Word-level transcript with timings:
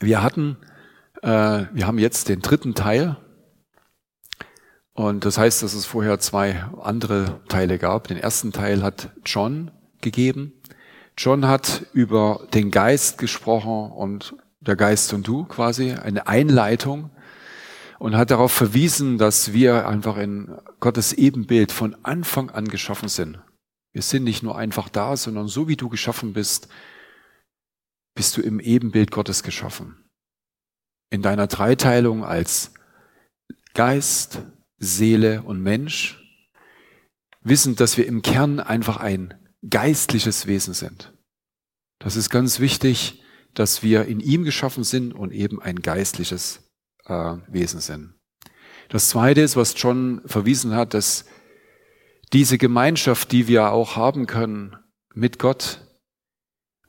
Wir 0.00 0.22
hatten, 0.22 0.56
äh, 1.22 1.64
wir 1.72 1.86
haben 1.86 1.98
jetzt 1.98 2.28
den 2.28 2.42
dritten 2.42 2.74
Teil. 2.74 3.16
Und 4.92 5.24
das 5.24 5.38
heißt, 5.38 5.62
dass 5.62 5.74
es 5.74 5.86
vorher 5.86 6.20
zwei 6.20 6.64
andere 6.80 7.40
Teile 7.48 7.78
gab. 7.78 8.08
Den 8.08 8.16
ersten 8.16 8.52
Teil 8.52 8.82
hat 8.82 9.10
John 9.24 9.70
gegeben. 10.00 10.52
John 11.16 11.46
hat 11.46 11.86
über 11.92 12.46
den 12.54 12.70
Geist 12.70 13.18
gesprochen 13.18 13.90
und 13.92 14.36
der 14.60 14.76
Geist 14.76 15.12
und 15.12 15.26
du 15.26 15.44
quasi, 15.44 15.92
eine 15.92 16.26
Einleitung 16.26 17.10
und 17.98 18.16
hat 18.16 18.30
darauf 18.30 18.52
verwiesen, 18.52 19.18
dass 19.18 19.52
wir 19.52 19.86
einfach 19.88 20.16
in 20.16 20.56
Gottes 20.80 21.12
Ebenbild 21.12 21.70
von 21.72 21.96
Anfang 22.02 22.50
an 22.50 22.66
geschaffen 22.68 23.08
sind. 23.08 23.38
Wir 23.92 24.02
sind 24.02 24.24
nicht 24.24 24.42
nur 24.42 24.58
einfach 24.58 24.88
da, 24.88 25.16
sondern 25.16 25.46
so 25.46 25.68
wie 25.68 25.76
du 25.76 25.88
geschaffen 25.88 26.32
bist, 26.32 26.68
bist 28.14 28.36
du 28.36 28.42
im 28.42 28.60
Ebenbild 28.60 29.10
Gottes 29.10 29.42
geschaffen. 29.42 29.96
In 31.10 31.22
deiner 31.22 31.46
Dreiteilung 31.46 32.24
als 32.24 32.72
Geist, 33.74 34.42
Seele 34.78 35.42
und 35.42 35.60
Mensch, 35.60 36.20
wissend, 37.40 37.80
dass 37.80 37.96
wir 37.96 38.06
im 38.06 38.22
Kern 38.22 38.60
einfach 38.60 38.98
ein 38.98 39.34
geistliches 39.68 40.46
Wesen 40.46 40.74
sind. 40.74 41.12
Das 41.98 42.16
ist 42.16 42.30
ganz 42.30 42.60
wichtig, 42.60 43.22
dass 43.54 43.82
wir 43.82 44.06
in 44.06 44.20
ihm 44.20 44.44
geschaffen 44.44 44.84
sind 44.84 45.12
und 45.12 45.32
eben 45.32 45.60
ein 45.62 45.80
geistliches 45.80 46.70
äh, 47.06 47.36
Wesen 47.48 47.80
sind. 47.80 48.14
Das 48.88 49.08
Zweite 49.08 49.40
ist, 49.40 49.56
was 49.56 49.74
John 49.76 50.20
verwiesen 50.26 50.74
hat, 50.74 50.94
dass 50.94 51.24
diese 52.32 52.58
Gemeinschaft, 52.58 53.32
die 53.32 53.48
wir 53.48 53.70
auch 53.70 53.96
haben 53.96 54.26
können 54.26 54.76
mit 55.14 55.38
Gott 55.38 55.83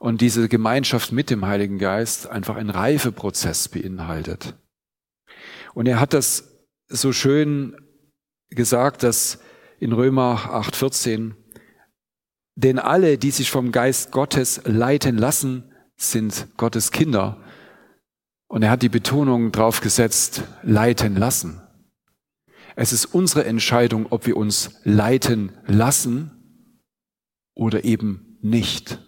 und 0.05 0.21
diese 0.21 0.47
Gemeinschaft 0.47 1.11
mit 1.11 1.31
dem 1.31 1.47
Heiligen 1.47 1.79
Geist 1.79 2.29
einfach 2.29 2.57
ein 2.57 2.69
Reifeprozess 2.69 3.69
beinhaltet. 3.69 4.53
Und 5.73 5.87
er 5.87 5.99
hat 5.99 6.13
das 6.13 6.59
so 6.87 7.11
schön 7.11 7.75
gesagt, 8.51 9.01
dass 9.01 9.39
in 9.79 9.93
Römer 9.93 10.51
8:14 10.51 11.33
denn 12.53 12.77
alle, 12.77 13.17
die 13.17 13.31
sich 13.31 13.49
vom 13.49 13.71
Geist 13.71 14.11
Gottes 14.11 14.61
leiten 14.65 15.17
lassen, 15.17 15.73
sind 15.95 16.49
Gottes 16.55 16.91
Kinder. 16.91 17.43
Und 18.47 18.61
er 18.61 18.69
hat 18.69 18.83
die 18.83 18.89
Betonung 18.89 19.51
drauf 19.51 19.81
gesetzt, 19.81 20.43
leiten 20.61 21.15
lassen. 21.15 21.63
Es 22.75 22.93
ist 22.93 23.05
unsere 23.05 23.45
Entscheidung, 23.45 24.05
ob 24.11 24.27
wir 24.27 24.37
uns 24.37 24.69
leiten 24.83 25.51
lassen 25.65 26.29
oder 27.55 27.85
eben 27.85 28.37
nicht. 28.43 28.99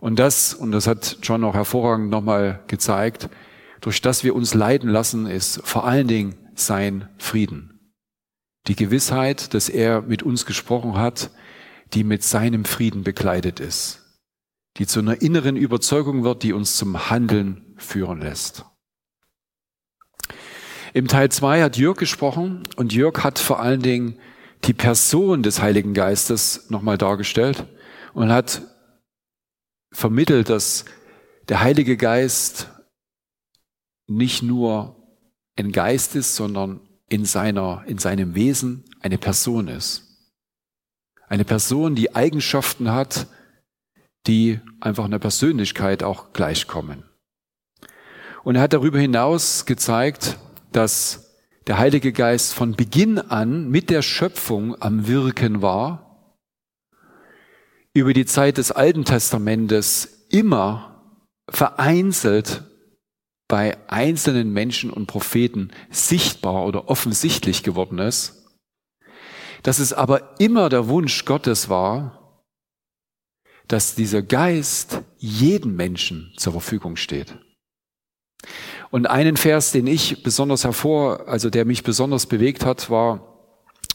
Und 0.00 0.18
das, 0.18 0.54
und 0.54 0.72
das 0.72 0.86
hat 0.86 1.18
John 1.22 1.44
auch 1.44 1.54
hervorragend 1.54 2.10
nochmal 2.10 2.60
gezeigt, 2.66 3.28
durch 3.80 4.00
das 4.00 4.24
wir 4.24 4.34
uns 4.34 4.54
leiten 4.54 4.88
lassen, 4.88 5.26
ist 5.26 5.60
vor 5.64 5.84
allen 5.86 6.08
Dingen 6.08 6.34
sein 6.54 7.08
Frieden. 7.18 7.92
Die 8.66 8.76
Gewissheit, 8.76 9.54
dass 9.54 9.68
er 9.68 10.02
mit 10.02 10.22
uns 10.22 10.46
gesprochen 10.46 10.96
hat, 10.96 11.30
die 11.94 12.04
mit 12.04 12.22
seinem 12.22 12.64
Frieden 12.64 13.02
bekleidet 13.02 13.60
ist 13.60 14.04
die 14.78 14.86
zu 14.86 15.00
einer 15.00 15.20
inneren 15.20 15.56
Überzeugung 15.56 16.24
wird, 16.24 16.42
die 16.42 16.52
uns 16.52 16.76
zum 16.76 17.10
Handeln 17.10 17.74
führen 17.76 18.20
lässt. 18.20 18.64
Im 20.94 21.08
Teil 21.08 21.30
2 21.30 21.62
hat 21.62 21.76
Jörg 21.76 21.98
gesprochen 21.98 22.62
und 22.76 22.92
Jörg 22.92 23.22
hat 23.22 23.38
vor 23.38 23.60
allen 23.60 23.82
Dingen 23.82 24.18
die 24.64 24.72
Person 24.72 25.42
des 25.42 25.60
Heiligen 25.60 25.94
Geistes 25.94 26.70
nochmal 26.70 26.96
dargestellt 26.96 27.66
und 28.14 28.32
hat 28.32 28.62
vermittelt, 29.90 30.48
dass 30.48 30.84
der 31.48 31.60
Heilige 31.60 31.96
Geist 31.96 32.68
nicht 34.06 34.42
nur 34.42 34.96
ein 35.56 35.72
Geist 35.72 36.14
ist, 36.14 36.36
sondern 36.36 36.80
in 37.08 37.24
seiner, 37.24 37.84
in 37.86 37.98
seinem 37.98 38.34
Wesen 38.34 38.84
eine 39.00 39.18
Person 39.18 39.68
ist. 39.68 40.04
Eine 41.26 41.44
Person, 41.44 41.94
die 41.94 42.14
Eigenschaften 42.14 42.90
hat, 42.90 43.26
die 44.26 44.60
einfach 44.80 45.04
einer 45.04 45.18
Persönlichkeit 45.18 46.02
auch 46.02 46.32
gleichkommen. 46.32 47.04
Und 48.44 48.56
er 48.56 48.62
hat 48.62 48.72
darüber 48.72 48.98
hinaus 48.98 49.66
gezeigt, 49.66 50.38
dass 50.72 51.34
der 51.66 51.78
Heilige 51.78 52.12
Geist 52.12 52.54
von 52.54 52.76
Beginn 52.76 53.18
an 53.18 53.68
mit 53.68 53.90
der 53.90 54.02
Schöpfung 54.02 54.80
am 54.80 55.06
Wirken 55.06 55.60
war, 55.60 56.07
über 57.94 58.12
die 58.12 58.26
Zeit 58.26 58.58
des 58.58 58.70
Alten 58.70 59.04
Testamentes 59.04 60.26
immer 60.30 61.22
vereinzelt 61.48 62.64
bei 63.48 63.78
einzelnen 63.88 64.52
Menschen 64.52 64.90
und 64.90 65.06
Propheten 65.06 65.70
sichtbar 65.90 66.66
oder 66.66 66.88
offensichtlich 66.88 67.62
geworden 67.62 67.98
ist, 67.98 68.60
dass 69.62 69.78
es 69.78 69.92
aber 69.92 70.38
immer 70.38 70.68
der 70.68 70.88
Wunsch 70.88 71.24
Gottes 71.24 71.68
war, 71.68 72.44
dass 73.66 73.94
dieser 73.94 74.22
Geist 74.22 75.02
jeden 75.16 75.76
Menschen 75.76 76.32
zur 76.36 76.52
Verfügung 76.52 76.96
steht. 76.96 77.36
Und 78.90 79.06
einen 79.06 79.36
Vers, 79.36 79.72
den 79.72 79.86
ich 79.86 80.22
besonders 80.22 80.64
hervor, 80.64 81.28
also 81.28 81.50
der 81.50 81.64
mich 81.64 81.82
besonders 81.82 82.26
bewegt 82.26 82.64
hat, 82.64 82.88
war, 82.88 83.38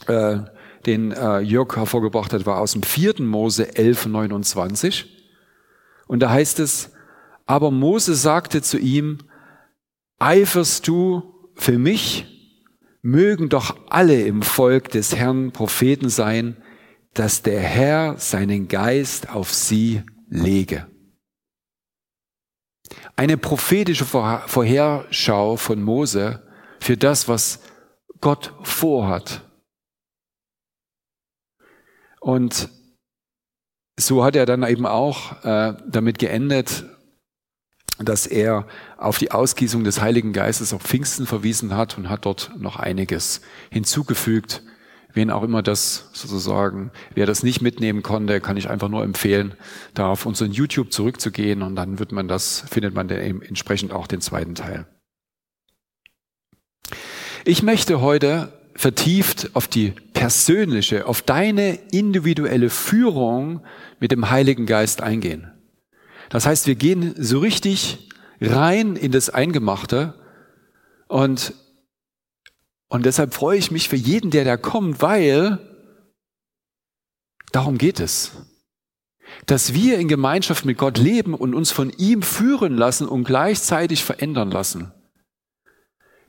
äh, 0.06 0.40
den 0.86 1.12
äh, 1.12 1.40
Jörg 1.40 1.76
hervorgebracht 1.76 2.32
hat, 2.32 2.46
war 2.46 2.60
aus 2.60 2.72
dem 2.72 2.82
vierten 2.82 3.26
Mose 3.26 3.76
11, 3.76 4.06
29. 4.06 5.06
Und 6.06 6.20
da 6.20 6.30
heißt 6.30 6.60
es, 6.60 6.92
aber 7.46 7.70
Mose 7.70 8.14
sagte 8.14 8.62
zu 8.62 8.78
ihm, 8.78 9.18
eiferst 10.18 10.86
du 10.88 11.50
für 11.54 11.78
mich? 11.78 12.30
Mögen 13.02 13.50
doch 13.50 13.76
alle 13.90 14.22
im 14.22 14.40
Volk 14.42 14.88
des 14.88 15.14
Herrn 15.14 15.52
Propheten 15.52 16.08
sein, 16.08 16.56
dass 17.12 17.42
der 17.42 17.60
Herr 17.60 18.16
seinen 18.16 18.68
Geist 18.68 19.28
auf 19.28 19.52
sie 19.52 20.02
lege. 20.28 20.86
Eine 23.16 23.36
prophetische 23.36 24.04
Vorherschau 24.04 25.56
von 25.56 25.82
Mose 25.82 26.42
für 26.80 26.96
das, 26.96 27.28
was 27.28 27.60
Gott 28.20 28.54
vorhat. 28.62 29.42
Und 32.24 32.70
so 34.00 34.24
hat 34.24 34.34
er 34.34 34.46
dann 34.46 34.62
eben 34.62 34.86
auch 34.86 35.44
äh, 35.44 35.74
damit 35.86 36.18
geendet, 36.18 36.86
dass 37.98 38.26
er 38.26 38.66
auf 38.96 39.18
die 39.18 39.30
Ausgießung 39.30 39.84
des 39.84 40.00
Heiligen 40.00 40.32
Geistes 40.32 40.72
auf 40.72 40.80
Pfingsten 40.80 41.26
verwiesen 41.26 41.76
hat 41.76 41.98
und 41.98 42.08
hat 42.08 42.24
dort 42.24 42.52
noch 42.56 42.76
einiges 42.76 43.42
hinzugefügt, 43.70 44.62
wen 45.12 45.30
auch 45.30 45.42
immer 45.42 45.62
das 45.62 46.08
sozusagen, 46.14 46.92
wer 47.12 47.26
das 47.26 47.42
nicht 47.42 47.60
mitnehmen 47.60 48.02
konnte, 48.02 48.40
kann 48.40 48.56
ich 48.56 48.70
einfach 48.70 48.88
nur 48.88 49.04
empfehlen, 49.04 49.52
da 49.92 50.08
auf 50.08 50.24
unseren 50.24 50.50
YouTube 50.50 50.94
zurückzugehen 50.94 51.60
und 51.60 51.76
dann 51.76 51.98
wird 51.98 52.10
man 52.10 52.26
das, 52.26 52.64
findet 52.70 52.94
man 52.94 53.10
eben 53.10 53.42
entsprechend 53.42 53.92
auch 53.92 54.06
den 54.06 54.22
zweiten 54.22 54.54
Teil. 54.54 54.86
Ich 57.44 57.62
möchte 57.62 58.00
heute 58.00 58.50
vertieft 58.74 59.50
auf 59.54 59.68
die 59.68 59.92
persönliche, 60.12 61.06
auf 61.06 61.22
deine 61.22 61.74
individuelle 61.92 62.70
Führung 62.70 63.64
mit 64.00 64.12
dem 64.12 64.30
Heiligen 64.30 64.66
Geist 64.66 65.00
eingehen. 65.00 65.50
Das 66.28 66.46
heißt, 66.46 66.66
wir 66.66 66.74
gehen 66.74 67.14
so 67.16 67.38
richtig 67.38 68.08
rein 68.40 68.96
in 68.96 69.12
das 69.12 69.30
Eingemachte 69.30 70.14
und 71.08 71.54
und 72.88 73.06
deshalb 73.06 73.34
freue 73.34 73.58
ich 73.58 73.72
mich 73.72 73.88
für 73.88 73.96
jeden, 73.96 74.30
der 74.30 74.44
da 74.44 74.56
kommt, 74.56 75.02
weil 75.02 75.58
darum 77.50 77.76
geht 77.76 77.98
es. 77.98 78.32
Dass 79.46 79.74
wir 79.74 79.98
in 79.98 80.06
Gemeinschaft 80.06 80.64
mit 80.64 80.78
Gott 80.78 80.96
leben 80.96 81.34
und 81.34 81.54
uns 81.54 81.72
von 81.72 81.90
ihm 81.90 82.22
führen 82.22 82.76
lassen 82.76 83.08
und 83.08 83.24
gleichzeitig 83.24 84.04
verändern 84.04 84.52
lassen. 84.52 84.92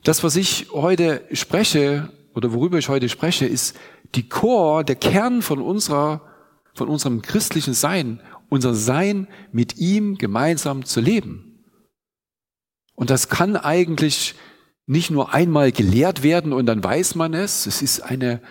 Das, 0.02 0.24
was 0.24 0.34
ich 0.34 0.68
heute 0.72 1.22
spreche 1.32 2.12
oder 2.36 2.52
worüber 2.52 2.76
ich 2.76 2.90
heute 2.90 3.08
spreche, 3.08 3.46
ist 3.46 3.76
die 4.14 4.28
Chor, 4.28 4.84
der 4.84 4.96
Kern 4.96 5.40
von 5.40 5.58
unserer, 5.58 6.20
von 6.74 6.88
unserem 6.88 7.22
christlichen 7.22 7.72
Sein, 7.72 8.20
unser 8.50 8.74
Sein 8.74 9.26
mit 9.52 9.78
ihm 9.78 10.18
gemeinsam 10.18 10.84
zu 10.84 11.00
leben. 11.00 11.64
Und 12.94 13.08
das 13.08 13.30
kann 13.30 13.56
eigentlich 13.56 14.34
nicht 14.86 15.10
nur 15.10 15.32
einmal 15.32 15.72
gelehrt 15.72 16.22
werden 16.22 16.52
und 16.52 16.66
dann 16.66 16.84
weiß 16.84 17.14
man 17.14 17.32
es. 17.32 17.66
Es 17.66 17.80
ist 17.80 18.00
eine, 18.00 18.42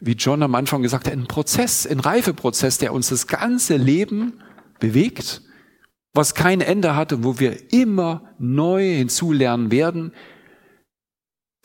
wie 0.00 0.12
John 0.12 0.42
am 0.42 0.54
Anfang 0.54 0.82
gesagt 0.82 1.06
hat, 1.06 1.12
ein 1.12 1.28
Prozess, 1.28 1.86
ein 1.86 2.00
Reifeprozess, 2.00 2.78
der 2.78 2.94
uns 2.94 3.10
das 3.10 3.26
ganze 3.26 3.76
Leben 3.76 4.42
bewegt, 4.80 5.42
was 6.14 6.34
kein 6.34 6.62
Ende 6.62 6.96
hat 6.96 7.12
und 7.12 7.24
wo 7.24 7.38
wir 7.38 7.72
immer 7.74 8.34
neu 8.38 8.94
hinzulernen 8.94 9.70
werden. 9.70 10.12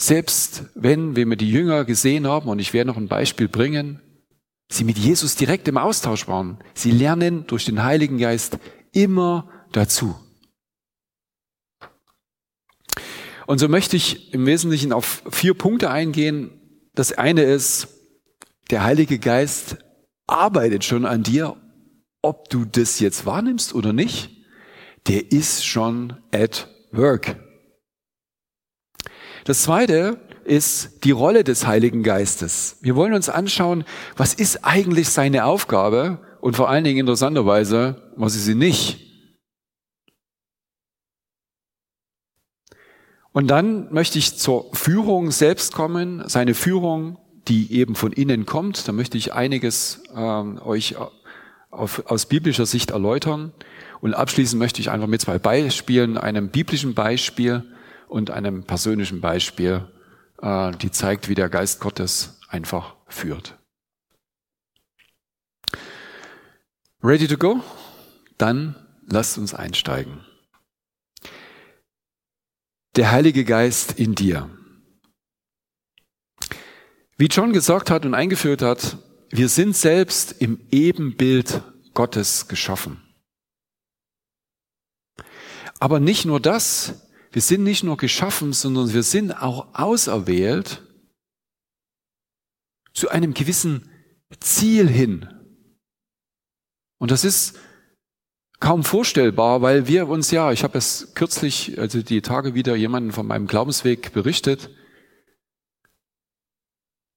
Selbst 0.01 0.63
wenn, 0.75 1.18
wenn 1.18 1.30
wir 1.30 1.36
die 1.36 1.51
Jünger 1.51 1.84
gesehen 1.84 2.25
haben, 2.25 2.50
und 2.50 2.60
ich 2.60 2.74
werde 2.74 2.90
noch 2.90 2.98
ein 2.98 3.10
Beispiel 3.10 3.50
bringen, 3.50 4.01
sie 4.72 4.86
mit 4.86 4.98
Jesus 4.98 5.36
direkt 5.36 5.68
im 5.68 5.78
Austausch 5.78 6.28
waren. 6.28 6.57
Sie 6.74 6.92
lernen 6.92 7.46
durch 7.48 7.66
den 7.66 7.84
Heiligen 7.84 8.18
Geist 8.18 8.60
immer 8.94 9.50
dazu. 9.74 10.16
Und 13.46 13.60
so 13.60 13.68
möchte 13.68 13.98
ich 13.98 14.34
im 14.34 14.46
Wesentlichen 14.46 14.94
auf 14.94 15.24
vier 15.30 15.54
Punkte 15.54 15.90
eingehen. 15.90 16.51
Das 16.94 17.12
eine 17.12 17.44
ist, 17.44 17.88
der 18.69 18.84
Heilige 18.84 19.19
Geist 19.19 19.78
arbeitet 20.28 20.86
schon 20.86 21.06
an 21.06 21.24
dir, 21.24 21.57
ob 22.22 22.50
du 22.50 22.63
das 22.63 23.00
jetzt 23.00 23.25
wahrnimmst 23.25 23.74
oder 23.74 23.92
nicht. 23.92 24.30
Der 25.07 25.31
ist 25.31 25.66
schon 25.66 26.18
at 26.31 26.69
work. 26.92 27.36
Das 29.50 29.63
zweite 29.63 30.19
ist 30.44 31.04
die 31.06 31.10
Rolle 31.10 31.44
des 31.44 31.66
Heiligen 31.66 32.04
Geistes. 32.04 32.78
Wir 32.81 32.96
wollen 32.96 33.16
uns 33.16 33.30
anschauen, 33.30 33.84
was 34.16 34.36
ist 34.36 34.63
eigentlich 34.63 35.10
seine 35.10 35.46
Aufgabe 35.46 36.19
und 36.40 36.56
vor 36.56 36.69
allen 36.69 36.84
Dingen 36.84 37.00
interessanterweise, 37.00 38.12
was 38.16 38.36
ist 38.36 38.46
sie 38.46 38.54
nicht. 38.54 39.00
Und 43.31 43.48
dann 43.48 43.92
möchte 43.92 44.19
ich 44.19 44.38
zur 44.38 44.69
Führung 44.74 45.31
selbst 45.31 45.74
kommen, 45.74 46.22
seine 46.28 46.54
Führung, 46.54 47.18
die 47.48 47.74
eben 47.74 47.96
von 47.96 48.13
innen 48.13 48.46
kommt. 48.46 48.88
Da 48.88 48.92
möchte 48.92 49.18
ich 49.18 49.34
einiges 49.34 50.04
ähm, 50.16 50.62
euch 50.63 50.96
auf, 51.72 52.04
aus 52.06 52.28
biblischer 52.28 52.68
Sicht 52.68 52.92
erläutern. 52.92 53.51
Und 54.00 54.13
abschließend 54.13 54.60
möchte 54.60 54.80
ich 54.80 54.92
einfach 54.92 55.07
mit 55.07 55.22
zwei 55.22 55.40
Beispielen, 55.40 56.19
einem 56.19 56.50
biblischen 56.50 56.94
Beispiel 56.94 57.63
und 58.09 58.31
einem 58.31 58.63
persönlichen 58.63 59.21
Beispiel, 59.21 59.88
äh, 60.41 60.71
die 60.71 60.91
zeigt, 60.91 61.29
wie 61.29 61.35
der 61.35 61.50
Geist 61.50 61.79
Gottes 61.79 62.39
einfach 62.50 62.95
führt. 63.07 63.57
Ready 67.01 67.27
to 67.27 67.38
go? 67.38 67.63
Dann 68.38 68.75
lasst 69.06 69.38
uns 69.38 69.53
einsteigen. 69.53 70.25
Der 72.95 73.11
Heilige 73.11 73.45
Geist 73.45 74.00
in 74.00 74.15
dir. 74.15 74.50
Wie 77.17 77.27
John 77.27 77.53
gesagt 77.53 77.89
hat 77.91 78.05
und 78.05 78.13
eingeführt 78.13 78.62
hat, 78.62 78.97
wir 79.29 79.50
sind 79.50 79.75
selbst 79.75 80.41
im 80.41 80.59
Ebenbild 80.71 81.62
Gottes 81.94 82.47
geschaffen. 82.47 83.01
Aber 85.79 86.00
nicht 86.00 86.25
nur 86.25 86.39
das, 86.39 87.08
wir 87.31 87.41
sind 87.41 87.63
nicht 87.63 87.83
nur 87.83 87.97
geschaffen, 87.97 88.53
sondern 88.53 88.91
wir 88.93 89.03
sind 89.03 89.31
auch 89.31 89.73
auserwählt 89.73 90.83
zu 92.93 93.09
einem 93.09 93.33
gewissen 93.33 93.89
Ziel 94.39 94.87
hin. 94.87 95.27
Und 96.97 97.11
das 97.11 97.23
ist 97.23 97.57
kaum 98.59 98.83
vorstellbar, 98.83 99.61
weil 99.61 99.87
wir 99.87 100.07
uns 100.07 100.31
ja, 100.31 100.51
ich 100.51 100.63
habe 100.63 100.77
es 100.77 101.13
kürzlich, 101.13 101.79
also 101.79 102.01
die 102.01 102.21
Tage 102.21 102.55
wieder 102.55 102.75
jemanden 102.75 103.11
von 103.11 103.25
meinem 103.25 103.47
Glaubensweg 103.47 104.11
berichtet, 104.11 104.69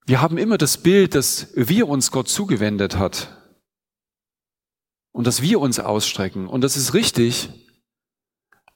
wir 0.04 0.20
haben 0.20 0.36
immer 0.36 0.58
das 0.58 0.78
Bild, 0.78 1.14
dass 1.14 1.52
wir 1.54 1.88
uns 1.88 2.10
Gott 2.10 2.28
zugewendet 2.28 2.96
hat 2.96 3.38
und 5.12 5.26
dass 5.26 5.42
wir 5.42 5.60
uns 5.60 5.78
ausstrecken. 5.78 6.48
Und 6.48 6.62
das 6.62 6.76
ist 6.76 6.92
richtig, 6.92 7.61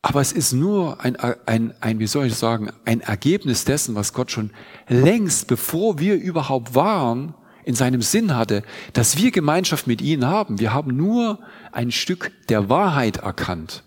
aber 0.06 0.20
es 0.20 0.31
ist 0.31 0.53
nur 0.53 1.00
ein, 1.00 1.17
ein, 1.17 1.75
ein, 1.81 1.99
wie 1.99 2.06
soll 2.06 2.26
ich 2.26 2.37
sagen, 2.37 2.70
ein 2.85 3.00
Ergebnis 3.00 3.64
dessen, 3.64 3.97
was 3.97 4.12
Gott 4.12 4.31
schon 4.31 4.53
längst, 4.87 5.49
bevor 5.49 5.99
wir 5.99 6.14
überhaupt 6.14 6.76
waren, 6.76 7.35
in 7.64 7.75
seinem 7.75 8.03
Sinn 8.03 8.37
hatte, 8.37 8.62
dass 8.93 9.17
wir 9.17 9.32
Gemeinschaft 9.32 9.88
mit 9.88 10.00
ihm 10.00 10.25
haben. 10.25 10.61
Wir 10.61 10.73
haben 10.73 10.97
nur 10.97 11.41
ein 11.73 11.91
Stück 11.91 12.31
der 12.49 12.69
Wahrheit 12.69 13.17
erkannt. 13.17 13.82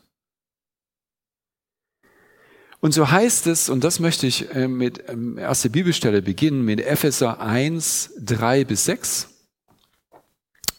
Und 2.81 2.93
so 2.93 3.09
heißt 3.09 3.47
es, 3.47 3.69
und 3.69 3.85
das 3.85 4.01
möchte 4.01 4.27
ich 4.27 4.53
äh, 4.53 4.67
mit 4.67 5.01
ähm, 5.07 5.37
erster 5.37 5.69
Bibelstelle 5.69 6.21
beginnen, 6.21 6.65
mit 6.65 6.81
Epheser 6.81 7.39
1, 7.39 8.15
3 8.19 8.65
bis 8.65 8.83
6. 8.83 9.29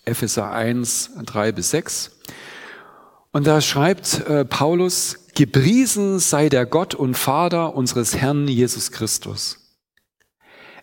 Epheser 0.05 0.51
1, 0.51 1.13
3 1.25 1.53
bis 1.53 1.71
6. 1.71 2.11
Und 3.33 3.47
da 3.47 3.61
schreibt 3.61 4.27
äh, 4.27 4.45
Paulus, 4.45 5.19
Gepriesen 5.35 6.19
sei 6.19 6.49
der 6.49 6.67
Gott 6.67 6.94
und 6.94 7.17
Vater 7.17 7.75
unseres 7.75 8.17
Herrn 8.17 8.49
Jesus 8.49 8.91
Christus. 8.91 9.79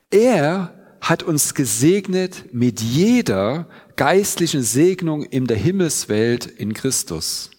Er 0.10 0.74
hat 1.02 1.24
uns 1.24 1.54
gesegnet 1.54 2.54
mit 2.54 2.82
jeder 2.82 3.68
geistlichen 3.96 4.64
Segnung 4.64 5.24
in 5.24 5.48
der 5.48 5.58
Himmelswelt 5.58 6.46
in 6.46 6.74
Christus. 6.74 7.52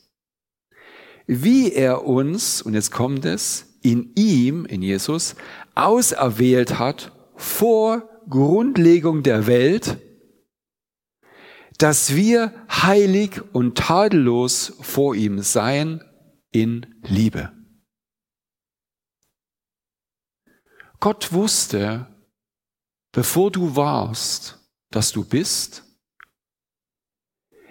Wie 1.27 1.73
er 1.73 2.05
uns, 2.05 2.63
und 2.63 2.75
jetzt 2.75 2.91
kommt 2.91 3.25
es, 3.25 3.67
in 3.83 4.13
ihm, 4.17 4.65
in 4.65 4.83
Jesus, 4.83 5.37
auserwählt 5.75 6.79
hat 6.79 7.13
vor 7.37 8.09
Grundlegung 8.29 9.23
der 9.23 9.47
Welt, 9.47 9.99
dass 11.79 12.17
wir 12.17 12.53
heilig 12.71 13.41
und 13.53 13.79
tadellos 13.79 14.75
vor 14.81 15.15
ihm 15.15 15.43
seien 15.43 16.03
in 16.51 16.87
Liebe. 17.03 17.53
Gott 21.01 21.33
wusste, 21.33 22.07
bevor 23.13 23.51
du 23.51 23.77
warst, 23.77 24.59
dass 24.91 25.13
du 25.13 25.25
bist. 25.25 25.85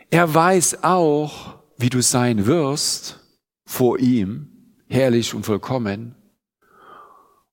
Er 0.10 0.34
weiß 0.34 0.84
auch, 0.84 1.60
wie 1.78 1.90
du 1.90 2.02
sein 2.02 2.46
wirst 2.46 3.20
vor 3.66 4.00
ihm, 4.00 4.76
herrlich 4.88 5.34
und 5.34 5.46
vollkommen. 5.46 6.16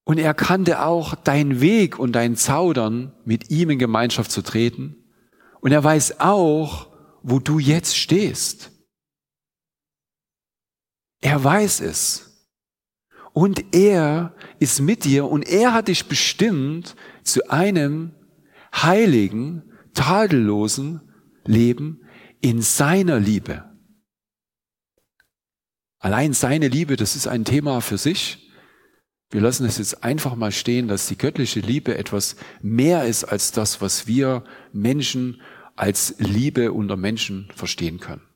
Und 0.05 0.19
er 0.19 0.35
kannte 0.35 0.83
auch 0.83 1.15
deinen 1.15 1.61
Weg 1.61 1.99
und 1.99 2.13
dein 2.13 2.37
Zaudern, 2.37 3.13
mit 3.25 3.51
ihm 3.51 3.71
in 3.71 3.79
Gemeinschaft 3.79 4.31
zu 4.31 4.43
treten. 4.43 4.97
Und 5.61 5.73
er 5.73 5.83
weiß 5.83 6.21
auch, 6.21 6.89
wo 7.23 7.39
du 7.39 7.59
jetzt 7.59 7.97
stehst. 7.97 8.71
Er 11.25 11.43
weiß 11.43 11.81
es. 11.81 12.51
Und 13.33 13.75
er 13.75 14.37
ist 14.59 14.81
mit 14.81 15.05
dir 15.05 15.25
und 15.25 15.49
er 15.49 15.73
hat 15.73 15.89
dich 15.89 16.07
bestimmt 16.07 16.95
zu 17.23 17.49
einem 17.49 18.13
heiligen, 18.75 19.63
tadellosen 19.95 21.01
Leben 21.47 22.03
in 22.43 22.61
seiner 22.61 23.19
Liebe. 23.19 23.65
Allein 25.99 26.35
seine 26.35 26.69
Liebe, 26.69 26.97
das 26.97 27.17
ist 27.17 27.27
ein 27.27 27.47
Thema 27.47 27.81
für 27.81 27.97
sich. 27.97 28.53
Wir 29.31 29.41
lassen 29.41 29.65
es 29.65 29.79
jetzt 29.79 30.05
einfach 30.05 30.37
mal 30.37 30.53
stehen, 30.53 30.89
dass 30.89 31.09
die 31.09 31.17
göttliche 31.17 31.61
Liebe 31.61 31.97
etwas 31.97 32.37
mehr 32.61 33.07
ist 33.07 33.25
als 33.25 33.51
das, 33.51 33.81
was 33.81 34.07
wir 34.07 34.45
Menschen 34.75 35.41
als 35.75 36.17
Liebe 36.19 36.73
unter 36.73 36.99
Menschen 36.99 37.49
verstehen 37.57 37.99
können. 37.99 38.34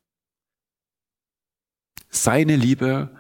Seine 2.09 2.57
Liebe 2.57 3.17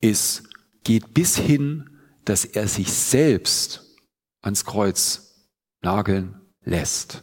ist, 0.00 0.44
geht 0.82 1.14
bis 1.14 1.36
hin, 1.36 1.98
dass 2.24 2.44
er 2.44 2.68
sich 2.68 2.92
selbst 2.92 3.96
ans 4.40 4.64
Kreuz 4.64 5.48
nageln 5.82 6.40
lässt. 6.62 7.22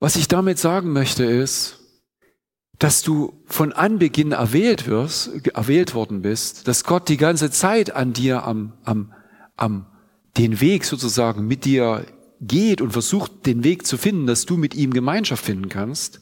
Was 0.00 0.16
ich 0.16 0.28
damit 0.28 0.58
sagen 0.58 0.92
möchte 0.92 1.24
ist, 1.24 1.78
dass 2.78 3.02
du 3.02 3.42
von 3.46 3.72
Anbeginn 3.72 4.30
erwählt 4.30 4.86
wirst, 4.86 5.46
erwählt 5.48 5.94
worden 5.94 6.22
bist, 6.22 6.68
dass 6.68 6.84
Gott 6.84 7.08
die 7.08 7.16
ganze 7.16 7.50
Zeit 7.50 7.90
an 7.90 8.12
dir 8.12 8.44
am, 8.44 8.74
am, 8.84 9.12
am 9.56 9.86
den 10.36 10.60
Weg 10.60 10.84
sozusagen 10.84 11.46
mit 11.48 11.64
dir 11.64 12.06
geht 12.40 12.80
und 12.80 12.92
versucht 12.92 13.46
den 13.46 13.64
Weg 13.64 13.86
zu 13.86 13.96
finden, 13.96 14.26
dass 14.26 14.46
du 14.46 14.56
mit 14.56 14.74
ihm 14.74 14.92
Gemeinschaft 14.92 15.44
finden 15.44 15.68
kannst. 15.68 16.20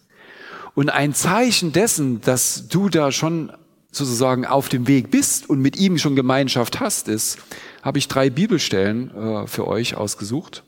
Und 0.75 0.91
ein 0.91 1.15
Zeichen 1.15 1.73
dessen, 1.73 2.21
dass 2.21 2.69
du 2.69 2.89
da 2.89 3.13
schon 3.13 3.53
sozusagen 3.91 4.45
auf 4.45 4.69
dem 4.69 4.87
Weg 4.89 5.11
bist 5.11 5.49
und 5.49 5.61
mit 5.61 5.77
ihm 5.77 5.99
schon 5.99 6.17
Gemeinschaft 6.17 6.81
hast, 6.81 7.09
ist, 7.09 7.39
habe 7.83 7.99
ich 7.99 8.09
drei 8.09 8.31
Bibelstellen 8.31 9.11
äh, 9.11 9.47
für 9.47 9.67
euch 9.67 9.95
ausgesucht, 9.95 10.65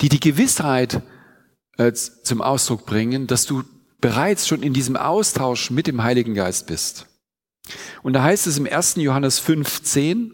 die 0.00 0.08
die 0.08 0.20
Gewissheit 0.20 1.02
äh, 1.78 1.92
zum 1.92 2.42
Ausdruck 2.42 2.84
bringen, 2.84 3.26
dass 3.26 3.46
du 3.46 3.62
bereits 4.00 4.46
schon 4.46 4.62
in 4.62 4.74
diesem 4.74 4.96
Austausch 4.96 5.70
mit 5.70 5.86
dem 5.86 6.02
Heiligen 6.02 6.34
Geist 6.34 6.66
bist. 6.66 7.06
Und 8.02 8.12
da 8.12 8.22
heißt 8.22 8.46
es 8.46 8.58
im 8.58 8.66
1. 8.66 8.96
Johannes 8.96 9.42
5.10, 9.42 10.32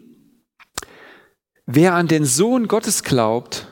wer 1.65 1.93
an 1.93 2.07
den 2.07 2.25
Sohn 2.25 2.67
Gottes 2.67 3.03
glaubt, 3.03 3.67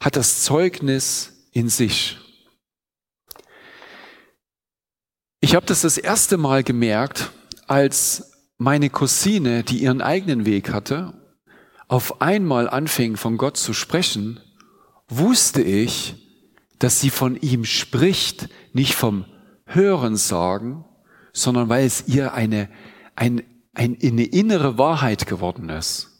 hat 0.00 0.16
das 0.16 0.42
Zeugnis 0.42 1.48
in 1.52 1.68
sich. 1.68 2.18
Ich 5.40 5.54
habe 5.54 5.66
das 5.66 5.82
das 5.82 5.98
erste 5.98 6.36
Mal 6.36 6.62
gemerkt, 6.62 7.30
als 7.66 8.32
meine 8.58 8.90
Cousine, 8.90 9.64
die 9.64 9.78
ihren 9.78 10.00
eigenen 10.00 10.46
Weg 10.46 10.72
hatte, 10.72 11.14
auf 11.88 12.22
einmal 12.22 12.70
anfing 12.70 13.16
von 13.16 13.36
Gott 13.36 13.56
zu 13.56 13.72
sprechen, 13.72 14.40
wusste 15.08 15.62
ich, 15.62 16.14
dass 16.78 17.00
sie 17.00 17.10
von 17.10 17.36
ihm 17.36 17.64
spricht, 17.64 18.48
nicht 18.72 18.94
vom 18.94 19.24
Hören 19.66 20.16
sagen, 20.16 20.84
sondern 21.32 21.68
weil 21.68 21.86
es 21.86 22.08
ihr 22.08 22.34
eine, 22.34 22.68
ein, 23.14 23.42
ein, 23.74 23.98
eine 24.02 24.24
innere 24.24 24.78
Wahrheit 24.78 25.26
geworden 25.26 25.68
ist. 25.68 26.11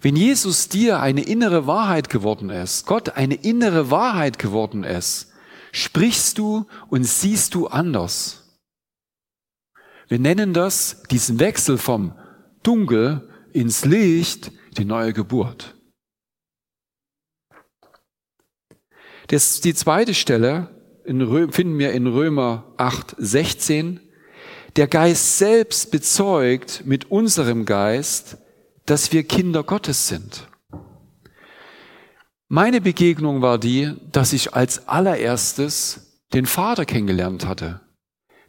Wenn 0.00 0.16
Jesus 0.16 0.68
dir 0.68 1.00
eine 1.00 1.22
innere 1.22 1.66
Wahrheit 1.66 2.08
geworden 2.10 2.50
ist, 2.50 2.86
Gott 2.86 3.10
eine 3.10 3.34
innere 3.34 3.90
Wahrheit 3.90 4.38
geworden 4.38 4.84
ist, 4.84 5.32
sprichst 5.72 6.38
du 6.38 6.66
und 6.88 7.04
siehst 7.04 7.54
du 7.54 7.66
anders. 7.66 8.60
Wir 10.08 10.18
nennen 10.18 10.54
das 10.54 11.02
diesen 11.10 11.38
Wechsel 11.38 11.78
vom 11.78 12.18
Dunkel 12.62 13.28
ins 13.52 13.84
Licht, 13.84 14.52
die 14.76 14.84
neue 14.84 15.12
Geburt. 15.12 15.74
Das, 19.26 19.60
die 19.60 19.74
zweite 19.74 20.14
Stelle 20.14 20.74
in, 21.04 21.52
finden 21.52 21.78
wir 21.78 21.92
in 21.92 22.06
Römer 22.06 22.72
8, 22.78 23.16
16. 23.18 24.00
Der 24.76 24.86
Geist 24.86 25.38
selbst 25.38 25.90
bezeugt 25.90 26.82
mit 26.86 27.10
unserem 27.10 27.64
Geist, 27.64 28.38
dass 28.88 29.12
wir 29.12 29.22
Kinder 29.22 29.62
Gottes 29.64 30.08
sind. 30.08 30.48
Meine 32.48 32.80
Begegnung 32.80 33.42
war 33.42 33.58
die, 33.58 33.94
dass 34.10 34.32
ich 34.32 34.54
als 34.54 34.88
allererstes 34.88 36.22
den 36.32 36.46
Vater 36.46 36.86
kennengelernt 36.86 37.44
hatte. 37.44 37.82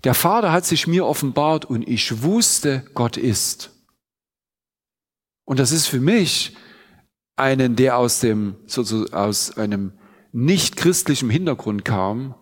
Der 0.05 0.13
Vater 0.13 0.53
hat 0.53 0.65
sich 0.65 0.87
mir 0.87 1.05
offenbart 1.05 1.65
und 1.65 1.85
ich 1.87 2.23
wusste, 2.23 2.85
Gott 2.93 3.17
ist. 3.17 3.71
Und 5.45 5.59
das 5.59 5.73
ist 5.73 5.87
für 5.87 5.99
mich 5.99 6.55
einen, 7.35 7.75
der 7.75 7.97
aus 7.97 8.21
dem, 8.21 8.55
sozusagen 8.65 9.13
aus 9.13 9.57
einem 9.57 9.91
nicht 10.31 10.77
christlichen 10.77 11.29
Hintergrund 11.29 11.83
kam, 11.83 12.35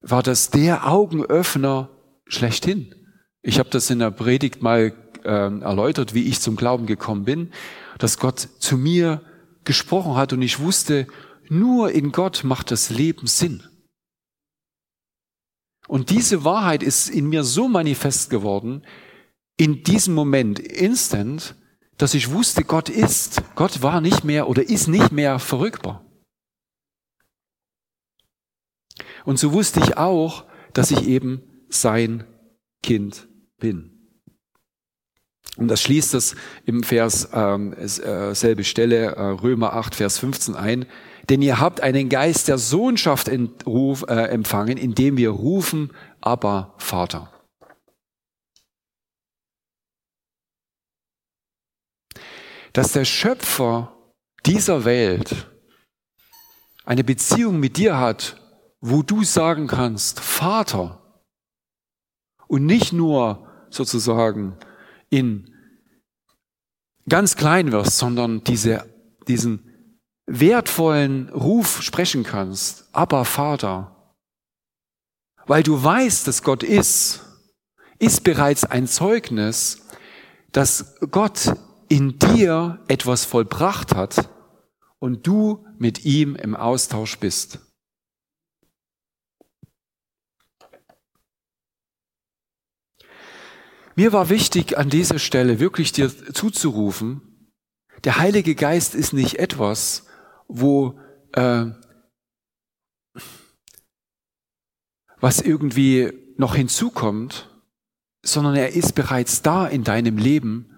war 0.00 0.22
das 0.22 0.48
der 0.48 0.88
Augenöffner 0.88 1.90
schlechthin. 2.26 2.94
Ich 3.42 3.58
habe 3.58 3.68
das 3.68 3.90
in 3.90 3.98
der 3.98 4.12
Predigt 4.12 4.62
mal 4.62 4.92
äh, 5.28 5.60
erläutert, 5.60 6.14
wie 6.14 6.24
ich 6.24 6.40
zum 6.40 6.56
Glauben 6.56 6.86
gekommen 6.86 7.24
bin, 7.24 7.52
dass 7.98 8.18
Gott 8.18 8.40
zu 8.40 8.76
mir 8.76 9.22
gesprochen 9.64 10.16
hat 10.16 10.32
und 10.32 10.42
ich 10.42 10.58
wusste, 10.58 11.06
nur 11.48 11.92
in 11.92 12.10
Gott 12.12 12.42
macht 12.44 12.70
das 12.70 12.90
Leben 12.90 13.26
Sinn. 13.26 13.62
Und 15.86 16.10
diese 16.10 16.44
Wahrheit 16.44 16.82
ist 16.82 17.08
in 17.08 17.28
mir 17.28 17.44
so 17.44 17.68
manifest 17.68 18.30
geworden, 18.30 18.82
in 19.56 19.82
diesem 19.82 20.14
Moment, 20.14 20.58
instant, 20.58 21.54
dass 21.96 22.14
ich 22.14 22.30
wusste, 22.30 22.62
Gott 22.62 22.88
ist. 22.88 23.42
Gott 23.56 23.82
war 23.82 24.00
nicht 24.00 24.24
mehr 24.24 24.48
oder 24.48 24.68
ist 24.68 24.86
nicht 24.86 25.10
mehr 25.10 25.38
verrückbar. 25.38 26.04
Und 29.24 29.38
so 29.38 29.52
wusste 29.52 29.80
ich 29.80 29.96
auch, 29.96 30.44
dass 30.72 30.90
ich 30.90 31.06
eben 31.06 31.42
sein 31.68 32.24
Kind 32.82 33.28
bin. 33.58 33.97
Und 35.58 35.66
das 35.66 35.82
schließt 35.82 36.14
es 36.14 36.36
im 36.66 36.84
Vers, 36.84 37.30
ähm, 37.32 37.72
äh, 37.72 38.32
selbe 38.32 38.62
Stelle, 38.62 39.16
äh, 39.16 39.22
Römer 39.22 39.72
8, 39.72 39.96
Vers 39.96 40.18
15 40.20 40.54
ein. 40.54 40.86
Denn 41.28 41.42
ihr 41.42 41.58
habt 41.58 41.80
einen 41.80 42.08
Geist 42.08 42.46
der 42.46 42.58
Sohnschaft 42.58 43.28
entruf, 43.28 44.04
äh, 44.08 44.28
empfangen, 44.28 44.78
indem 44.78 45.16
wir 45.16 45.30
rufen, 45.30 45.90
aber 46.20 46.74
Vater. 46.78 47.32
Dass 52.72 52.92
der 52.92 53.04
Schöpfer 53.04 53.92
dieser 54.46 54.84
Welt 54.84 55.48
eine 56.84 57.02
Beziehung 57.02 57.58
mit 57.58 57.76
dir 57.76 57.98
hat, 57.98 58.40
wo 58.80 59.02
du 59.02 59.24
sagen 59.24 59.66
kannst, 59.66 60.20
Vater, 60.20 61.02
und 62.46 62.64
nicht 62.64 62.92
nur 62.92 63.44
sozusagen 63.70 64.56
in 65.10 65.54
ganz 67.08 67.36
klein 67.36 67.72
wirst, 67.72 67.98
sondern 67.98 68.44
diese, 68.44 68.84
diesen 69.26 69.94
wertvollen 70.26 71.30
Ruf 71.30 71.82
sprechen 71.82 72.22
kannst, 72.22 72.88
aber 72.92 73.24
Vater, 73.24 74.14
weil 75.46 75.62
du 75.62 75.82
weißt, 75.82 76.28
dass 76.28 76.42
Gott 76.42 76.62
ist, 76.62 77.22
ist 77.98 78.24
bereits 78.24 78.64
ein 78.64 78.86
Zeugnis, 78.86 79.86
dass 80.52 80.96
Gott 81.10 81.54
in 81.88 82.18
dir 82.18 82.84
etwas 82.88 83.24
vollbracht 83.24 83.94
hat 83.94 84.28
und 84.98 85.26
du 85.26 85.66
mit 85.78 86.04
ihm 86.04 86.36
im 86.36 86.54
Austausch 86.54 87.18
bist. 87.18 87.60
Mir 93.98 94.12
war 94.12 94.28
wichtig, 94.28 94.78
an 94.78 94.90
dieser 94.90 95.18
Stelle 95.18 95.58
wirklich 95.58 95.90
dir 95.90 96.08
zuzurufen, 96.32 97.50
der 98.04 98.18
Heilige 98.18 98.54
Geist 98.54 98.94
ist 98.94 99.12
nicht 99.12 99.40
etwas, 99.40 100.06
wo 100.46 101.00
äh, 101.32 101.64
was 105.18 105.40
irgendwie 105.40 106.12
noch 106.36 106.54
hinzukommt, 106.54 107.50
sondern 108.22 108.54
er 108.54 108.72
ist 108.72 108.94
bereits 108.94 109.42
da 109.42 109.66
in 109.66 109.82
deinem 109.82 110.16
Leben, 110.16 110.70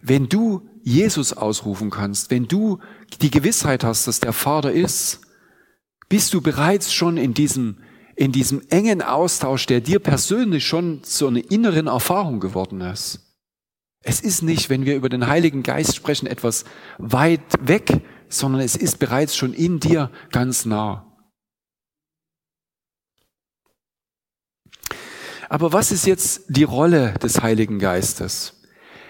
wenn 0.00 0.30
du 0.30 0.66
Jesus 0.82 1.34
ausrufen 1.34 1.90
kannst, 1.90 2.30
wenn 2.30 2.48
du 2.48 2.78
die 3.20 3.30
Gewissheit 3.30 3.84
hast, 3.84 4.06
dass 4.06 4.18
der 4.18 4.32
Vater 4.32 4.72
ist, 4.72 5.20
bist 6.08 6.32
du 6.32 6.40
bereits 6.40 6.90
schon 6.90 7.18
in 7.18 7.34
diesem 7.34 7.82
in 8.14 8.32
diesem 8.32 8.62
engen 8.68 9.02
Austausch, 9.02 9.66
der 9.66 9.80
dir 9.80 9.98
persönlich 9.98 10.66
schon 10.66 11.02
zu 11.02 11.28
einer 11.28 11.50
inneren 11.50 11.86
Erfahrung 11.86 12.40
geworden 12.40 12.80
ist. 12.80 13.20
Es 14.02 14.20
ist 14.20 14.42
nicht, 14.42 14.68
wenn 14.68 14.84
wir 14.84 14.96
über 14.96 15.08
den 15.08 15.28
Heiligen 15.28 15.62
Geist 15.62 15.94
sprechen, 15.94 16.26
etwas 16.26 16.64
weit 16.98 17.40
weg, 17.60 18.02
sondern 18.28 18.60
es 18.60 18.76
ist 18.76 18.98
bereits 18.98 19.36
schon 19.36 19.54
in 19.54 19.78
dir 19.78 20.10
ganz 20.30 20.64
nah. 20.64 21.06
Aber 25.48 25.72
was 25.72 25.92
ist 25.92 26.06
jetzt 26.06 26.44
die 26.48 26.64
Rolle 26.64 27.14
des 27.22 27.42
Heiligen 27.42 27.78
Geistes? 27.78 28.62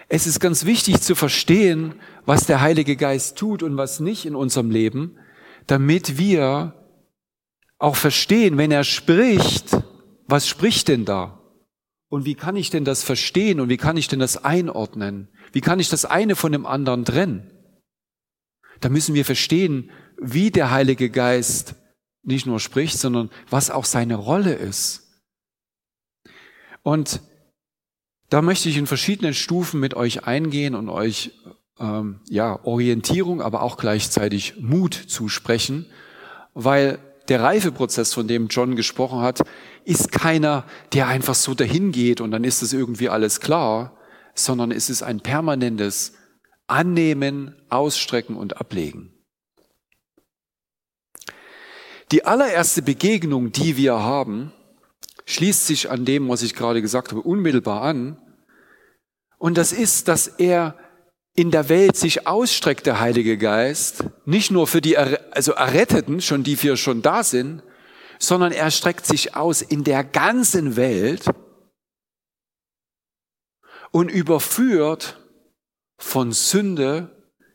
Es 0.08 0.26
ist 0.26 0.40
ganz 0.40 0.66
wichtig 0.66 1.00
zu 1.00 1.14
verstehen, 1.14 1.94
was 2.26 2.46
der 2.46 2.60
Heilige 2.60 2.96
Geist 2.96 3.38
tut 3.38 3.62
und 3.62 3.76
was 3.76 4.00
nicht 4.00 4.26
in 4.26 4.34
unserem 4.34 4.70
Leben, 4.70 5.16
damit 5.66 6.18
wir 6.18 6.74
auch 7.82 7.96
verstehen, 7.96 8.58
wenn 8.58 8.70
er 8.70 8.84
spricht, 8.84 9.76
was 10.28 10.46
spricht 10.46 10.86
denn 10.86 11.04
da? 11.04 11.40
Und 12.08 12.24
wie 12.26 12.36
kann 12.36 12.54
ich 12.54 12.70
denn 12.70 12.84
das 12.84 13.02
verstehen 13.02 13.58
und 13.58 13.68
wie 13.68 13.76
kann 13.76 13.96
ich 13.96 14.06
denn 14.06 14.20
das 14.20 14.44
einordnen? 14.44 15.28
Wie 15.52 15.60
kann 15.60 15.80
ich 15.80 15.88
das 15.88 16.04
eine 16.04 16.36
von 16.36 16.52
dem 16.52 16.64
anderen 16.64 17.04
trennen? 17.04 17.50
Da 18.80 18.88
müssen 18.88 19.14
wir 19.14 19.24
verstehen, 19.24 19.90
wie 20.16 20.52
der 20.52 20.70
Heilige 20.70 21.10
Geist 21.10 21.74
nicht 22.22 22.46
nur 22.46 22.60
spricht, 22.60 22.98
sondern 22.98 23.30
was 23.50 23.70
auch 23.70 23.84
seine 23.84 24.14
Rolle 24.14 24.52
ist. 24.52 25.24
Und 26.82 27.20
da 28.28 28.42
möchte 28.42 28.68
ich 28.68 28.76
in 28.76 28.86
verschiedenen 28.86 29.34
Stufen 29.34 29.80
mit 29.80 29.94
euch 29.94 30.24
eingehen 30.24 30.76
und 30.76 30.88
euch 30.88 31.32
ähm, 31.80 32.20
ja 32.28 32.64
Orientierung, 32.64 33.42
aber 33.42 33.62
auch 33.62 33.76
gleichzeitig 33.76 34.54
Mut 34.60 34.94
zusprechen, 34.94 35.86
weil 36.54 37.00
der 37.28 37.42
Reifeprozess, 37.42 38.14
von 38.14 38.28
dem 38.28 38.48
John 38.48 38.76
gesprochen 38.76 39.20
hat, 39.20 39.40
ist 39.84 40.12
keiner, 40.12 40.64
der 40.92 41.08
einfach 41.08 41.34
so 41.34 41.54
dahin 41.54 41.92
geht 41.92 42.20
und 42.20 42.30
dann 42.30 42.44
ist 42.44 42.62
es 42.62 42.72
irgendwie 42.72 43.08
alles 43.08 43.40
klar, 43.40 43.96
sondern 44.34 44.70
es 44.70 44.90
ist 44.90 45.02
ein 45.02 45.20
permanentes 45.20 46.14
Annehmen, 46.66 47.56
Ausstrecken 47.68 48.36
und 48.36 48.56
Ablegen. 48.58 49.12
Die 52.10 52.24
allererste 52.24 52.82
Begegnung, 52.82 53.52
die 53.52 53.76
wir 53.76 53.94
haben, 53.94 54.52
schließt 55.26 55.66
sich 55.66 55.90
an 55.90 56.04
dem, 56.04 56.28
was 56.28 56.42
ich 56.42 56.54
gerade 56.54 56.82
gesagt 56.82 57.10
habe, 57.10 57.22
unmittelbar 57.22 57.82
an. 57.82 58.20
Und 59.38 59.56
das 59.56 59.72
ist, 59.72 60.08
dass 60.08 60.26
er 60.26 60.76
in 61.34 61.50
der 61.50 61.68
Welt 61.68 61.96
sich 61.96 62.26
ausstreckt, 62.26 62.86
der 62.86 63.00
Heilige 63.00 63.38
Geist, 63.38 64.04
nicht 64.24 64.50
nur 64.50 64.66
für 64.66 64.80
die 64.80 64.98
also 64.98 65.52
Erretteten, 65.52 66.20
schon 66.20 66.42
die 66.42 66.62
wir 66.62 66.76
schon 66.76 67.02
da 67.02 67.24
sind, 67.24 67.62
sondern 68.18 68.52
er 68.52 68.70
streckt 68.70 69.06
sich 69.06 69.34
aus 69.34 69.62
in 69.62 69.82
der 69.82 70.04
ganzen 70.04 70.76
Welt 70.76 71.24
und 73.90 74.10
überführt 74.10 75.20
von 75.98 76.32
Sünde, 76.32 77.10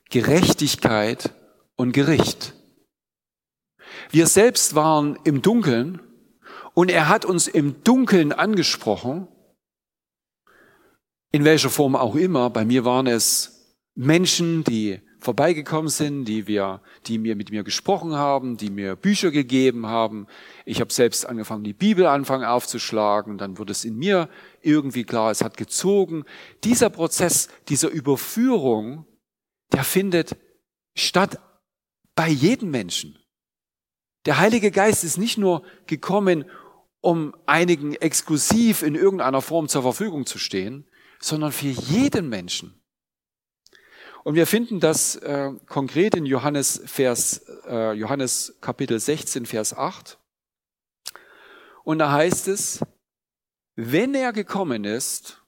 Gerechtigkeit 0.10 1.32
und 1.76 1.92
Gericht. 1.92 2.54
Wir 4.10 4.28
selbst 4.28 4.76
waren 4.76 5.20
im 5.24 5.42
Dunkeln 5.42 6.02
und 6.74 6.90
er 6.90 7.10
hat 7.10 7.26
uns 7.26 7.48
im 7.48 7.84
Dunkeln 7.84 8.32
angesprochen, 8.32 9.28
in 11.32 11.46
welcher 11.46 11.70
Form 11.70 11.96
auch 11.96 12.16
immer. 12.16 12.50
Bei 12.50 12.66
mir 12.66 12.86
waren 12.86 13.08
es 13.08 13.57
Menschen, 13.98 14.64
die 14.64 15.02
vorbeigekommen 15.20 15.90
sind, 15.90 16.26
die 16.26 16.46
wir, 16.46 16.82
die 17.08 17.18
mir 17.18 17.36
mit 17.36 17.50
mir 17.50 17.64
gesprochen 17.64 18.14
haben, 18.14 18.56
die 18.56 18.70
mir 18.70 18.96
Bücher 18.96 19.32
gegeben 19.32 19.88
haben. 19.88 20.28
Ich 20.66 20.80
habe 20.82 20.94
selbst 20.94 21.26
angefangen, 21.26 21.64
die 21.64 21.74
Bibel 21.74 22.06
anfangen 22.06 22.46
aufzuschlagen. 22.46 23.40
Dann 23.40 23.58
wurde 23.58 23.72
es 23.72 23.86
in 23.86 23.98
mir 23.98 24.30
irgendwie 24.62 25.04
klar, 25.04 25.32
es 25.32 25.44
hat 25.44 25.58
gezogen. 25.58 26.26
Dieser 26.64 26.92
Prozess 26.92 27.50
dieser 27.70 27.90
Überführung, 27.90 29.08
der 29.74 29.84
findet 29.84 30.38
statt 30.96 31.40
bei 32.14 32.30
jedem 32.30 32.70
Menschen. 32.70 33.18
Der 34.28 34.38
Heilige 34.38 34.70
Geist 34.70 35.04
ist 35.04 35.18
nicht 35.18 35.40
nur 35.40 35.64
gekommen, 35.88 36.46
um 37.02 37.34
einigen 37.48 37.96
exklusiv 37.96 38.84
in 38.84 38.94
irgendeiner 38.94 39.42
Form 39.42 39.68
zur 39.68 39.82
Verfügung 39.82 40.28
zu 40.28 40.38
stehen, 40.38 40.88
sondern 41.20 41.52
für 41.52 41.68
jeden 41.68 42.30
Menschen. 42.30 42.77
Und 44.28 44.36
wir 44.36 44.46
finden 44.46 44.82
das 44.82 45.16
äh, 45.16 45.54
konkret 45.68 46.14
in 46.14 46.26
Johannes, 46.26 46.82
Vers, 46.86 47.48
äh, 47.66 47.94
Johannes 47.94 48.58
Kapitel 48.60 49.00
16, 49.00 49.46
Vers 49.46 49.74
8. 49.74 50.20
Und 51.86 52.00
da 52.00 52.12
heißt 52.12 52.50
es, 52.50 52.82
wenn 53.78 54.14
er 54.14 54.34
gekommen 54.34 54.84
ist, 54.84 55.42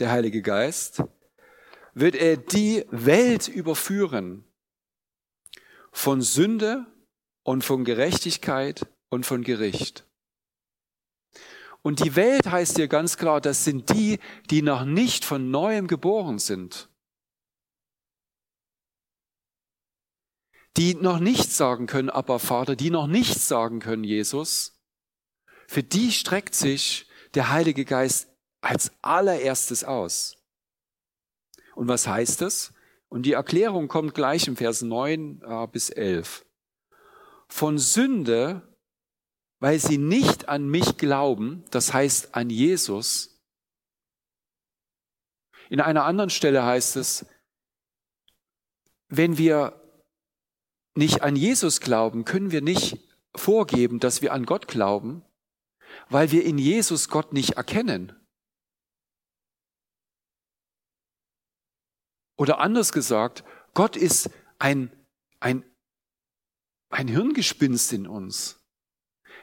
der 0.00 0.10
Heilige 0.10 0.40
Geist, 0.40 1.04
wird 1.92 2.14
er 2.14 2.38
die 2.38 2.86
Welt 2.90 3.48
überführen 3.48 4.46
von 5.92 6.22
Sünde 6.22 6.86
und 7.42 7.64
von 7.64 7.84
Gerechtigkeit 7.84 8.86
und 9.10 9.26
von 9.26 9.42
Gericht. 9.42 10.06
Und 11.82 12.02
die 12.02 12.16
Welt 12.16 12.50
heißt 12.50 12.76
hier 12.76 12.88
ganz 12.88 13.18
klar, 13.18 13.42
das 13.42 13.64
sind 13.64 13.90
die, 13.90 14.20
die 14.48 14.62
noch 14.62 14.86
nicht 14.86 15.26
von 15.26 15.50
neuem 15.50 15.86
geboren 15.86 16.38
sind. 16.38 16.88
Die 20.76 20.94
noch 20.94 21.20
nicht 21.20 21.52
sagen 21.52 21.86
können, 21.86 22.10
aber 22.10 22.38
Vater, 22.38 22.76
die 22.76 22.90
noch 22.90 23.06
nicht 23.06 23.40
sagen 23.40 23.80
können, 23.80 24.04
Jesus. 24.04 24.80
Für 25.68 25.82
die 25.82 26.10
streckt 26.12 26.54
sich 26.54 27.08
der 27.34 27.50
Heilige 27.50 27.84
Geist 27.84 28.28
als 28.60 28.92
allererstes 29.02 29.84
aus. 29.84 30.36
Und 31.74 31.88
was 31.88 32.06
heißt 32.06 32.40
das? 32.40 32.72
Und 33.08 33.22
die 33.22 33.32
Erklärung 33.32 33.88
kommt 33.88 34.14
gleich 34.14 34.48
im 34.48 34.56
Vers 34.56 34.82
9 34.82 35.42
äh, 35.42 35.66
bis 35.68 35.90
11. 35.90 36.44
Von 37.48 37.78
Sünde 37.78 38.74
weil 39.64 39.78
sie 39.78 39.96
nicht 39.96 40.50
an 40.50 40.68
mich 40.68 40.98
glauben, 40.98 41.64
das 41.70 41.94
heißt 41.94 42.34
an 42.34 42.50
Jesus. 42.50 43.40
In 45.70 45.80
einer 45.80 46.04
anderen 46.04 46.28
Stelle 46.28 46.64
heißt 46.64 46.96
es, 46.96 47.24
wenn 49.08 49.38
wir 49.38 49.83
nicht 50.94 51.22
an 51.22 51.36
Jesus 51.36 51.80
glauben, 51.80 52.24
können 52.24 52.50
wir 52.50 52.62
nicht 52.62 52.98
vorgeben, 53.34 53.98
dass 53.98 54.22
wir 54.22 54.32
an 54.32 54.46
Gott 54.46 54.68
glauben, 54.68 55.22
weil 56.08 56.30
wir 56.30 56.44
in 56.44 56.58
Jesus 56.58 57.08
Gott 57.08 57.32
nicht 57.32 57.52
erkennen. 57.52 58.12
Oder 62.36 62.58
anders 62.58 62.92
gesagt, 62.92 63.44
Gott 63.74 63.96
ist 63.96 64.30
ein, 64.58 64.90
ein, 65.40 65.64
ein 66.90 67.08
Hirngespinst 67.08 67.92
in 67.92 68.06
uns. 68.06 68.60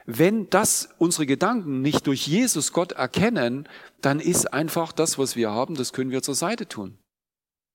Wenn 0.05 0.49
das 0.49 0.89
unsere 0.97 1.25
Gedanken 1.25 1.81
nicht 1.81 2.07
durch 2.07 2.27
Jesus 2.27 2.73
Gott 2.73 2.93
erkennen, 2.93 3.67
dann 4.01 4.19
ist 4.19 4.51
einfach 4.51 4.91
das, 4.91 5.17
was 5.17 5.35
wir 5.35 5.51
haben, 5.51 5.75
das 5.75 5.93
können 5.93 6.11
wir 6.11 6.23
zur 6.23 6.35
Seite 6.35 6.67
tun. 6.67 7.00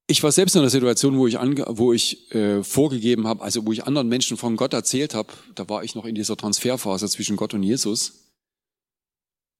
Ich 0.08 0.22
war 0.22 0.30
selbst 0.30 0.54
in 0.54 0.60
einer 0.60 0.70
Situation, 0.70 1.18
wo 1.18 1.26
ich, 1.26 1.38
ange 1.38 1.64
wo 1.68 1.92
ich 1.92 2.32
äh, 2.32 2.62
vorgegeben 2.62 3.26
habe, 3.26 3.42
also 3.42 3.66
wo 3.66 3.72
ich 3.72 3.84
anderen 3.84 4.08
Menschen 4.08 4.36
von 4.36 4.56
Gott 4.56 4.72
erzählt 4.72 5.14
habe, 5.14 5.32
da 5.56 5.68
war 5.68 5.82
ich 5.82 5.96
noch 5.96 6.04
in 6.04 6.14
dieser 6.14 6.36
Transferphase 6.36 7.08
zwischen 7.08 7.36
Gott 7.36 7.54
und 7.54 7.64
Jesus. 7.64 8.26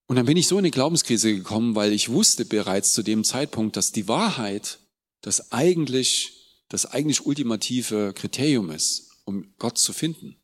Und 0.07 0.15
dann 0.15 0.27
bin 0.27 0.37
ich 0.37 0.47
so 0.47 0.57
in 0.57 0.61
eine 0.61 0.71
Glaubenskrise 0.71 1.35
gekommen, 1.35 1.75
weil 1.75 1.93
ich 1.93 2.11
wusste 2.11 2.45
bereits 2.45 2.93
zu 2.93 3.03
dem 3.03 3.25
Zeitpunkt, 3.25 3.77
dass 3.77 3.91
die 3.91 4.07
Wahrheit 4.07 4.79
das 5.21 5.51
eigentlich, 5.51 6.63
das 6.69 6.87
eigentlich 6.87 7.27
ultimative 7.27 8.13
Kriterium 8.15 8.71
ist, 8.71 9.11
um 9.25 9.53
Gott 9.59 9.79
zu 9.79 9.93
finden. 9.93 10.37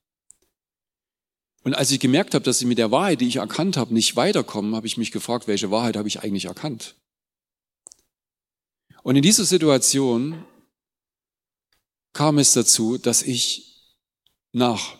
Und 1.62 1.74
als 1.74 1.92
ich 1.92 2.00
gemerkt 2.00 2.34
habe, 2.34 2.44
dass 2.44 2.60
ich 2.60 2.66
mit 2.66 2.78
der 2.78 2.90
Wahrheit, 2.90 3.20
die 3.20 3.28
ich 3.28 3.36
erkannt 3.36 3.76
habe, 3.76 3.94
nicht 3.94 4.16
weiterkomme, 4.16 4.74
habe 4.74 4.88
ich 4.88 4.96
mich 4.96 5.12
gefragt, 5.12 5.46
welche 5.46 5.70
Wahrheit 5.70 5.96
habe 5.96 6.08
ich 6.08 6.20
eigentlich 6.20 6.46
erkannt? 6.46 6.96
Und 9.02 9.16
in 9.16 9.22
dieser 9.22 9.44
Situation 9.44 10.44
kam 12.12 12.38
es 12.38 12.52
dazu, 12.52 12.98
dass 12.98 13.22
ich 13.22 13.94
nach 14.52 14.96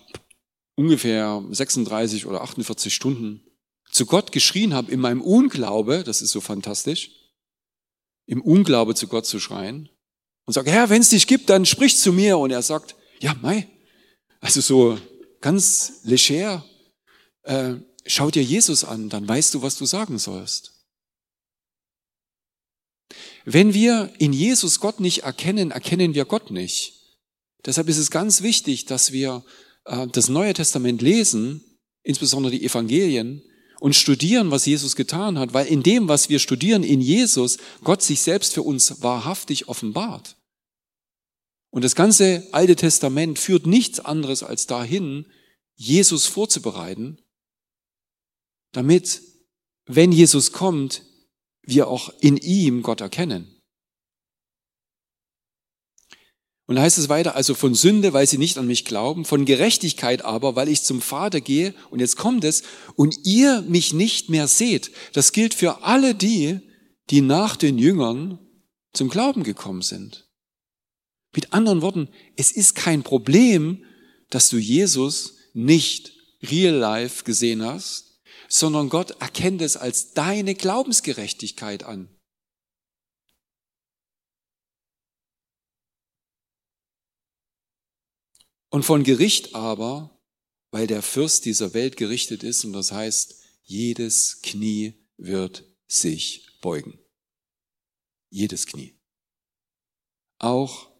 ungefähr 0.76 1.44
36 1.50 2.26
oder 2.26 2.42
48 2.42 2.94
Stunden 2.94 3.44
zu 3.90 4.06
Gott 4.06 4.32
geschrien 4.32 4.74
habe 4.74 4.90
in 4.90 5.00
meinem 5.00 5.20
Unglaube, 5.20 6.02
das 6.02 6.22
ist 6.22 6.30
so 6.30 6.40
fantastisch, 6.40 7.10
im 8.26 8.40
Unglaube 8.40 8.94
zu 8.94 9.06
Gott 9.06 9.26
zu 9.26 9.38
schreien 9.38 9.90
und 10.46 10.54
sage, 10.54 10.70
Herr, 10.70 10.88
wenn 10.90 11.02
es 11.02 11.10
dich 11.10 11.26
gibt, 11.26 11.50
dann 11.50 11.66
sprich 11.66 11.98
zu 11.98 12.12
mir. 12.12 12.38
Und 12.38 12.50
er 12.50 12.62
sagt, 12.62 12.96
ja, 13.20 13.34
Mai, 13.42 13.68
also 14.40 14.60
so 14.60 14.98
ganz 15.40 16.00
leger, 16.04 16.64
äh, 17.42 17.74
schau 18.06 18.30
dir 18.30 18.42
Jesus 18.42 18.84
an, 18.84 19.08
dann 19.08 19.28
weißt 19.28 19.54
du, 19.54 19.62
was 19.62 19.76
du 19.76 19.84
sagen 19.84 20.18
sollst. 20.18 20.71
Wenn 23.44 23.74
wir 23.74 24.12
in 24.18 24.32
Jesus 24.32 24.80
Gott 24.80 25.00
nicht 25.00 25.24
erkennen, 25.24 25.70
erkennen 25.70 26.14
wir 26.14 26.24
Gott 26.24 26.50
nicht. 26.50 26.94
Deshalb 27.64 27.88
ist 27.88 27.98
es 27.98 28.10
ganz 28.10 28.42
wichtig, 28.42 28.86
dass 28.86 29.12
wir 29.12 29.44
äh, 29.84 30.06
das 30.08 30.28
Neue 30.28 30.54
Testament 30.54 31.02
lesen, 31.02 31.62
insbesondere 32.02 32.52
die 32.52 32.64
Evangelien, 32.64 33.42
und 33.80 33.96
studieren, 33.96 34.52
was 34.52 34.64
Jesus 34.64 34.94
getan 34.94 35.40
hat, 35.40 35.54
weil 35.54 35.66
in 35.66 35.82
dem, 35.82 36.06
was 36.06 36.28
wir 36.28 36.38
studieren, 36.38 36.84
in 36.84 37.00
Jesus, 37.00 37.58
Gott 37.82 38.00
sich 38.00 38.20
selbst 38.20 38.54
für 38.54 38.62
uns 38.62 39.02
wahrhaftig 39.02 39.66
offenbart. 39.66 40.36
Und 41.70 41.82
das 41.82 41.96
ganze 41.96 42.46
Alte 42.52 42.76
Testament 42.76 43.40
führt 43.40 43.66
nichts 43.66 43.98
anderes 43.98 44.44
als 44.44 44.68
dahin, 44.68 45.26
Jesus 45.74 46.26
vorzubereiten, 46.26 47.18
damit, 48.70 49.20
wenn 49.86 50.12
Jesus 50.12 50.52
kommt, 50.52 51.02
wir 51.62 51.88
auch 51.88 52.12
in 52.20 52.36
ihm 52.36 52.82
Gott 52.82 53.00
erkennen. 53.00 53.52
Und 56.66 56.76
da 56.76 56.82
heißt 56.82 56.98
es 56.98 57.08
weiter, 57.08 57.34
also 57.34 57.54
von 57.54 57.74
Sünde, 57.74 58.12
weil 58.12 58.26
sie 58.26 58.38
nicht 58.38 58.56
an 58.56 58.66
mich 58.66 58.84
glauben, 58.84 59.24
von 59.24 59.44
Gerechtigkeit 59.44 60.24
aber, 60.24 60.56
weil 60.56 60.68
ich 60.68 60.82
zum 60.82 61.02
Vater 61.02 61.40
gehe, 61.40 61.74
und 61.90 62.00
jetzt 62.00 62.16
kommt 62.16 62.44
es, 62.44 62.62
und 62.94 63.18
ihr 63.24 63.62
mich 63.62 63.92
nicht 63.92 64.30
mehr 64.30 64.48
seht. 64.48 64.90
Das 65.12 65.32
gilt 65.32 65.54
für 65.54 65.82
alle 65.82 66.14
die, 66.14 66.60
die 67.10 67.20
nach 67.20 67.56
den 67.56 67.78
Jüngern 67.78 68.38
zum 68.92 69.08
Glauben 69.08 69.42
gekommen 69.42 69.82
sind. 69.82 70.28
Mit 71.34 71.52
anderen 71.52 71.82
Worten, 71.82 72.08
es 72.36 72.52
ist 72.52 72.74
kein 72.74 73.02
Problem, 73.02 73.84
dass 74.30 74.48
du 74.48 74.58
Jesus 74.58 75.36
nicht 75.52 76.12
real 76.42 76.74
life 76.74 77.24
gesehen 77.24 77.62
hast, 77.62 78.11
sondern 78.52 78.90
Gott 78.90 79.12
erkennt 79.12 79.62
es 79.62 79.78
als 79.78 80.12
deine 80.12 80.54
Glaubensgerechtigkeit 80.54 81.84
an. 81.84 82.14
Und 88.68 88.82
von 88.82 89.04
Gericht 89.04 89.54
aber, 89.54 90.22
weil 90.70 90.86
der 90.86 91.00
Fürst 91.00 91.46
dieser 91.46 91.72
Welt 91.72 91.96
gerichtet 91.96 92.42
ist, 92.42 92.66
und 92.66 92.74
das 92.74 92.92
heißt, 92.92 93.42
jedes 93.62 94.42
Knie 94.42 95.02
wird 95.16 95.64
sich 95.88 96.46
beugen. 96.60 96.98
Jedes 98.28 98.66
Knie. 98.66 99.00
Auch 100.38 100.90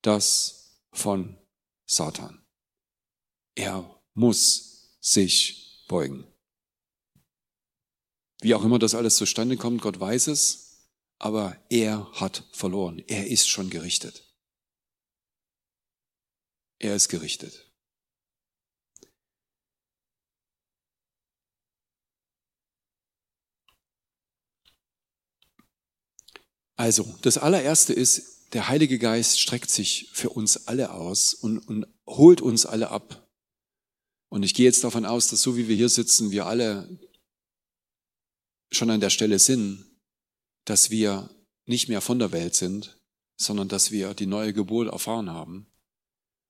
das 0.00 0.80
von 0.92 1.38
Satan. 1.84 2.42
Er 3.54 4.02
muss 4.14 4.96
sich 5.00 5.84
beugen. 5.88 6.31
Wie 8.42 8.56
auch 8.56 8.64
immer 8.64 8.80
das 8.80 8.96
alles 8.96 9.16
zustande 9.16 9.56
kommt, 9.56 9.80
Gott 9.82 10.00
weiß 10.00 10.26
es, 10.26 10.88
aber 11.18 11.56
er 11.70 12.10
hat 12.12 12.44
verloren. 12.52 13.00
Er 13.06 13.28
ist 13.28 13.48
schon 13.48 13.70
gerichtet. 13.70 14.34
Er 16.80 16.96
ist 16.96 17.08
gerichtet. 17.08 17.70
Also, 26.74 27.16
das 27.22 27.38
allererste 27.38 27.92
ist, 27.92 28.52
der 28.54 28.66
Heilige 28.66 28.98
Geist 28.98 29.38
streckt 29.38 29.70
sich 29.70 30.10
für 30.12 30.30
uns 30.30 30.66
alle 30.66 30.90
aus 30.90 31.32
und, 31.32 31.60
und 31.60 31.86
holt 32.08 32.40
uns 32.40 32.66
alle 32.66 32.88
ab. 32.88 33.28
Und 34.30 34.42
ich 34.42 34.52
gehe 34.52 34.66
jetzt 34.66 34.82
davon 34.82 35.04
aus, 35.04 35.28
dass 35.28 35.42
so 35.42 35.56
wie 35.56 35.68
wir 35.68 35.76
hier 35.76 35.88
sitzen, 35.88 36.32
wir 36.32 36.46
alle 36.46 36.88
schon 38.72 38.90
an 38.90 39.00
der 39.00 39.10
Stelle 39.10 39.38
sind, 39.38 39.84
dass 40.64 40.90
wir 40.90 41.30
nicht 41.64 41.88
mehr 41.88 42.00
von 42.00 42.18
der 42.18 42.32
Welt 42.32 42.54
sind, 42.54 42.98
sondern 43.36 43.68
dass 43.68 43.90
wir 43.90 44.14
die 44.14 44.26
neue 44.26 44.52
Geburt 44.52 44.92
erfahren 44.92 45.30
haben 45.30 45.66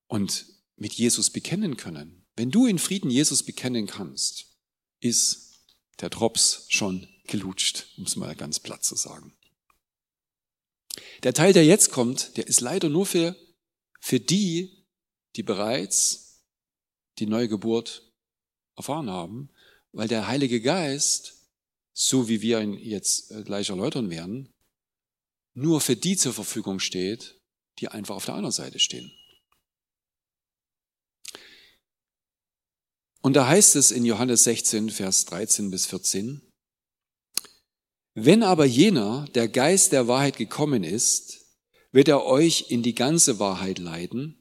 und 0.06 0.46
mit 0.76 0.92
Jesus 0.94 1.30
bekennen 1.30 1.76
können. 1.76 2.26
Wenn 2.35 2.50
du 2.50 2.66
in 2.66 2.78
Frieden 2.78 3.11
Jesus 3.11 3.42
bekennen 3.42 3.87
kannst, 3.87 4.46
ist 5.00 5.52
der 6.00 6.11
Drops 6.11 6.66
schon 6.68 7.08
gelutscht, 7.26 7.87
um 7.96 8.04
es 8.04 8.16
mal 8.16 8.35
ganz 8.35 8.61
platt 8.61 8.85
zu 8.85 8.96
sagen. 8.96 9.35
Der 11.22 11.35
Teil, 11.35 11.52
der 11.52 11.64
jetzt 11.64 11.90
kommt, 11.90 12.37
der 12.37 12.46
ist 12.46 12.61
leider 12.61 12.88
nur 12.88 13.06
für, 13.06 13.37
für 14.00 14.20
die, 14.20 14.85
die 15.37 15.42
bereits 15.42 16.42
die 17.18 17.26
neue 17.26 17.48
Geburt 17.48 18.12
erfahren 18.76 19.11
haben, 19.11 19.50
weil 19.92 20.08
der 20.08 20.26
Heilige 20.26 20.61
Geist, 20.61 21.41
so 21.92 22.28
wie 22.28 22.40
wir 22.40 22.61
ihn 22.61 22.74
jetzt 22.74 23.31
äh, 23.31 23.42
gleich 23.42 23.70
erläutern 23.70 24.11
werden, 24.11 24.52
nur 25.55 25.81
für 25.81 25.96
die 25.96 26.16
zur 26.16 26.33
Verfügung 26.33 26.81
steht, 26.81 27.40
die 27.78 27.88
einfach 27.88 28.16
auf 28.16 28.24
der 28.24 28.35
anderen 28.35 28.52
Seite 28.52 28.78
stehen. 28.78 29.12
Und 33.20 33.35
da 33.35 33.46
heißt 33.46 33.76
es 33.76 33.92
in 33.92 34.05
Johannes 34.05 34.44
16, 34.44 34.90
Vers 34.90 35.26
13 35.26 35.70
bis 35.70 35.87
14, 35.87 36.42
wenn 38.14 38.42
aber 38.42 38.66
jener, 38.66 39.26
der 39.35 39.48
Geist 39.48 39.92
der 39.92 40.07
Wahrheit 40.07 40.37
gekommen 40.37 40.85
ist, 40.85 41.46
wird 41.92 42.09
er 42.09 42.24
euch 42.24 42.70
in 42.70 42.83
die 42.83 42.94
ganze 42.94 43.38
Wahrheit 43.38 43.78
leiten, 43.78 44.38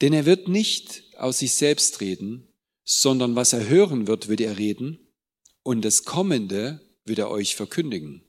denn 0.00 0.12
er 0.12 0.26
wird 0.26 0.48
nicht 0.48 1.02
aus 1.16 1.38
sich 1.38 1.54
selbst 1.54 2.00
reden, 2.00 2.52
sondern 2.84 3.34
was 3.34 3.52
er 3.52 3.68
hören 3.68 4.06
wird, 4.06 4.28
wird 4.28 4.40
er 4.40 4.58
reden, 4.58 5.07
und 5.62 5.84
das 5.84 6.04
Kommende 6.04 6.80
wird 7.04 7.18
er 7.18 7.30
euch 7.30 7.56
verkündigen. 7.56 8.24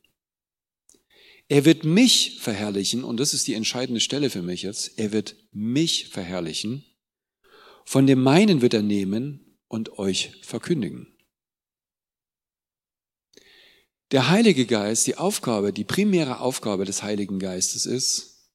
Er 1.48 1.66
wird 1.66 1.84
mich 1.84 2.40
verherrlichen, 2.40 3.04
und 3.04 3.18
das 3.18 3.34
ist 3.34 3.48
die 3.48 3.56
entscheidende 3.56 4.02
Stelle 4.02 4.30
für 4.30 4.44
mich 4.44 4.62
jetzt, 4.62 5.00
er 5.00 5.12
wird 5.12 5.36
mich 5.52 6.08
verherrlichen, 6.10 6.86
von 7.86 8.06
dem 8.06 8.22
meinen 8.22 8.62
wird 8.62 8.76
er 8.76 8.84
nehmen 8.84 9.58
und 9.68 9.98
euch 9.98 10.32
verkündigen. 10.44 11.08
Der 14.12 14.30
Heilige 14.30 14.66
Geist, 14.66 15.08
die 15.08 15.18
Aufgabe, 15.18 15.74
die 15.74 15.84
primäre 15.84 16.40
Aufgabe 16.40 16.86
des 16.86 17.02
Heiligen 17.02 17.40
Geistes 17.40 17.86
ist, 17.86 18.52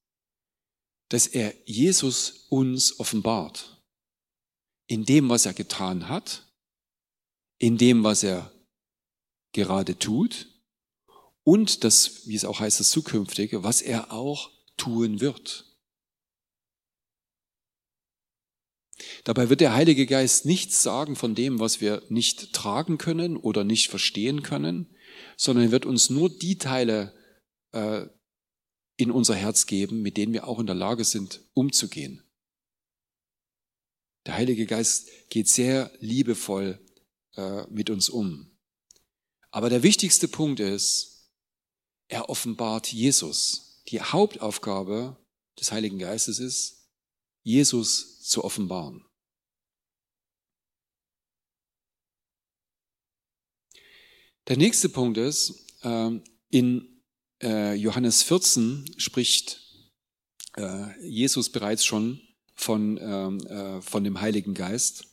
dass 1.09 1.27
er 1.27 1.55
Jesus 1.65 2.47
uns 2.49 2.99
offenbart. 2.99 3.83
In 4.87 5.05
dem, 5.05 5.29
was 5.29 5.47
er 5.47 5.55
getan 5.55 6.09
hat, 6.09 6.53
in 7.59 7.79
dem, 7.79 8.05
was 8.05 8.23
er 8.23 8.54
gerade 9.55 9.99
tut 9.99 10.49
und 11.45 11.85
das, 11.85 12.27
wie 12.29 12.35
es 12.35 12.45
auch 12.45 12.61
heißt, 12.61 12.81
das 12.81 12.91
Zukünftige, 12.91 13.65
was 13.65 13.81
er 13.81 14.13
auch 14.13 14.51
tun 14.77 15.21
wird. 15.21 15.65
Dabei 19.25 19.49
wird 19.49 19.61
der 19.61 19.75
Heilige 19.75 20.07
Geist 20.07 20.45
nichts 20.45 20.83
sagen 20.83 21.17
von 21.17 21.35
dem, 21.35 21.59
was 21.59 21.81
wir 21.81 22.03
nicht 22.09 22.53
tragen 22.53 22.99
können 22.99 23.37
oder 23.37 23.65
nicht 23.65 23.89
verstehen 23.89 24.43
können, 24.43 24.95
sondern 25.37 25.67
er 25.67 25.71
wird 25.71 25.87
uns 25.87 26.11
nur 26.11 26.31
die 26.31 26.59
Teile 26.59 27.15
äh, 27.73 28.07
in 28.97 29.11
unser 29.11 29.35
Herz 29.35 29.67
geben, 29.67 30.03
mit 30.03 30.17
denen 30.17 30.33
wir 30.33 30.47
auch 30.47 30.61
in 30.61 30.67
der 30.67 30.77
Lage 30.77 31.05
sind, 31.05 31.41
umzugehen. 31.55 32.23
Der 34.27 34.35
Heilige 34.37 34.67
Geist 34.67 35.11
geht 35.29 35.49
sehr 35.49 35.93
liebevoll 36.01 36.81
äh, 37.37 37.67
mit 37.69 37.91
uns 37.91 38.09
um. 38.09 38.54
Aber 39.55 39.71
der 39.71 39.85
wichtigste 39.85 40.27
Punkt 40.27 40.59
ist, 40.59 41.31
er 42.09 42.29
offenbart 42.29 42.93
Jesus. 42.93 43.85
Die 43.87 44.01
Hauptaufgabe 44.01 45.17
des 45.61 45.71
Heiligen 45.71 46.01
Geistes 46.01 46.41
ist, 46.41 46.89
Jesus 47.45 48.21
zu 48.23 48.43
offenbaren. 48.43 49.05
Der 54.49 54.57
nächste 54.57 54.89
Punkt 54.89 55.19
ist, 55.19 55.65
ähm, 55.85 56.25
in 56.51 57.01
äh, 57.41 57.75
Johannes 57.75 58.25
14 58.25 58.97
spricht 58.99 59.89
äh, 60.57 61.01
Jesus 61.09 61.49
bereits 61.53 61.85
schon 61.85 62.21
von, 62.57 62.99
ähm, 63.01 63.47
äh, 63.47 63.81
von 63.83 64.03
dem 64.03 64.21
Heiligen 64.21 64.55
Geist. 64.55 65.05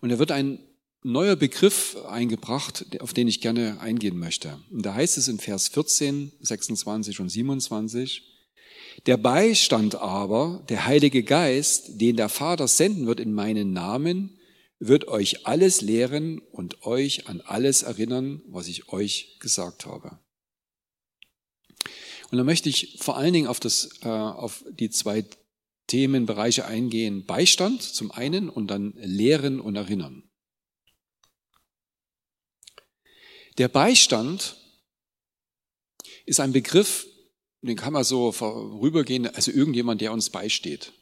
Und 0.00 0.10
er 0.10 0.20
wird 0.20 0.30
ein 0.30 0.69
neuer 1.02 1.36
Begriff 1.36 1.96
eingebracht, 2.08 3.00
auf 3.00 3.12
den 3.12 3.28
ich 3.28 3.40
gerne 3.40 3.80
eingehen 3.80 4.18
möchte. 4.18 4.58
Und 4.70 4.84
da 4.84 4.94
heißt 4.94 5.18
es 5.18 5.28
in 5.28 5.38
Vers 5.38 5.68
14, 5.68 6.32
26 6.40 7.20
und 7.20 7.28
27, 7.28 8.22
der 9.06 9.16
Beistand 9.16 9.94
aber, 9.94 10.64
der 10.68 10.86
Heilige 10.86 11.22
Geist, 11.22 12.00
den 12.00 12.16
der 12.16 12.28
Vater 12.28 12.68
senden 12.68 13.06
wird 13.06 13.20
in 13.20 13.32
meinen 13.32 13.72
Namen, 13.72 14.38
wird 14.78 15.08
euch 15.08 15.46
alles 15.46 15.80
lehren 15.80 16.40
und 16.52 16.84
euch 16.84 17.28
an 17.28 17.40
alles 17.40 17.82
erinnern, 17.82 18.42
was 18.48 18.66
ich 18.66 18.88
euch 18.88 19.38
gesagt 19.40 19.86
habe. 19.86 20.18
Und 22.30 22.38
da 22.38 22.44
möchte 22.44 22.68
ich 22.68 22.98
vor 23.00 23.16
allen 23.16 23.32
Dingen 23.32 23.46
auf, 23.46 23.60
das, 23.60 23.90
äh, 24.02 24.08
auf 24.08 24.64
die 24.70 24.90
zwei 24.90 25.24
Themenbereiche 25.88 26.64
eingehen. 26.66 27.24
Beistand 27.26 27.82
zum 27.82 28.10
einen 28.10 28.48
und 28.48 28.68
dann 28.68 28.94
Lehren 28.96 29.60
und 29.60 29.76
Erinnern. 29.76 30.29
Der 33.60 33.68
Beistand 33.68 34.56
ist 36.24 36.40
ein 36.40 36.52
Begriff, 36.52 37.06
den 37.60 37.76
kann 37.76 37.92
man 37.92 38.04
so 38.04 38.32
vorübergehen, 38.32 39.26
also 39.26 39.50
irgendjemand, 39.50 40.00
der 40.00 40.14
uns 40.14 40.30
beisteht. 40.30 40.94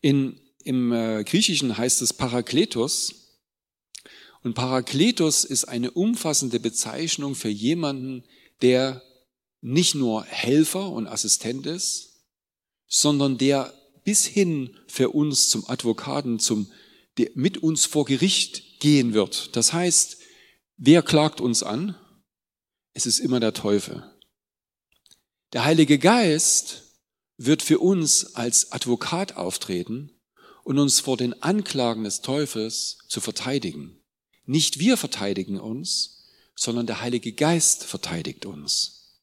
In 0.00 0.40
im 0.64 0.90
äh, 0.90 1.22
Griechischen 1.22 1.78
heißt 1.78 2.02
es 2.02 2.12
Parakletos. 2.12 3.38
Und 4.42 4.54
Parakletos 4.54 5.44
ist 5.44 5.66
eine 5.66 5.92
umfassende 5.92 6.58
Bezeichnung 6.58 7.36
für 7.36 7.48
jemanden, 7.48 8.24
der 8.60 9.00
nicht 9.60 9.94
nur 9.94 10.24
Helfer 10.24 10.90
und 10.90 11.06
Assistent 11.06 11.64
ist, 11.66 12.24
sondern 12.88 13.38
der 13.38 13.72
bis 14.02 14.26
hin 14.26 14.76
für 14.88 15.10
uns 15.10 15.48
zum 15.48 15.64
Advokaten, 15.70 16.40
zum, 16.40 16.72
der 17.18 17.30
mit 17.34 17.58
uns 17.58 17.86
vor 17.86 18.04
Gericht 18.04 18.80
gehen 18.80 19.14
wird. 19.14 19.54
Das 19.54 19.72
heißt, 19.72 20.17
wer 20.78 21.02
klagt 21.02 21.40
uns 21.40 21.62
an? 21.62 21.94
Es 22.94 23.04
ist 23.04 23.18
immer 23.18 23.40
der 23.40 23.52
Teufel. 23.52 24.02
Der 25.52 25.64
Heilige 25.64 25.98
Geist 25.98 26.82
wird 27.36 27.62
für 27.62 27.78
uns 27.78 28.34
als 28.34 28.72
Advokat 28.72 29.36
auftreten 29.36 30.10
und 30.64 30.78
uns 30.78 31.00
vor 31.00 31.16
den 31.16 31.42
Anklagen 31.42 32.04
des 32.04 32.22
Teufels 32.22 32.98
zu 33.08 33.20
verteidigen. 33.20 34.00
Nicht 34.44 34.78
wir 34.78 34.96
verteidigen 34.96 35.60
uns, 35.60 36.26
sondern 36.54 36.86
der 36.86 37.00
Heilige 37.00 37.32
Geist 37.32 37.84
verteidigt 37.84 38.46
uns. 38.46 39.20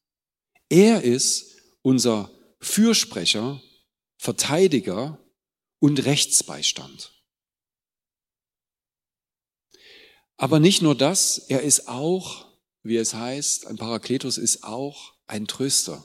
Er 0.68 1.02
ist 1.02 1.56
unser 1.82 2.30
Fürsprecher, 2.60 3.60
Verteidiger 4.16 5.18
und 5.78 6.04
Rechtsbeistand. 6.04 7.12
Aber 10.36 10.60
nicht 10.60 10.82
nur 10.82 10.94
das, 10.94 11.38
er 11.48 11.62
ist 11.62 11.88
auch, 11.88 12.46
wie 12.82 12.96
es 12.96 13.14
heißt, 13.14 13.66
ein 13.66 13.76
Parakletos 13.76 14.38
ist 14.38 14.64
auch 14.64 15.14
ein 15.26 15.46
Tröster. 15.46 16.04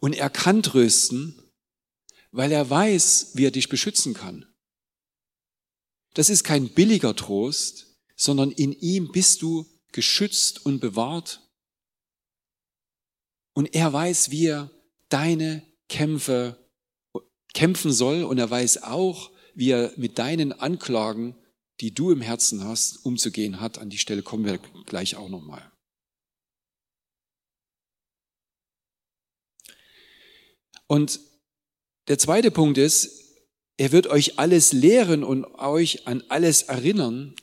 Und 0.00 0.14
er 0.14 0.30
kann 0.30 0.62
trösten, 0.62 1.40
weil 2.32 2.52
er 2.52 2.68
weiß, 2.68 3.32
wie 3.34 3.46
er 3.46 3.50
dich 3.50 3.68
beschützen 3.68 4.14
kann. 4.14 4.46
Das 6.14 6.30
ist 6.30 6.42
kein 6.42 6.68
billiger 6.68 7.14
Trost, 7.14 7.86
sondern 8.16 8.50
in 8.50 8.72
ihm 8.72 9.12
bist 9.12 9.42
du 9.42 9.66
geschützt 9.92 10.64
und 10.66 10.80
bewahrt. 10.80 11.40
Und 13.52 13.74
er 13.74 13.92
weiß, 13.92 14.30
wie 14.30 14.46
er 14.46 14.70
deine 15.08 15.62
Kämpfe 15.88 16.56
kämpfen 17.52 17.92
soll 17.92 18.22
und 18.24 18.38
er 18.38 18.50
weiß 18.50 18.84
auch, 18.84 19.30
wie 19.54 19.70
er 19.70 19.92
mit 19.96 20.18
deinen 20.18 20.52
Anklagen, 20.52 21.34
die 21.80 21.94
du 21.94 22.10
im 22.10 22.20
Herzen 22.20 22.64
hast, 22.64 23.04
umzugehen 23.04 23.60
hat. 23.60 23.78
An 23.78 23.90
die 23.90 23.98
Stelle 23.98 24.22
kommen 24.22 24.44
wir 24.44 24.58
gleich 24.86 25.16
auch 25.16 25.28
nochmal. 25.28 25.70
Und 30.86 31.20
der 32.08 32.18
zweite 32.18 32.50
Punkt 32.50 32.76
ist, 32.76 33.20
er 33.76 33.92
wird 33.92 34.08
euch 34.08 34.38
alles 34.38 34.72
lehren 34.72 35.24
und 35.24 35.44
euch 35.54 36.06
an 36.06 36.22
alles 36.28 36.62
erinnern. 36.62 37.34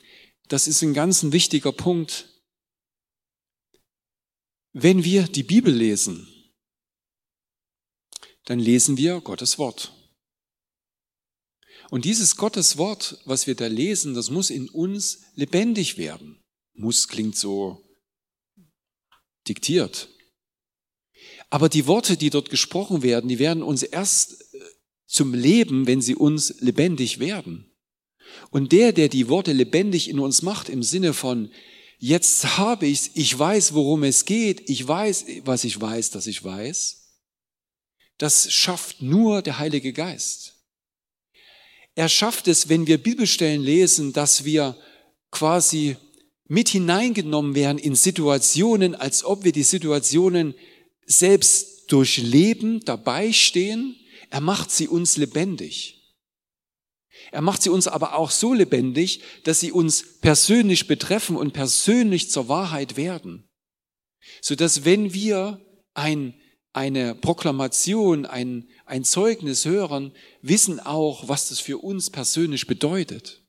Das 0.46 0.68
ist 0.68 0.82
ein 0.82 0.94
ganz 0.94 1.24
wichtiger 1.32 1.72
Punkt. 1.72 2.28
Wenn 4.72 5.02
wir 5.02 5.24
die 5.24 5.42
Bibel 5.42 5.74
lesen, 5.74 6.28
dann 8.44 8.60
lesen 8.60 8.96
wir 8.96 9.20
Gottes 9.20 9.58
Wort. 9.58 9.97
Und 11.90 12.04
dieses 12.04 12.36
Gottes 12.36 12.76
Wort, 12.76 13.18
was 13.24 13.46
wir 13.46 13.54
da 13.54 13.66
lesen, 13.66 14.14
das 14.14 14.30
muss 14.30 14.50
in 14.50 14.68
uns 14.68 15.22
lebendig 15.34 15.96
werden. 15.96 16.38
Muss 16.74 17.08
klingt 17.08 17.36
so 17.36 17.82
diktiert. 19.46 20.08
Aber 21.50 21.68
die 21.68 21.86
Worte, 21.86 22.16
die 22.16 22.30
dort 22.30 22.50
gesprochen 22.50 23.02
werden, 23.02 23.28
die 23.28 23.38
werden 23.38 23.62
uns 23.62 23.82
erst 23.82 24.32
äh, 24.54 24.58
zum 25.06 25.32
Leben, 25.32 25.86
wenn 25.86 26.02
sie 26.02 26.14
uns 26.14 26.60
lebendig 26.60 27.18
werden. 27.18 27.72
Und 28.50 28.72
der, 28.72 28.92
der 28.92 29.08
die 29.08 29.28
Worte 29.28 29.52
lebendig 29.52 30.10
in 30.10 30.18
uns 30.18 30.42
macht, 30.42 30.68
im 30.68 30.82
Sinne 30.82 31.14
von, 31.14 31.50
jetzt 31.98 32.58
habe 32.58 32.86
ich's, 32.86 33.10
ich 33.14 33.36
weiß, 33.36 33.72
worum 33.72 34.04
es 34.04 34.26
geht, 34.26 34.68
ich 34.68 34.86
weiß, 34.86 35.24
was 35.44 35.64
ich 35.64 35.80
weiß, 35.80 36.10
dass 36.10 36.26
ich 36.26 36.44
weiß, 36.44 36.96
das 38.18 38.52
schafft 38.52 39.00
nur 39.00 39.40
der 39.40 39.58
Heilige 39.58 39.94
Geist. 39.94 40.57
Er 41.98 42.08
schafft 42.08 42.46
es, 42.46 42.68
wenn 42.68 42.86
wir 42.86 43.02
Bibelstellen 43.02 43.60
lesen, 43.60 44.12
dass 44.12 44.44
wir 44.44 44.76
quasi 45.32 45.96
mit 46.46 46.68
hineingenommen 46.68 47.56
werden 47.56 47.78
in 47.78 47.96
Situationen, 47.96 48.94
als 48.94 49.24
ob 49.24 49.42
wir 49.42 49.50
die 49.50 49.64
Situationen 49.64 50.54
selbst 51.06 51.90
durchleben, 51.90 52.78
dabei 52.84 53.32
stehen. 53.32 53.96
Er 54.30 54.40
macht 54.40 54.70
sie 54.70 54.86
uns 54.86 55.16
lebendig. 55.16 56.14
Er 57.32 57.42
macht 57.42 57.64
sie 57.64 57.70
uns 57.70 57.88
aber 57.88 58.14
auch 58.14 58.30
so 58.30 58.54
lebendig, 58.54 59.20
dass 59.42 59.58
sie 59.58 59.72
uns 59.72 60.20
persönlich 60.20 60.86
betreffen 60.86 61.36
und 61.36 61.52
persönlich 61.52 62.30
zur 62.30 62.48
Wahrheit 62.48 62.96
werden. 62.96 63.50
Sodass 64.40 64.84
wenn 64.84 65.14
wir 65.14 65.66
ein, 65.94 66.37
eine 66.72 67.14
Proklamation, 67.14 68.26
ein, 68.26 68.68
ein 68.84 69.04
Zeugnis 69.04 69.64
hören, 69.64 70.12
wissen 70.42 70.80
auch, 70.80 71.28
was 71.28 71.48
das 71.48 71.60
für 71.60 71.78
uns 71.78 72.10
persönlich 72.10 72.66
bedeutet. 72.66 73.44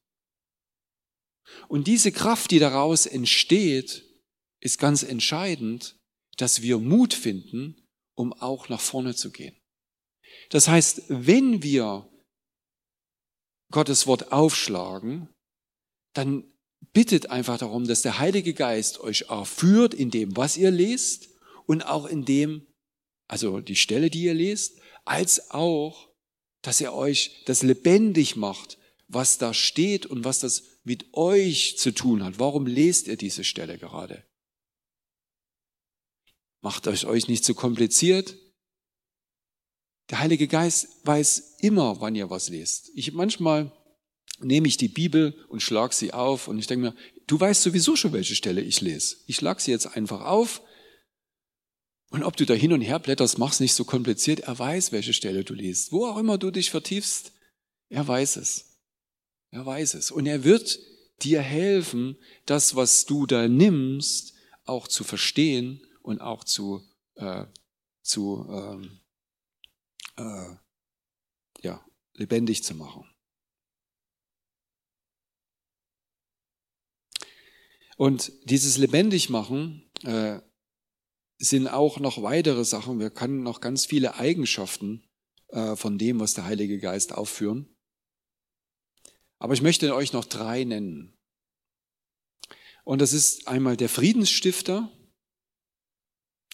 Und 1.67 1.87
diese 1.87 2.11
Kraft, 2.11 2.51
die 2.51 2.59
daraus 2.59 3.05
entsteht, 3.05 4.05
ist 4.61 4.79
ganz 4.79 5.03
entscheidend, 5.03 5.97
dass 6.37 6.61
wir 6.61 6.79
Mut 6.79 7.13
finden, 7.13 7.87
um 8.15 8.33
auch 8.33 8.69
nach 8.69 8.81
vorne 8.81 9.15
zu 9.15 9.31
gehen. 9.31 9.55
Das 10.49 10.67
heißt, 10.67 11.03
wenn 11.07 11.63
wir 11.63 12.09
Gottes 13.71 14.07
Wort 14.07 14.31
aufschlagen, 14.31 15.29
dann 16.13 16.43
bittet 16.93 17.29
einfach 17.29 17.57
darum, 17.57 17.87
dass 17.87 18.01
der 18.01 18.19
Heilige 18.19 18.53
Geist 18.53 18.99
euch 18.99 19.25
erführt 19.29 19.93
in 19.93 20.09
dem, 20.11 20.35
was 20.35 20.57
ihr 20.57 20.71
lest 20.71 21.29
und 21.65 21.83
auch 21.83 22.05
in 22.05 22.25
dem, 22.25 22.65
also 23.29 23.61
die 23.61 23.75
Stelle, 23.75 24.09
die 24.09 24.23
ihr 24.23 24.33
lest, 24.33 24.81
als 25.05 25.51
auch, 25.51 26.09
dass 26.61 26.81
er 26.81 26.93
euch 26.93 27.43
das 27.45 27.63
lebendig 27.63 28.35
macht, 28.35 28.77
was 29.07 29.37
da 29.37 29.53
steht 29.53 30.05
und 30.05 30.25
was 30.25 30.39
das 30.39 30.63
mit 30.83 31.13
euch 31.13 31.77
zu 31.77 31.91
tun 31.93 32.23
hat. 32.23 32.39
Warum 32.39 32.65
lest 32.65 33.07
ihr 33.07 33.17
diese 33.17 33.43
Stelle 33.43 33.77
gerade? 33.77 34.25
Macht 36.61 36.87
euch 36.87 37.05
euch 37.05 37.27
nicht 37.27 37.45
zu 37.45 37.53
kompliziert. 37.53 38.35
Der 40.09 40.19
Heilige 40.19 40.47
Geist 40.47 41.05
weiß 41.05 41.57
immer, 41.59 42.01
wann 42.01 42.15
ihr 42.15 42.31
was 42.31 42.49
lest. 42.49 42.91
Ich 42.95 43.13
manchmal 43.13 43.71
nehme 44.39 44.67
ich 44.67 44.77
die 44.77 44.87
Bibel 44.87 45.45
und 45.49 45.61
schlag 45.61 45.93
sie 45.93 46.13
auf 46.13 46.47
und 46.47 46.57
ich 46.57 46.65
denke 46.65 46.87
mir, 46.87 46.95
du 47.27 47.39
weißt 47.39 47.61
sowieso 47.61 47.95
schon, 47.95 48.11
welche 48.11 48.35
Stelle 48.35 48.61
ich 48.61 48.81
lese. 48.81 49.17
Ich 49.27 49.35
schlag 49.35 49.61
sie 49.61 49.71
jetzt 49.71 49.85
einfach 49.85 50.21
auf 50.21 50.63
und 52.09 52.23
ob 52.23 52.35
du 52.35 52.45
da 52.45 52.53
hin 52.53 52.73
und 52.73 52.81
her 52.81 52.99
blätterst, 52.99 53.37
mach's 53.37 53.59
nicht 53.59 53.73
so 53.73 53.85
kompliziert. 53.85 54.41
Er 54.41 54.57
weiß, 54.57 54.91
welche 54.91 55.13
Stelle 55.13 55.43
du 55.43 55.53
liest. 55.53 55.91
Wo 55.91 56.07
auch 56.07 56.17
immer 56.17 56.37
du 56.37 56.49
dich 56.49 56.71
vertiefst, 56.71 57.33
er 57.89 58.07
weiß 58.07 58.37
es. 58.37 58.79
Er 59.51 59.65
weiß 59.65 59.93
es. 59.93 60.09
Und 60.09 60.25
er 60.25 60.43
wird 60.43 60.79
dir 61.21 61.41
helfen, 61.41 62.17
das, 62.45 62.75
was 62.75 63.05
du 63.05 63.25
da 63.25 63.47
nimmst, 63.47 64.33
auch 64.65 64.87
zu 64.87 65.03
verstehen 65.03 65.85
und 66.01 66.21
auch 66.21 66.43
zu, 66.43 66.81
äh, 67.15 67.45
zu 68.01 68.47
ähm, 68.49 68.99
äh, 70.17 70.55
ja, 71.61 71.85
lebendig 72.13 72.63
zu 72.63 72.73
machen. 72.73 73.05
Und 77.97 78.31
dieses 78.45 78.77
lebendig 78.77 79.29
machen 79.29 79.91
äh, 80.03 80.39
sind 81.39 81.67
auch 81.67 81.99
noch 81.99 82.21
weitere 82.21 82.65
Sachen. 82.65 82.99
Wir 82.99 83.09
können 83.09 83.43
noch 83.43 83.61
ganz 83.61 83.85
viele 83.85 84.15
Eigenschaften 84.15 85.03
äh, 85.47 85.75
von 85.75 85.97
dem, 85.97 86.19
was 86.19 86.33
der 86.33 86.45
Heilige 86.45 86.79
Geist 86.79 87.13
aufführen. 87.13 87.75
Aber 89.39 89.53
ich 89.53 89.61
möchte 89.61 89.95
euch 89.95 90.11
noch 90.11 90.25
drei 90.25 90.65
nennen. 90.65 91.17
Und 92.83 92.99
das 92.99 93.13
ist 93.13 93.47
einmal 93.47 93.77
der 93.77 93.89
Friedensstifter, 93.89 94.91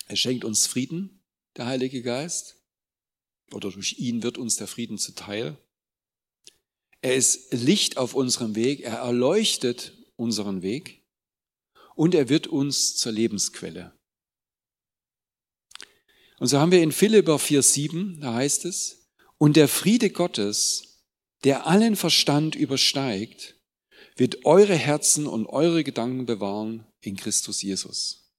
er 0.08 0.16
schenkt 0.16 0.46
uns 0.46 0.68
Frieden, 0.68 1.24
der 1.58 1.66
Heilige 1.66 2.04
Geist, 2.04 2.62
oder 3.52 3.72
durch 3.72 3.98
ihn 3.98 4.22
wird 4.22 4.38
uns 4.38 4.56
der 4.56 4.68
Frieden 4.68 4.98
zuteil. 4.98 5.58
Er 7.02 7.16
ist 7.16 7.54
Licht 7.54 7.98
auf 7.98 8.14
unserem 8.14 8.54
Weg, 8.56 8.82
er 8.82 8.98
erleuchtet 8.98 9.94
unseren 10.16 10.62
Weg 10.62 11.04
und 11.96 12.14
er 12.14 12.30
wird 12.30 12.48
uns 12.48 12.98
zur 12.98 13.12
Lebensquelle. 13.12 13.95
Und 16.40 16.48
so 16.48 16.60
haben 16.60 16.72
wir 16.72 16.84
in 16.84 16.92
Philipper 16.92 17.36
4,7, 17.36 18.20
da 18.20 18.34
heißt 18.34 18.66
es, 18.66 19.10
und 19.38 19.56
der 19.56 19.68
Friede 19.68 20.10
Gottes, 20.10 21.04
der 21.44 21.68
allen 21.68 21.96
Verstand 21.96 22.56
übersteigt, 22.56 23.56
wird 24.16 24.46
eure 24.46 24.76
Herzen 24.76 25.28
und 25.28 25.46
eure 25.48 25.84
Gedanken 25.84 26.26
bewahren 26.26 26.86
in 27.02 27.16
Christus 27.16 27.62
Jesus. 27.62 28.32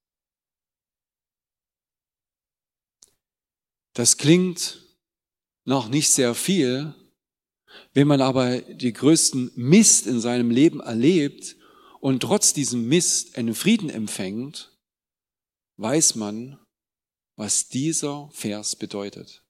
Das 3.93 4.17
klingt 4.17 4.83
noch 5.65 5.89
nicht 5.89 6.11
sehr 6.11 6.35
viel. 6.35 6.95
Wenn 7.93 8.07
man 8.07 8.21
aber 8.21 8.61
die 8.61 8.93
größten 8.93 9.53
Mist 9.55 10.07
in 10.07 10.21
seinem 10.21 10.51
Leben 10.51 10.81
erlebt 10.81 11.57
und 12.01 12.21
trotz 12.21 12.53
diesem 12.53 12.89
Mist 12.89 13.37
einen 13.37 13.55
Frieden 13.55 13.91
empfängt, 13.91 14.79
weiß 15.77 16.15
man, 16.15 16.59
was 17.37 17.69
dieser 17.69 18.29
Vers 18.33 18.77
bedeutet. 18.77 19.43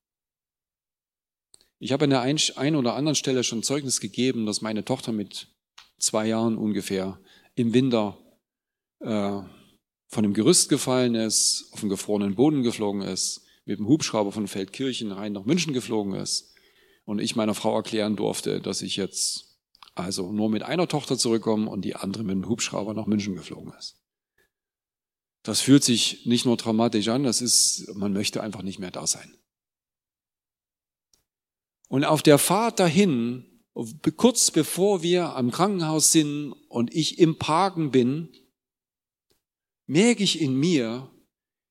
Ich 1.79 1.92
habe 1.92 2.05
an 2.05 2.11
der 2.11 2.22
einen 2.22 2.77
oder 2.77 2.94
anderen 2.94 3.14
Stelle 3.14 3.44
schon 3.44 3.62
Zeugnis 3.62 4.01
gegeben, 4.01 4.46
dass 4.46 4.62
meine 4.62 4.85
Tochter 4.85 5.12
mit 5.12 5.49
zwei 5.99 6.27
Jahren 6.27 6.57
ungefähr 6.59 7.20
im 7.55 7.75
Winter 7.75 8.18
äh, 9.01 9.40
von 10.09 10.22
dem 10.22 10.35
Gerüst 10.35 10.68
gefallen 10.68 11.14
ist, 11.14 11.68
auf 11.72 11.81
den 11.81 11.88
gefrorenen 11.88 12.35
Boden 12.35 12.62
geflogen 12.62 13.03
ist 13.03 13.42
mit 13.66 13.79
dem 13.79 13.88
Hubschrauber 13.88 14.33
von 14.33 14.46
Feldkirchen 14.46 15.12
rein 15.12 15.33
nach 15.33 15.44
München 15.44 15.72
geflogen 15.72 16.14
ist 16.14 16.55
und 17.05 17.20
ich 17.20 17.37
meiner 17.37 17.55
Frau 17.55 17.75
erklären 17.77 18.16
durfte, 18.16 18.61
dass 18.61 18.81
ich 18.81 18.96
jetzt 18.96 19.59
also 19.94 20.33
nur 20.33 20.49
mit 20.49 20.62
einer 20.62 20.88
Tochter 20.88 21.18
zurückkomme 21.18 21.68
und 21.68 21.85
die 21.85 21.96
andere 21.96 22.22
mit 22.22 22.35
dem 22.35 22.49
Hubschrauber 22.49 22.94
nach 22.94 23.07
München 23.07 23.35
geflogen 23.35 23.72
ist. 23.79 23.96
Das 25.47 25.61
fühlt 25.61 25.85
sich 25.85 26.27
nicht 26.27 26.45
nur 26.45 26.57
dramatisch 26.57 27.07
an, 27.07 27.23
das 27.23 27.41
ist, 27.41 27.95
man 27.95 28.13
möchte 28.13 28.43
einfach 28.43 28.63
nicht 28.63 28.81
mehr 28.81 28.91
da 28.91 29.07
sein. 29.07 29.33
Und 31.89 32.05
auf 32.05 32.25
der 32.25 32.39
Fahrt 32.39 32.81
dahin, 32.81 33.63
kurz 34.17 34.51
bevor 34.51 35.05
wir 35.05 35.37
am 35.37 35.53
Krankenhaus 35.53 36.11
sind 36.11 36.53
und 36.69 36.93
ich 36.93 37.21
im 37.21 37.39
Parken 37.39 37.93
bin, 37.93 38.33
merke 39.87 40.25
ich 40.25 40.41
in 40.41 40.57
mir, 40.57 41.13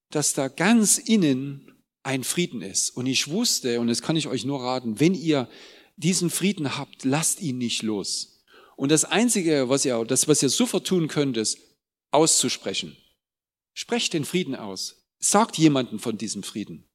dass 0.10 0.32
da 0.32 0.48
ganz 0.48 0.98
innen 0.98 1.84
ein 2.02 2.24
Frieden 2.24 2.62
ist. 2.62 2.92
Und 2.92 3.08
ich 3.08 3.28
wusste, 3.28 3.82
und 3.82 3.88
das 3.88 4.02
kann 4.02 4.16
ich 4.16 4.30
euch 4.30 4.46
nur 4.46 4.62
raten, 4.62 5.02
wenn 5.02 5.16
ihr 5.16 5.50
diesen 5.98 6.30
Frieden 6.30 6.78
habt, 6.78 7.04
lasst 7.04 7.42
ihn 7.42 7.58
nicht 7.58 7.84
los. 7.84 8.42
Und 8.78 8.90
das 8.90 9.04
Einzige, 9.04 9.68
was 9.68 9.84
ihr, 9.84 10.02
das, 10.06 10.30
was 10.30 10.42
ihr 10.42 10.50
sofort 10.50 10.88
tun 10.88 11.10
könnt, 11.10 11.36
ist 11.36 11.58
auszusprechen. 12.12 12.96
Sprecht 13.76 14.14
den 14.14 14.26
Frieden 14.26 14.56
aus. 14.56 15.06
Sagt 15.20 15.60
jemanden 15.60 16.00
von 16.00 16.18
diesem 16.18 16.42
Frieden. 16.42 16.90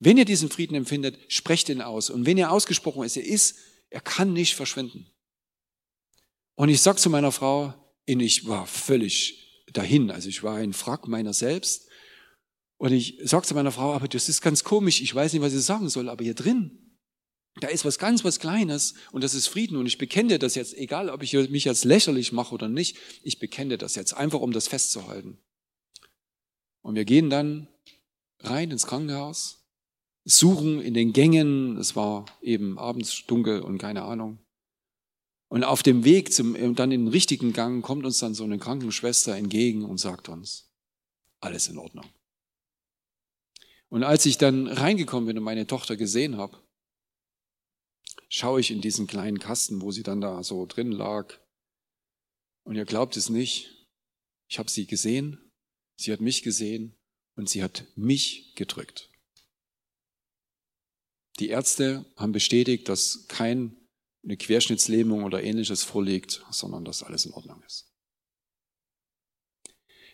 Wenn 0.00 0.16
ihr 0.16 0.24
diesen 0.24 0.50
Frieden 0.50 0.74
empfindet, 0.74 1.16
sprecht 1.28 1.68
ihn 1.68 1.80
aus. 1.80 2.10
Und 2.10 2.26
wenn 2.26 2.38
ihr 2.38 2.50
ausgesprochen 2.50 3.04
ist, 3.04 3.16
er 3.16 3.24
ist, 3.24 3.56
er 3.90 4.00
kann 4.00 4.32
nicht 4.32 4.56
verschwinden. 4.56 5.06
Und 6.56 6.70
ich 6.70 6.80
sag 6.80 6.98
zu 6.98 7.10
meiner 7.10 7.30
Frau, 7.30 7.74
ich 8.06 8.46
war 8.48 8.66
völlig 8.66 9.64
dahin, 9.72 10.10
also 10.10 10.28
ich 10.28 10.42
war 10.42 10.56
ein 10.56 10.72
Frack 10.72 11.06
meiner 11.08 11.32
selbst 11.32 11.88
und 12.78 12.92
ich 12.92 13.18
sage 13.22 13.46
zu 13.46 13.54
meiner 13.54 13.72
Frau, 13.72 13.92
aber 13.92 14.08
das 14.08 14.28
ist 14.28 14.42
ganz 14.42 14.64
komisch, 14.64 15.00
ich 15.00 15.14
weiß 15.14 15.32
nicht, 15.32 15.42
was 15.42 15.54
ich 15.54 15.62
sagen 15.62 15.88
soll, 15.88 16.08
aber 16.08 16.24
hier 16.24 16.34
drin, 16.34 16.98
da 17.60 17.68
ist 17.68 17.84
was 17.84 17.98
ganz 17.98 18.24
was 18.24 18.40
Kleines 18.40 18.94
und 19.12 19.22
das 19.22 19.34
ist 19.34 19.46
Frieden. 19.46 19.76
Und 19.76 19.86
ich 19.86 19.98
bekenne 19.98 20.38
das 20.38 20.54
jetzt, 20.54 20.74
egal 20.74 21.10
ob 21.10 21.22
ich 21.22 21.34
mich 21.50 21.64
jetzt 21.64 21.84
lächerlich 21.84 22.32
mache 22.32 22.54
oder 22.54 22.68
nicht, 22.68 22.96
ich 23.22 23.38
bekenne 23.38 23.78
das 23.78 23.94
jetzt, 23.94 24.14
einfach 24.14 24.40
um 24.40 24.52
das 24.52 24.68
festzuhalten. 24.68 25.38
Und 26.82 26.94
wir 26.96 27.04
gehen 27.04 27.30
dann 27.30 27.68
rein 28.40 28.70
ins 28.70 28.86
Krankenhaus, 28.86 29.64
suchen 30.24 30.80
in 30.80 30.94
den 30.94 31.12
Gängen, 31.12 31.76
es 31.78 31.96
war 31.96 32.26
eben 32.40 32.78
abends 32.78 33.24
dunkel 33.26 33.60
und 33.60 33.78
keine 33.78 34.02
Ahnung. 34.02 34.38
Und 35.48 35.64
auf 35.64 35.82
dem 35.82 36.04
Weg 36.04 36.32
zum, 36.32 36.54
dann 36.74 36.92
in 36.92 37.06
den 37.06 37.08
richtigen 37.08 37.52
Gang 37.52 37.84
kommt 37.84 38.06
uns 38.06 38.18
dann 38.18 38.34
so 38.34 38.44
eine 38.44 38.58
Krankenschwester 38.58 39.36
entgegen 39.36 39.84
und 39.84 39.98
sagt 39.98 40.28
uns, 40.28 40.72
alles 41.40 41.68
in 41.68 41.78
Ordnung. 41.78 42.06
Und 43.88 44.04
als 44.04 44.24
ich 44.24 44.38
dann 44.38 44.68
reingekommen 44.68 45.26
bin 45.26 45.36
und 45.36 45.44
meine 45.44 45.66
Tochter 45.66 45.96
gesehen 45.96 46.38
habe, 46.38 46.56
schaue 48.30 48.60
ich 48.60 48.70
in 48.70 48.80
diesen 48.80 49.06
kleinen 49.06 49.38
Kasten, 49.38 49.82
wo 49.82 49.90
sie 49.90 50.02
dann 50.02 50.22
da 50.22 50.42
so 50.42 50.64
drin 50.64 50.90
lag. 50.90 51.38
Und 52.64 52.76
ihr 52.76 52.86
glaubt 52.86 53.18
es 53.18 53.28
nicht, 53.28 53.86
ich 54.48 54.58
habe 54.58 54.70
sie 54.70 54.86
gesehen, 54.86 55.41
sie 56.02 56.12
hat 56.12 56.20
mich 56.20 56.42
gesehen 56.42 56.94
und 57.36 57.48
sie 57.48 57.62
hat 57.62 57.86
mich 57.96 58.54
gedrückt. 58.56 59.10
Die 61.38 61.48
Ärzte 61.48 62.04
haben 62.16 62.32
bestätigt, 62.32 62.88
dass 62.88 63.26
keine 63.28 63.72
Querschnittslähmung 64.38 65.24
oder 65.24 65.42
ähnliches 65.42 65.82
vorliegt, 65.82 66.44
sondern 66.50 66.84
dass 66.84 67.02
alles 67.02 67.24
in 67.24 67.32
Ordnung 67.32 67.62
ist. 67.66 67.92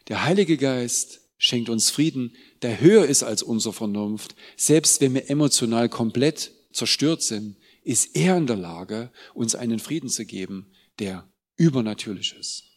Der 0.07 0.24
Heilige 0.24 0.57
Geist 0.57 1.20
schenkt 1.37 1.68
uns 1.68 1.90
Frieden, 1.90 2.37
der 2.62 2.81
höher 2.81 3.07
ist 3.07 3.22
als 3.22 3.42
unsere 3.42 3.74
Vernunft. 3.74 4.35
Selbst 4.57 5.01
wenn 5.01 5.14
wir 5.14 5.29
emotional 5.29 5.88
komplett 5.88 6.53
zerstört 6.72 7.22
sind, 7.22 7.57
ist 7.83 8.16
er 8.16 8.37
in 8.37 8.46
der 8.46 8.57
Lage, 8.57 9.12
uns 9.35 9.55
einen 9.55 9.79
Frieden 9.79 10.09
zu 10.09 10.24
geben, 10.24 10.72
der 10.98 11.31
übernatürlich 11.57 12.35
ist. 12.38 12.67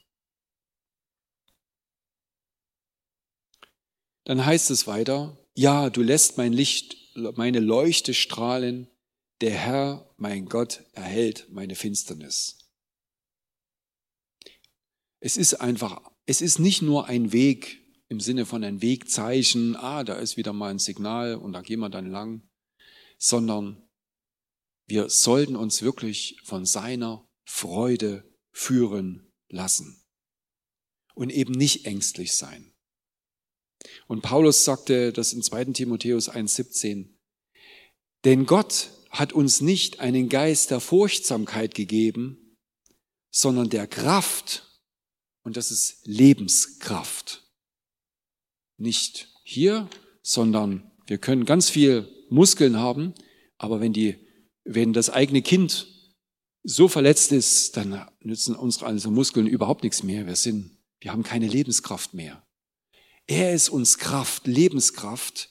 Dann 4.32 4.46
heißt 4.46 4.72
es 4.72 4.88
weiter, 4.88 5.38
ja, 5.56 5.90
du 5.90 6.02
lässt 6.02 6.38
mein 6.38 6.54
Licht, 6.54 6.96
meine 7.36 7.60
Leuchte 7.60 8.14
strahlen, 8.14 8.88
der 9.42 9.52
Herr, 9.52 10.10
mein 10.16 10.46
Gott, 10.46 10.86
erhält 10.94 11.48
meine 11.50 11.76
Finsternis. 11.76 12.58
Es 15.20 15.36
ist 15.36 15.56
einfach, 15.56 16.10
es 16.26 16.40
ist 16.40 16.60
nicht 16.60 16.82
nur 16.82 17.08
ein 17.08 17.34
Weg 17.34 17.86
im 18.08 18.22
Sinne 18.22 18.46
von 18.46 18.64
ein 18.64 18.82
Wegzeichen, 18.82 19.76
ah, 19.76 20.06
da 20.06 20.14
ist 20.14 20.38
wieder 20.38 20.54
mal 20.54 20.72
ein 20.72 20.80
Signal 20.80 21.36
und 21.36 21.52
da 21.52 21.62
gehen 21.62 21.82
wir 21.82 21.90
dann 21.90 22.10
lang, 22.10 22.50
sondern 23.18 23.86
wir 24.88 25.10
sollten 25.10 25.58
uns 25.58 25.82
wirklich 25.82 26.40
von 26.46 26.66
seiner 26.66 27.28
Freude 27.44 28.24
führen 28.54 29.30
lassen 29.50 30.02
und 31.16 31.32
eben 31.32 31.52
nicht 31.52 31.86
ängstlich 31.86 32.34
sein. 32.34 32.71
Und 34.08 34.22
Paulus 34.22 34.66
sagte 34.66 35.14
das 35.14 35.34
in 35.34 35.42
2. 35.42 35.66
Timotheus 35.66 36.30
1.17, 36.30 37.10
denn 38.26 38.46
Gott 38.46 38.90
hat 39.10 39.34
uns 39.34 39.62
nicht 39.62 40.00
einen 40.00 40.30
Geist 40.30 40.72
der 40.72 40.80
Furchtsamkeit 40.80 41.76
gegeben, 41.76 42.58
sondern 43.30 43.70
der 43.70 43.88
Kraft, 43.88 44.82
und 45.44 45.58
das 45.58 45.72
ist 45.72 46.06
Lebenskraft. 46.06 47.44
Nicht 48.78 49.30
hier, 49.44 49.90
sondern 50.22 50.92
wir 51.08 51.18
können 51.18 51.46
ganz 51.46 51.70
viel 51.70 52.08
Muskeln 52.30 52.78
haben, 52.78 53.14
aber 53.58 53.82
wenn 53.82 53.94
die 53.94 54.16
wenn 54.64 54.94
das 54.94 55.10
eigene 55.10 55.42
Kind 55.42 55.88
so 56.64 56.88
verletzt 56.88 57.32
ist, 57.32 57.78
dann 57.78 58.08
nützen 58.22 58.56
unsere 58.56 58.86
also 58.86 59.10
Muskeln 59.10 59.48
überhaupt 59.48 59.84
nichts 59.84 60.04
mehr. 60.04 60.28
Wir 60.28 60.36
sind, 60.36 60.78
wir 61.00 61.12
haben 61.12 61.24
keine 61.24 61.48
Lebenskraft 61.48 62.14
mehr. 62.14 62.46
Er 63.32 63.54
ist 63.54 63.70
uns 63.70 63.98
Kraft, 63.98 64.46
Lebenskraft, 64.46 65.48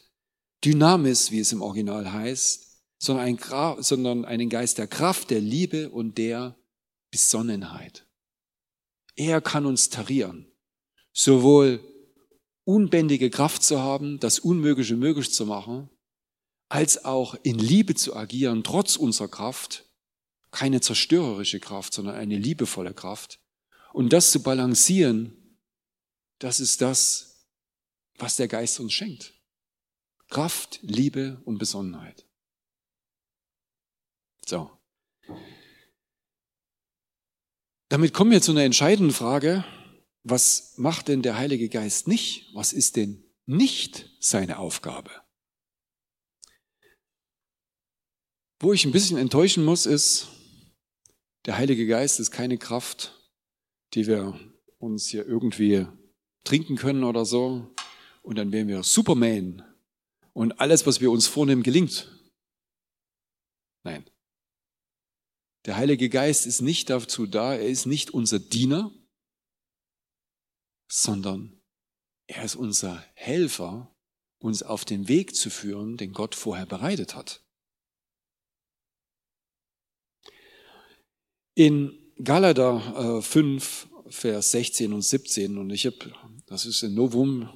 Dynamis, 0.62 1.30
wie 1.30 1.38
es 1.38 1.50
im 1.50 1.62
Original 1.62 2.12
heißt, 2.12 2.84
sondern, 2.98 3.24
ein, 3.24 3.82
sondern 3.82 4.26
einen 4.26 4.50
Geist 4.50 4.76
der 4.76 4.86
Kraft, 4.86 5.30
der 5.30 5.40
Liebe 5.40 5.88
und 5.88 6.18
der 6.18 6.58
Besonnenheit. 7.10 8.06
Er 9.16 9.40
kann 9.40 9.64
uns 9.64 9.88
tarieren, 9.88 10.52
sowohl 11.14 11.80
unbändige 12.64 13.30
Kraft 13.30 13.62
zu 13.62 13.80
haben, 13.80 14.20
das 14.20 14.40
Unmögliche 14.40 14.96
möglich 14.96 15.32
zu 15.32 15.46
machen, 15.46 15.88
als 16.68 17.06
auch 17.06 17.34
in 17.44 17.58
Liebe 17.58 17.94
zu 17.94 18.14
agieren, 18.14 18.62
trotz 18.62 18.96
unserer 18.96 19.28
Kraft, 19.28 19.86
keine 20.50 20.82
zerstörerische 20.82 21.60
Kraft, 21.60 21.94
sondern 21.94 22.16
eine 22.16 22.36
liebevolle 22.36 22.92
Kraft. 22.92 23.40
Und 23.94 24.12
das 24.12 24.32
zu 24.32 24.42
balancieren, 24.42 25.56
das 26.40 26.60
ist 26.60 26.82
das, 26.82 27.29
was 28.20 28.36
der 28.36 28.48
Geist 28.48 28.78
uns 28.80 28.92
schenkt. 28.92 29.34
Kraft, 30.28 30.78
Liebe 30.82 31.40
und 31.44 31.58
Besonnenheit. 31.58 32.26
So. 34.46 34.70
Damit 37.88 38.14
kommen 38.14 38.30
wir 38.30 38.40
zu 38.40 38.52
einer 38.52 38.62
entscheidenden 38.62 39.12
Frage. 39.12 39.64
Was 40.22 40.74
macht 40.76 41.08
denn 41.08 41.22
der 41.22 41.36
Heilige 41.36 41.68
Geist 41.68 42.06
nicht? 42.06 42.54
Was 42.54 42.72
ist 42.72 42.96
denn 42.96 43.24
nicht 43.46 44.10
seine 44.20 44.58
Aufgabe? 44.58 45.10
Wo 48.60 48.72
ich 48.72 48.84
ein 48.84 48.92
bisschen 48.92 49.16
enttäuschen 49.16 49.64
muss, 49.64 49.86
ist, 49.86 50.28
der 51.46 51.56
Heilige 51.56 51.86
Geist 51.86 52.20
ist 52.20 52.30
keine 52.30 52.58
Kraft, 52.58 53.18
die 53.94 54.06
wir 54.06 54.38
uns 54.78 55.08
hier 55.08 55.26
irgendwie 55.26 55.86
trinken 56.44 56.76
können 56.76 57.02
oder 57.02 57.24
so. 57.24 57.74
Und 58.22 58.36
dann 58.36 58.52
wären 58.52 58.68
wir 58.68 58.82
Superman. 58.82 59.64
Und 60.32 60.60
alles, 60.60 60.86
was 60.86 61.00
wir 61.00 61.10
uns 61.10 61.26
vornehmen, 61.26 61.62
gelingt. 61.62 62.10
Nein. 63.82 64.08
Der 65.66 65.76
Heilige 65.76 66.08
Geist 66.08 66.46
ist 66.46 66.62
nicht 66.62 66.88
dazu 66.88 67.26
da, 67.26 67.54
er 67.54 67.68
ist 67.68 67.86
nicht 67.86 68.12
unser 68.12 68.38
Diener, 68.38 68.92
sondern 70.90 71.60
er 72.26 72.44
ist 72.44 72.56
unser 72.56 73.04
Helfer, 73.14 73.94
uns 74.38 74.62
auf 74.62 74.84
den 74.84 75.08
Weg 75.08 75.34
zu 75.34 75.50
führen, 75.50 75.96
den 75.96 76.12
Gott 76.12 76.34
vorher 76.34 76.66
bereitet 76.66 77.14
hat. 77.14 77.44
In 81.54 81.98
Galater 82.22 83.20
5, 83.22 83.88
äh, 84.06 84.10
Vers 84.10 84.52
16 84.52 84.92
und 84.92 85.02
17, 85.02 85.58
und 85.58 85.70
ich 85.70 85.86
habe, 85.86 86.12
das 86.46 86.64
ist 86.64 86.82
ein 86.82 86.94
Novum, 86.94 87.50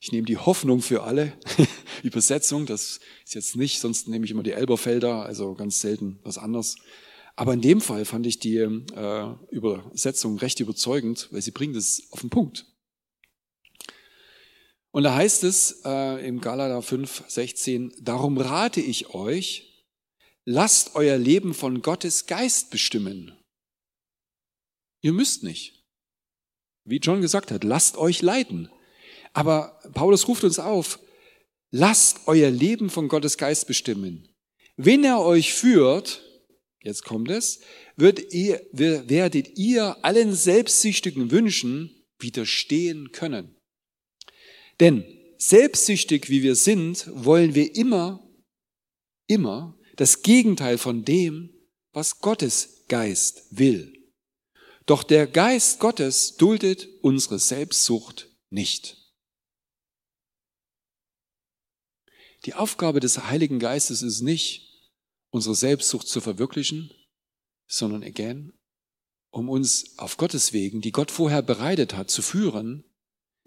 ich 0.00 0.12
nehme 0.12 0.26
die 0.26 0.36
Hoffnung 0.36 0.82
für 0.82 1.02
alle, 1.02 1.32
Übersetzung, 2.02 2.66
das 2.66 3.00
ist 3.24 3.34
jetzt 3.34 3.56
nicht, 3.56 3.80
sonst 3.80 4.08
nehme 4.08 4.24
ich 4.24 4.30
immer 4.30 4.42
die 4.42 4.52
Elberfelder, 4.52 5.24
also 5.24 5.54
ganz 5.54 5.80
selten 5.80 6.18
was 6.22 6.38
anderes. 6.38 6.76
Aber 7.34 7.52
in 7.52 7.60
dem 7.60 7.80
Fall 7.80 8.04
fand 8.04 8.26
ich 8.26 8.38
die 8.38 8.56
äh, 8.56 9.34
Übersetzung 9.50 10.38
recht 10.38 10.60
überzeugend, 10.60 11.28
weil 11.32 11.42
sie 11.42 11.50
bringt 11.50 11.76
es 11.76 12.08
auf 12.10 12.20
den 12.20 12.30
Punkt. 12.30 12.66
Und 14.90 15.02
da 15.02 15.14
heißt 15.14 15.44
es 15.44 15.82
äh, 15.84 16.26
im 16.26 16.40
Galater 16.40 16.80
5, 16.80 17.24
16, 17.28 17.92
darum 18.00 18.38
rate 18.38 18.80
ich 18.80 19.10
euch, 19.14 19.84
lasst 20.44 20.94
euer 20.94 21.18
Leben 21.18 21.52
von 21.52 21.82
Gottes 21.82 22.26
Geist 22.26 22.70
bestimmen 22.70 23.36
Ihr 25.06 25.12
müsst 25.12 25.44
nicht. 25.44 25.84
Wie 26.84 26.98
John 26.98 27.20
gesagt 27.20 27.52
hat, 27.52 27.62
lasst 27.62 27.96
euch 27.96 28.22
leiden. 28.22 28.68
Aber 29.36 29.78
Paulus 29.92 30.28
ruft 30.28 30.44
uns 30.44 30.58
auf, 30.58 30.98
lasst 31.70 32.20
euer 32.24 32.50
Leben 32.50 32.88
von 32.88 33.06
Gottes 33.06 33.36
Geist 33.36 33.66
bestimmen. 33.66 34.34
Wenn 34.78 35.04
er 35.04 35.20
euch 35.20 35.52
führt, 35.52 36.22
jetzt 36.80 37.04
kommt 37.04 37.30
es, 37.30 37.60
ihr, 37.98 38.66
werdet 38.72 39.58
ihr 39.58 40.02
allen 40.02 40.34
selbstsüchtigen 40.34 41.30
Wünschen 41.30 42.02
widerstehen 42.18 43.12
können. 43.12 43.54
Denn 44.80 45.04
selbstsüchtig 45.36 46.30
wie 46.30 46.42
wir 46.42 46.56
sind, 46.56 47.06
wollen 47.12 47.54
wir 47.54 47.76
immer, 47.76 48.26
immer 49.26 49.78
das 49.96 50.22
Gegenteil 50.22 50.78
von 50.78 51.04
dem, 51.04 51.52
was 51.92 52.20
Gottes 52.20 52.84
Geist 52.88 53.44
will. 53.50 53.92
Doch 54.86 55.02
der 55.02 55.26
Geist 55.26 55.78
Gottes 55.78 56.36
duldet 56.36 56.88
unsere 57.02 57.38
Selbstsucht 57.38 58.30
nicht. 58.48 58.95
Die 62.46 62.54
Aufgabe 62.54 63.00
des 63.00 63.24
Heiligen 63.24 63.58
Geistes 63.58 64.02
ist 64.02 64.20
nicht, 64.20 64.72
unsere 65.30 65.56
Selbstsucht 65.56 66.06
zu 66.06 66.20
verwirklichen, 66.20 66.92
sondern 67.66 68.04
again, 68.04 68.52
um 69.30 69.48
uns 69.48 69.98
auf 69.98 70.16
Gottes 70.16 70.52
Wegen, 70.52 70.80
die 70.80 70.92
Gott 70.92 71.10
vorher 71.10 71.42
bereitet 71.42 71.94
hat, 71.94 72.08
zu 72.08 72.22
führen, 72.22 72.84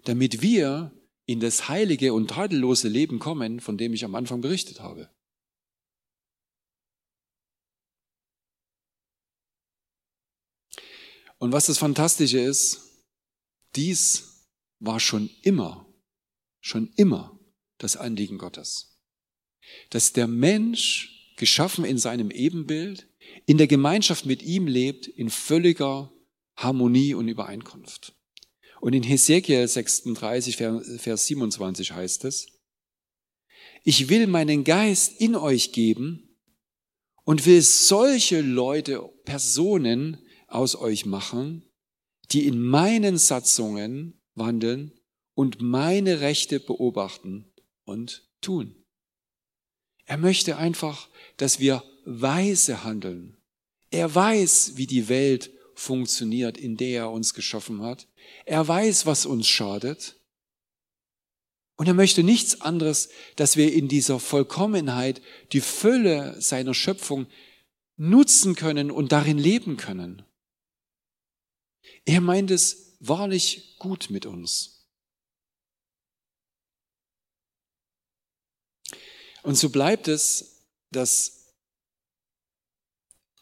damit 0.04 0.42
wir 0.42 0.92
in 1.24 1.40
das 1.40 1.70
heilige 1.70 2.12
und 2.12 2.28
tadellose 2.28 2.88
Leben 2.88 3.18
kommen, 3.18 3.60
von 3.60 3.78
dem 3.78 3.94
ich 3.94 4.04
am 4.04 4.14
Anfang 4.14 4.42
berichtet 4.42 4.80
habe. 4.80 5.10
Und 11.38 11.52
was 11.52 11.64
das 11.64 11.78
Fantastische 11.78 12.40
ist, 12.40 12.82
dies 13.76 14.46
war 14.78 15.00
schon 15.00 15.30
immer, 15.40 15.90
schon 16.60 16.92
immer 16.96 17.40
das 17.78 17.96
Anliegen 17.96 18.36
Gottes. 18.36 18.99
Dass 19.90 20.12
der 20.12 20.26
Mensch, 20.26 21.34
geschaffen 21.36 21.84
in 21.84 21.96
seinem 21.96 22.30
Ebenbild, 22.30 23.08
in 23.46 23.56
der 23.56 23.66
Gemeinschaft 23.66 24.26
mit 24.26 24.42
ihm 24.42 24.66
lebt, 24.66 25.06
in 25.06 25.30
völliger 25.30 26.12
Harmonie 26.56 27.14
und 27.14 27.28
Übereinkunft. 27.28 28.14
Und 28.80 28.94
in 28.94 29.02
Hesekiel 29.02 29.66
36, 29.66 30.56
Vers 30.56 31.26
27 31.26 31.92
heißt 31.92 32.24
es, 32.24 32.46
ich 33.84 34.08
will 34.08 34.26
meinen 34.26 34.64
Geist 34.64 35.20
in 35.20 35.34
euch 35.34 35.72
geben 35.72 36.36
und 37.24 37.46
will 37.46 37.62
solche 37.62 38.40
Leute, 38.40 39.08
Personen 39.24 40.18
aus 40.46 40.76
euch 40.76 41.06
machen, 41.06 41.64
die 42.32 42.46
in 42.46 42.60
meinen 42.60 43.16
Satzungen 43.16 44.20
wandeln 44.34 44.92
und 45.34 45.62
meine 45.62 46.20
Rechte 46.20 46.60
beobachten 46.60 47.52
und 47.84 48.28
tun. 48.40 48.79
Er 50.10 50.18
möchte 50.18 50.56
einfach, 50.56 51.08
dass 51.36 51.60
wir 51.60 51.84
weise 52.04 52.82
handeln. 52.82 53.36
Er 53.92 54.12
weiß, 54.12 54.72
wie 54.74 54.88
die 54.88 55.08
Welt 55.08 55.52
funktioniert, 55.76 56.58
in 56.58 56.76
der 56.76 57.02
er 57.02 57.10
uns 57.12 57.32
geschaffen 57.32 57.82
hat. 57.82 58.08
Er 58.44 58.66
weiß, 58.66 59.06
was 59.06 59.24
uns 59.24 59.46
schadet. 59.46 60.16
Und 61.76 61.86
er 61.86 61.94
möchte 61.94 62.24
nichts 62.24 62.60
anderes, 62.60 63.10
dass 63.36 63.56
wir 63.56 63.72
in 63.72 63.86
dieser 63.86 64.18
Vollkommenheit 64.18 65.22
die 65.52 65.60
Fülle 65.60 66.42
seiner 66.42 66.74
Schöpfung 66.74 67.28
nutzen 67.96 68.56
können 68.56 68.90
und 68.90 69.12
darin 69.12 69.38
leben 69.38 69.76
können. 69.76 70.24
Er 72.04 72.20
meint 72.20 72.50
es 72.50 72.96
wahrlich 72.98 73.76
gut 73.78 74.10
mit 74.10 74.26
uns. 74.26 74.79
Und 79.42 79.56
so 79.56 79.70
bleibt 79.70 80.08
es, 80.08 80.66
dass 80.90 81.54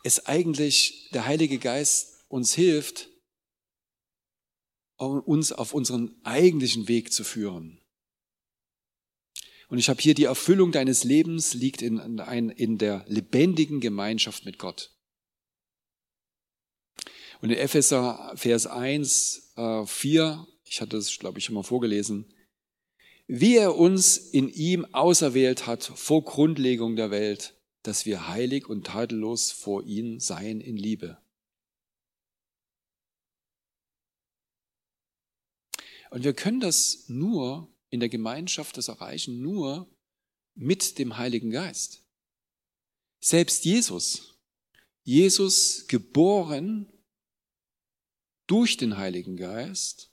es 0.05 0.26
eigentlich 0.26 1.11
der 1.12 1.26
Heilige 1.26 1.59
Geist 1.59 2.24
uns 2.28 2.55
hilft, 2.55 3.09
uns 4.96 5.53
auf 5.53 5.74
unseren 5.74 6.14
eigentlichen 6.24 6.88
Weg 6.88 7.12
zu 7.12 7.24
führen. 7.24 7.80
Und 9.68 9.78
ich 9.78 9.88
habe 9.88 10.01
hier 10.01 10.14
die 10.14 10.24
Erfüllung 10.24 10.72
deines 10.72 11.05
Lebens 11.05 11.55
liegt 11.55 11.82
in, 11.82 11.99
in, 11.99 12.51
in 12.51 12.78
der 12.78 13.05
lebendigen 13.07 13.80
Gemeinschaft 13.80 14.44
mit 14.44 14.59
Gott. 14.59 14.94
Und 17.40 17.51
in 17.51 17.59
Epheser 17.59 18.32
Vers 18.34 18.66
1, 18.66 19.53
äh, 19.57 19.86
4, 19.86 20.46
ich 20.64 20.80
hatte 20.80 20.96
das, 20.96 21.18
glaube 21.18 21.38
ich, 21.38 21.44
schon 21.44 21.55
mal 21.55 21.62
vorgelesen, 21.62 22.32
wie 23.29 23.57
er 23.57 23.76
uns 23.76 24.16
in 24.16 24.49
ihm 24.49 24.87
auserwählt 24.95 25.66
hat 25.66 25.85
vor 25.85 26.24
Grundlegung 26.24 26.97
der 26.97 27.11
Welt, 27.11 27.55
dass 27.83 28.07
wir 28.07 28.29
heilig 28.29 28.68
und 28.68 28.87
tadellos 28.87 29.53
vor 29.53 29.85
ihm 29.85 30.18
seien 30.18 30.62
in 30.62 30.79
Liebe. 30.79 31.18
Und 36.11 36.24
wir 36.24 36.33
können 36.33 36.61
das 36.61 37.05
nur 37.09 37.70
in 37.91 38.01
der 38.01 38.09
Gemeinschaft, 38.09 38.79
das 38.79 38.89
erreichen, 38.89 39.43
nur 39.43 39.95
mit 40.55 40.99
dem 40.99 41.18
Heiligen 41.18 41.51
Geist. 41.51 42.03
Selbst 43.20 43.66
Jesus, 43.66 44.39
Jesus 45.03 45.87
geboren 45.87 46.91
durch 48.47 48.79
den 48.79 48.97
Heiligen 48.97 49.37
Geist, 49.37 50.11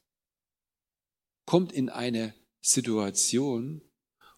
kommt 1.45 1.71
in 1.71 1.89
eine 1.89 2.33
Situation, 2.65 3.81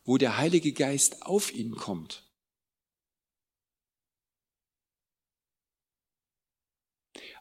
wo 0.03 0.17
der 0.17 0.37
Heilige 0.37 0.73
Geist 0.73 1.23
auf 1.23 1.53
ihn 1.53 1.71
kommt. 1.71 2.29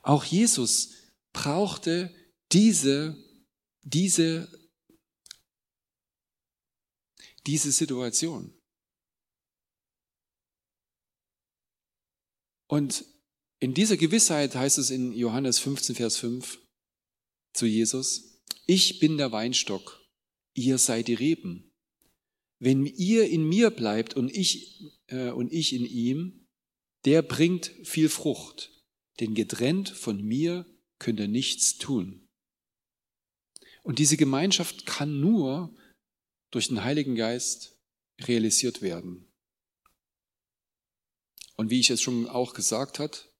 Auch 0.02 0.24
Jesus 0.24 0.94
brauchte 1.32 2.14
diese 2.52 3.26
diese, 3.86 4.50
diese 7.46 7.70
Situation. 7.70 8.52
Und 12.68 13.04
in 13.60 13.74
dieser 13.74 13.96
Gewissheit 13.96 14.56
heißt 14.56 14.78
es 14.78 14.90
in 14.90 15.12
Johannes 15.12 15.60
15, 15.60 15.94
Vers 15.94 16.16
5 16.16 16.58
zu 17.54 17.66
Jesus, 17.66 18.42
ich 18.66 18.98
bin 18.98 19.16
der 19.16 19.30
Weinstock, 19.30 20.04
ihr 20.56 20.78
seid 20.78 21.08
die 21.08 21.14
Reben. 21.14 21.70
Wenn 22.58 22.86
ihr 22.86 23.28
in 23.28 23.46
mir 23.46 23.70
bleibt 23.70 24.14
und 24.14 24.34
ich, 24.34 24.82
äh, 25.08 25.30
und 25.30 25.52
ich 25.52 25.74
in 25.74 25.84
ihm, 25.84 26.46
der 27.04 27.22
bringt 27.22 27.70
viel 27.84 28.08
Frucht, 28.08 28.72
denn 29.20 29.34
getrennt 29.34 29.90
von 29.90 30.22
mir 30.22 30.66
könnt 30.98 31.20
ihr 31.20 31.28
nichts 31.28 31.76
tun. 31.76 32.26
Und 33.82 33.98
diese 33.98 34.16
Gemeinschaft 34.16 34.86
kann 34.86 35.20
nur 35.20 35.74
durch 36.50 36.68
den 36.68 36.82
Heiligen 36.82 37.14
Geist 37.14 37.78
realisiert 38.22 38.82
werden. 38.82 39.30
Und 41.56 41.70
wie 41.70 41.80
ich 41.80 41.90
es 41.90 42.00
schon 42.00 42.26
auch 42.26 42.54
gesagt 42.54 42.98
hat, 42.98 43.30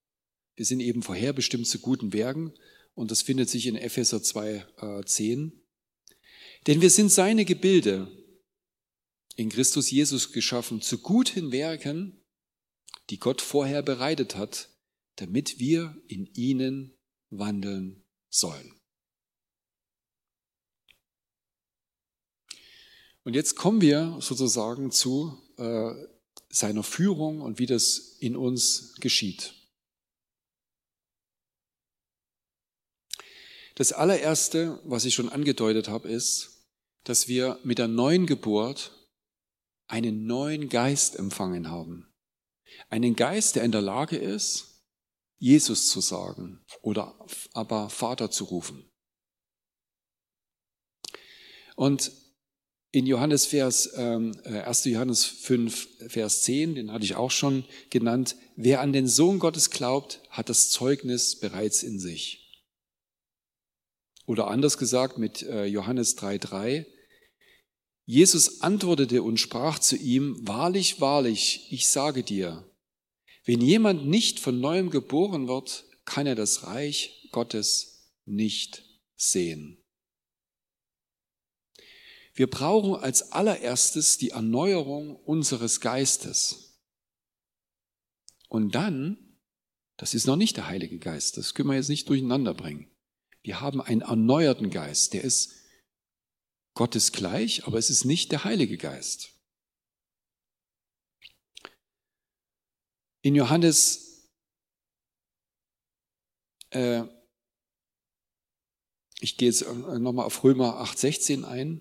wir 0.54 0.64
sind 0.64 0.80
eben 0.80 1.02
vorherbestimmt 1.02 1.66
zu 1.66 1.78
guten 1.80 2.12
Werken 2.12 2.52
und 2.94 3.10
das 3.10 3.22
findet 3.22 3.50
sich 3.50 3.66
in 3.66 3.76
Epheser 3.76 4.22
2, 4.22 4.66
äh, 4.78 5.04
10. 5.04 5.65
Denn 6.66 6.80
wir 6.80 6.90
sind 6.90 7.10
seine 7.10 7.44
Gebilde 7.44 8.10
in 9.36 9.50
Christus 9.50 9.90
Jesus 9.90 10.32
geschaffen 10.32 10.80
zu 10.80 10.98
guten 10.98 11.52
Werken, 11.52 12.24
die 13.10 13.18
Gott 13.18 13.40
vorher 13.40 13.82
bereitet 13.82 14.36
hat, 14.36 14.70
damit 15.16 15.60
wir 15.60 15.96
in 16.08 16.26
ihnen 16.34 16.98
wandeln 17.30 18.04
sollen. 18.28 18.74
Und 23.22 23.34
jetzt 23.34 23.56
kommen 23.56 23.80
wir 23.80 24.18
sozusagen 24.20 24.90
zu 24.90 25.36
äh, 25.58 25.92
seiner 26.48 26.82
Führung 26.82 27.40
und 27.40 27.58
wie 27.58 27.66
das 27.66 28.16
in 28.20 28.36
uns 28.36 28.94
geschieht. 29.00 29.54
Das 33.74 33.92
allererste, 33.92 34.80
was 34.84 35.04
ich 35.04 35.14
schon 35.14 35.28
angedeutet 35.28 35.88
habe, 35.88 36.08
ist, 36.08 36.55
dass 37.06 37.28
wir 37.28 37.58
mit 37.62 37.78
der 37.78 37.86
neuen 37.86 38.26
Geburt 38.26 38.92
einen 39.86 40.26
neuen 40.26 40.68
Geist 40.68 41.16
empfangen 41.16 41.70
haben. 41.70 42.12
Einen 42.90 43.14
Geist, 43.14 43.54
der 43.54 43.62
in 43.62 43.70
der 43.70 43.80
Lage 43.80 44.16
ist, 44.16 44.82
Jesus 45.38 45.88
zu 45.88 46.00
sagen 46.00 46.64
oder 46.82 47.16
aber 47.52 47.90
Vater 47.90 48.30
zu 48.30 48.44
rufen. 48.44 48.90
Und 51.76 52.10
in 52.90 53.06
Johannes 53.06 53.46
Vers, 53.46 53.86
äh, 53.94 54.62
1. 54.64 54.84
Johannes 54.86 55.24
5, 55.24 56.10
Vers 56.10 56.42
10, 56.42 56.74
den 56.74 56.92
hatte 56.92 57.04
ich 57.04 57.14
auch 57.14 57.30
schon 57.30 57.64
genannt, 57.90 58.36
wer 58.56 58.80
an 58.80 58.92
den 58.92 59.06
Sohn 59.06 59.38
Gottes 59.38 59.70
glaubt, 59.70 60.22
hat 60.30 60.48
das 60.48 60.70
Zeugnis 60.70 61.38
bereits 61.38 61.84
in 61.84 62.00
sich. 62.00 62.64
Oder 64.26 64.48
anders 64.48 64.76
gesagt 64.76 65.18
mit 65.18 65.42
äh, 65.42 65.66
Johannes 65.66 66.16
3, 66.16 66.38
3, 66.38 66.86
Jesus 68.06 68.62
antwortete 68.62 69.22
und 69.22 69.38
sprach 69.38 69.80
zu 69.80 69.96
ihm, 69.96 70.36
Wahrlich, 70.46 71.00
wahrlich, 71.00 71.66
ich 71.70 71.88
sage 71.88 72.22
dir, 72.22 72.64
wenn 73.44 73.60
jemand 73.60 74.06
nicht 74.06 74.38
von 74.40 74.60
neuem 74.60 74.90
geboren 74.90 75.48
wird, 75.48 75.84
kann 76.04 76.26
er 76.26 76.36
das 76.36 76.64
Reich 76.64 77.28
Gottes 77.32 78.12
nicht 78.24 78.84
sehen. 79.16 79.82
Wir 82.34 82.48
brauchen 82.48 82.94
als 82.94 83.32
allererstes 83.32 84.18
die 84.18 84.30
Erneuerung 84.30 85.16
unseres 85.16 85.80
Geistes. 85.80 86.80
Und 88.48 88.74
dann, 88.74 89.38
das 89.96 90.14
ist 90.14 90.26
noch 90.26 90.36
nicht 90.36 90.56
der 90.56 90.68
Heilige 90.68 90.98
Geist, 90.98 91.38
das 91.38 91.54
können 91.54 91.70
wir 91.70 91.76
jetzt 91.76 91.88
nicht 91.88 92.08
durcheinander 92.08 92.54
bringen. 92.54 92.88
Wir 93.42 93.60
haben 93.60 93.80
einen 93.80 94.02
erneuerten 94.02 94.70
Geist, 94.70 95.14
der 95.14 95.24
ist 95.24 95.55
Gottes 96.76 97.10
gleich, 97.10 97.66
aber 97.66 97.78
es 97.78 97.90
ist 97.90 98.04
nicht 98.04 98.30
der 98.30 98.44
Heilige 98.44 98.76
Geist. 98.76 99.32
In 103.22 103.34
Johannes, 103.34 104.30
äh, 106.70 107.02
ich 109.20 109.38
gehe 109.38 109.48
jetzt 109.48 109.62
nochmal 109.66 110.26
auf 110.26 110.44
Römer 110.44 110.80
8,16 110.82 111.44
ein. 111.44 111.80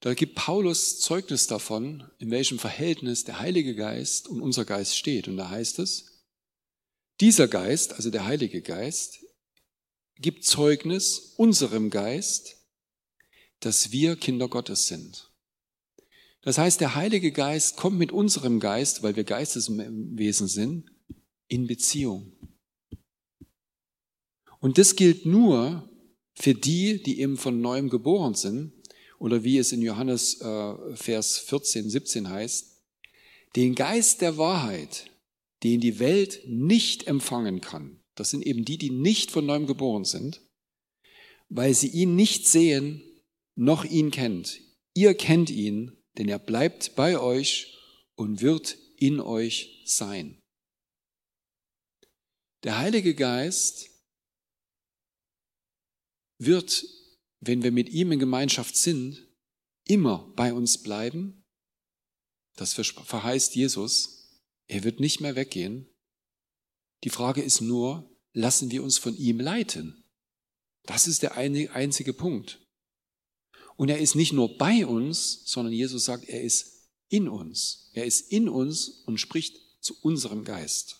Da 0.00 0.12
gibt 0.12 0.34
Paulus 0.34 1.00
Zeugnis 1.00 1.46
davon, 1.46 2.08
in 2.18 2.30
welchem 2.30 2.58
Verhältnis 2.58 3.24
der 3.24 3.40
Heilige 3.40 3.74
Geist 3.74 4.28
und 4.28 4.42
unser 4.42 4.66
Geist 4.66 4.94
steht. 4.94 5.26
Und 5.26 5.38
da 5.38 5.48
heißt 5.48 5.78
es, 5.78 6.26
dieser 7.18 7.48
Geist, 7.48 7.94
also 7.94 8.10
der 8.10 8.26
Heilige 8.26 8.60
Geist, 8.60 9.24
gibt 10.16 10.44
Zeugnis 10.44 11.32
unserem 11.38 11.88
Geist, 11.88 12.63
dass 13.64 13.92
wir 13.92 14.16
Kinder 14.16 14.48
Gottes 14.48 14.86
sind. 14.86 15.30
Das 16.42 16.58
heißt, 16.58 16.80
der 16.80 16.94
Heilige 16.94 17.32
Geist 17.32 17.76
kommt 17.76 17.98
mit 17.98 18.12
unserem 18.12 18.60
Geist, 18.60 19.02
weil 19.02 19.16
wir 19.16 19.24
Geisteswesen 19.24 20.48
sind, 20.48 20.90
in 21.48 21.66
Beziehung. 21.66 22.32
Und 24.60 24.78
das 24.78 24.96
gilt 24.96 25.24
nur 25.24 25.88
für 26.34 26.54
die, 26.54 27.02
die 27.02 27.20
eben 27.20 27.36
von 27.36 27.60
neuem 27.60 27.88
geboren 27.88 28.34
sind 28.34 28.72
Oder 29.18 29.44
wie 29.44 29.58
es 29.58 29.72
in 29.72 29.80
Johannes 29.80 30.40
äh, 30.40 30.96
Vers 30.96 31.38
14, 31.38 31.88
17 31.88 32.28
heißt, 32.28 32.82
den 33.56 33.74
Geist 33.74 34.20
der 34.20 34.36
Wahrheit, 34.36 35.10
den 35.62 35.80
die 35.80 35.98
Welt 35.98 36.42
nicht 36.46 37.06
empfangen 37.06 37.60
kann. 37.60 38.00
Das 38.16 38.30
sind 38.30 38.44
eben 38.44 38.64
die, 38.64 38.76
die 38.76 38.90
nicht 38.90 39.30
von 39.30 39.46
neuem 39.46 39.66
geboren 39.66 40.04
sind, 40.04 40.42
weil 41.48 41.72
sie 41.72 41.88
ihn 41.88 42.16
nicht 42.16 42.46
sehen, 42.46 43.02
noch 43.54 43.84
ihn 43.84 44.10
kennt. 44.10 44.60
Ihr 44.94 45.14
kennt 45.14 45.50
ihn, 45.50 45.96
denn 46.18 46.28
er 46.28 46.38
bleibt 46.38 46.94
bei 46.94 47.18
euch 47.18 47.76
und 48.14 48.40
wird 48.40 48.76
in 48.96 49.20
euch 49.20 49.82
sein. 49.86 50.40
Der 52.62 52.78
Heilige 52.78 53.14
Geist 53.14 53.90
wird, 56.38 56.84
wenn 57.40 57.62
wir 57.62 57.72
mit 57.72 57.88
ihm 57.88 58.12
in 58.12 58.18
Gemeinschaft 58.18 58.76
sind, 58.76 59.28
immer 59.84 60.32
bei 60.36 60.52
uns 60.52 60.82
bleiben. 60.82 61.44
Das 62.56 62.72
verheißt 62.72 63.54
Jesus. 63.54 64.40
Er 64.66 64.84
wird 64.84 65.00
nicht 65.00 65.20
mehr 65.20 65.36
weggehen. 65.36 65.90
Die 67.02 67.10
Frage 67.10 67.42
ist 67.42 67.60
nur, 67.60 68.18
lassen 68.32 68.70
wir 68.70 68.82
uns 68.82 68.96
von 68.96 69.14
ihm 69.16 69.40
leiten? 69.40 70.04
Das 70.84 71.06
ist 71.06 71.22
der 71.22 71.36
einzige 71.36 72.14
Punkt. 72.14 72.63
Und 73.76 73.88
er 73.88 73.98
ist 73.98 74.14
nicht 74.14 74.32
nur 74.32 74.56
bei 74.56 74.86
uns, 74.86 75.42
sondern 75.44 75.72
Jesus 75.72 76.04
sagt, 76.04 76.28
er 76.28 76.42
ist 76.42 76.88
in 77.08 77.28
uns. 77.28 77.90
Er 77.92 78.04
ist 78.04 78.32
in 78.32 78.48
uns 78.48 79.02
und 79.06 79.18
spricht 79.18 79.56
zu 79.80 79.94
unserem 80.00 80.44
Geist. 80.44 80.98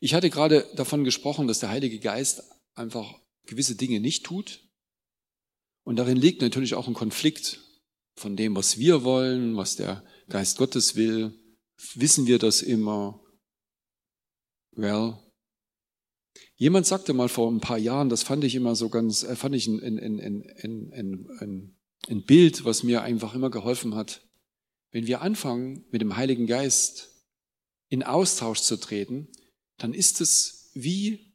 Ich 0.00 0.14
hatte 0.14 0.30
gerade 0.30 0.70
davon 0.76 1.02
gesprochen, 1.02 1.48
dass 1.48 1.58
der 1.58 1.70
Heilige 1.70 1.98
Geist 1.98 2.42
einfach 2.74 3.20
gewisse 3.46 3.74
Dinge 3.74 3.98
nicht 4.00 4.24
tut. 4.24 4.60
Und 5.82 5.96
darin 5.96 6.16
liegt 6.16 6.40
natürlich 6.40 6.74
auch 6.74 6.86
ein 6.86 6.94
Konflikt 6.94 7.60
von 8.14 8.36
dem, 8.36 8.54
was 8.54 8.78
wir 8.78 9.04
wollen, 9.04 9.56
was 9.56 9.76
der 9.76 10.04
Geist 10.28 10.58
Gottes 10.58 10.94
will. 10.94 11.34
Wissen 11.94 12.26
wir 12.26 12.38
das 12.38 12.62
immer? 12.62 13.20
Well, 14.72 15.18
jemand 16.58 16.86
sagte 16.86 17.14
mal 17.14 17.28
vor 17.28 17.50
ein 17.50 17.60
paar 17.60 17.78
Jahren, 17.78 18.10
das 18.10 18.22
fand 18.22 18.44
ich 18.44 18.54
immer 18.54 18.76
so 18.76 18.90
ganz, 18.90 19.22
äh, 19.22 19.36
fand 19.36 19.54
ich 19.54 19.66
ein, 19.66 19.80
ein, 19.82 20.20
ein, 20.20 21.76
ein, 22.08 22.22
Bild, 22.24 22.64
was 22.64 22.82
mir 22.82 23.02
einfach 23.02 23.34
immer 23.34 23.50
geholfen 23.50 23.94
hat. 23.94 24.22
Wenn 24.90 25.06
wir 25.06 25.22
anfangen, 25.22 25.84
mit 25.90 26.02
dem 26.02 26.16
Heiligen 26.16 26.46
Geist 26.46 27.10
in 27.88 28.02
Austausch 28.02 28.60
zu 28.60 28.76
treten, 28.76 29.28
dann 29.78 29.94
ist 29.94 30.20
es 30.20 30.70
wie, 30.74 31.34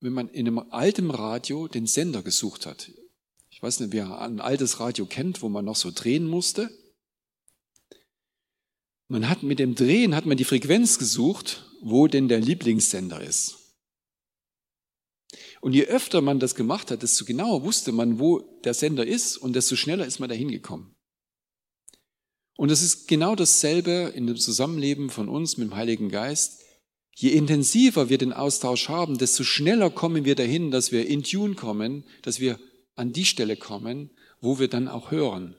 wenn 0.00 0.12
man 0.12 0.28
in 0.28 0.46
einem 0.46 0.58
alten 0.70 1.10
Radio 1.10 1.66
den 1.66 1.86
Sender 1.86 2.22
gesucht 2.22 2.66
hat. 2.66 2.90
Ich 3.50 3.62
weiß 3.62 3.80
nicht, 3.80 3.92
wer 3.92 4.20
ein 4.20 4.40
altes 4.40 4.78
Radio 4.78 5.06
kennt, 5.06 5.42
wo 5.42 5.48
man 5.48 5.64
noch 5.64 5.76
so 5.76 5.90
drehen 5.90 6.26
musste. 6.26 6.70
Man 9.08 9.28
hat 9.28 9.42
mit 9.42 9.58
dem 9.58 9.74
Drehen 9.74 10.14
hat 10.14 10.26
man 10.26 10.36
die 10.36 10.44
Frequenz 10.44 10.98
gesucht, 10.98 11.64
wo 11.80 12.06
denn 12.06 12.28
der 12.28 12.40
Lieblingssender 12.40 13.20
ist. 13.20 13.57
Und 15.60 15.72
je 15.72 15.84
öfter 15.84 16.20
man 16.20 16.38
das 16.38 16.54
gemacht 16.54 16.90
hat, 16.90 17.02
desto 17.02 17.24
genauer 17.24 17.62
wusste 17.64 17.92
man, 17.92 18.18
wo 18.18 18.40
der 18.64 18.74
Sender 18.74 19.06
ist 19.06 19.36
und 19.36 19.54
desto 19.54 19.76
schneller 19.76 20.06
ist 20.06 20.20
man 20.20 20.28
dahin 20.28 20.50
gekommen. 20.50 20.94
Und 22.56 22.70
es 22.70 22.82
ist 22.82 23.06
genau 23.06 23.34
dasselbe 23.34 24.12
in 24.14 24.26
dem 24.26 24.36
Zusammenleben 24.36 25.10
von 25.10 25.28
uns 25.28 25.56
mit 25.56 25.68
dem 25.68 25.76
Heiligen 25.76 26.08
Geist. 26.08 26.62
Je 27.14 27.30
intensiver 27.30 28.08
wir 28.08 28.18
den 28.18 28.32
Austausch 28.32 28.88
haben, 28.88 29.18
desto 29.18 29.44
schneller 29.44 29.90
kommen 29.90 30.24
wir 30.24 30.34
dahin, 30.34 30.70
dass 30.70 30.92
wir 30.92 31.06
in 31.06 31.22
Tune 31.22 31.54
kommen, 31.54 32.04
dass 32.22 32.40
wir 32.40 32.58
an 32.94 33.12
die 33.12 33.24
Stelle 33.24 33.56
kommen, 33.56 34.10
wo 34.40 34.58
wir 34.58 34.68
dann 34.68 34.88
auch 34.88 35.10
hören. 35.10 35.56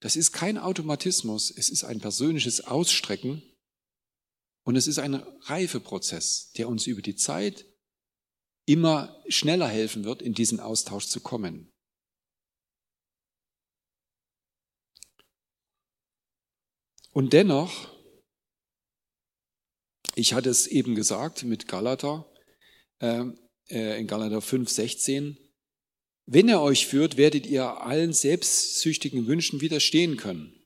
Das 0.00 0.16
ist 0.16 0.32
kein 0.32 0.56
Automatismus, 0.56 1.50
es 1.50 1.68
ist 1.68 1.84
ein 1.84 2.00
persönliches 2.00 2.62
Ausstrecken 2.62 3.42
und 4.62 4.76
es 4.76 4.86
ist 4.86 4.98
ein 4.98 5.14
Reifeprozess, 5.42 6.52
der 6.56 6.68
uns 6.68 6.86
über 6.86 7.02
die 7.02 7.16
Zeit 7.16 7.66
immer 8.70 9.22
schneller 9.28 9.68
helfen 9.68 10.04
wird, 10.04 10.22
in 10.22 10.34
diesen 10.34 10.60
Austausch 10.60 11.06
zu 11.06 11.20
kommen. 11.20 11.72
Und 17.12 17.32
dennoch 17.32 17.90
ich 20.14 20.34
hatte 20.34 20.50
es 20.50 20.66
eben 20.66 20.94
gesagt 20.94 21.44
mit 21.44 21.68
Galater, 21.68 22.30
äh, 22.98 23.24
äh 23.68 23.98
in 24.00 24.06
Galater 24.06 24.42
5, 24.42 24.68
16. 24.68 25.38
Wenn 26.26 26.48
er 26.48 26.60
euch 26.62 26.86
führt, 26.86 27.16
werdet 27.16 27.46
ihr 27.46 27.82
allen 27.82 28.12
selbstsüchtigen 28.12 29.26
Wünschen 29.26 29.60
widerstehen 29.60 30.16
können. 30.16 30.56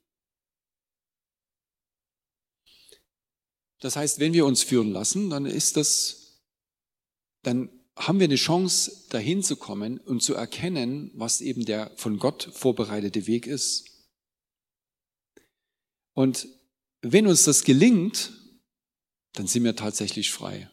Das 3.79 3.95
heißt, 3.95 4.19
wenn 4.19 4.33
wir 4.33 4.45
uns 4.45 4.63
führen 4.63 4.91
lassen, 4.91 5.29
dann 5.29 5.45
ist 5.45 5.77
das, 5.77 6.41
dann 7.43 7.74
haben 7.97 8.19
wir 8.19 8.25
eine 8.25 8.35
Chance, 8.35 9.07
dahin 9.09 9.41
zu 9.41 9.55
kommen 9.55 9.99
und 9.99 10.21
zu 10.21 10.35
erkennen, 10.35 11.11
was 11.13 11.41
eben 11.41 11.65
der 11.65 11.91
von 11.95 12.19
Gott 12.19 12.49
vorbereitete 12.53 13.25
Weg 13.27 13.47
ist. 13.47 13.85
Und 16.13 16.47
wenn 17.01 17.27
uns 17.27 17.43
das 17.43 17.63
gelingt, 17.63 18.31
dann 19.33 19.47
sind 19.47 19.63
wir 19.63 19.75
tatsächlich 19.75 20.31
frei. 20.31 20.69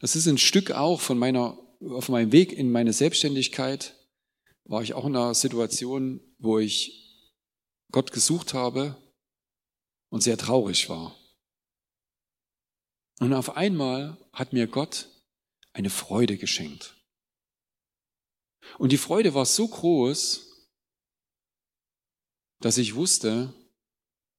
Das 0.00 0.16
ist 0.16 0.26
ein 0.26 0.38
Stück 0.38 0.72
auch 0.72 1.00
von 1.00 1.18
meiner, 1.18 1.58
auf 1.80 2.08
meinem 2.08 2.32
Weg 2.32 2.52
in 2.52 2.72
meine 2.72 2.92
Selbstständigkeit, 2.92 3.94
war 4.64 4.82
ich 4.82 4.94
auch 4.94 5.04
in 5.04 5.16
einer 5.16 5.34
Situation, 5.34 6.20
wo 6.38 6.58
ich 6.58 7.30
Gott 7.90 8.12
gesucht 8.12 8.54
habe 8.54 8.96
und 10.08 10.22
sehr 10.22 10.38
traurig 10.38 10.88
war. 10.88 11.16
Und 13.22 13.34
auf 13.34 13.56
einmal 13.56 14.16
hat 14.32 14.52
mir 14.52 14.66
Gott 14.66 15.08
eine 15.74 15.90
Freude 15.90 16.36
geschenkt. 16.36 16.96
Und 18.78 18.90
die 18.90 18.98
Freude 18.98 19.32
war 19.32 19.46
so 19.46 19.68
groß, 19.68 20.68
dass 22.58 22.78
ich 22.78 22.96
wusste, 22.96 23.54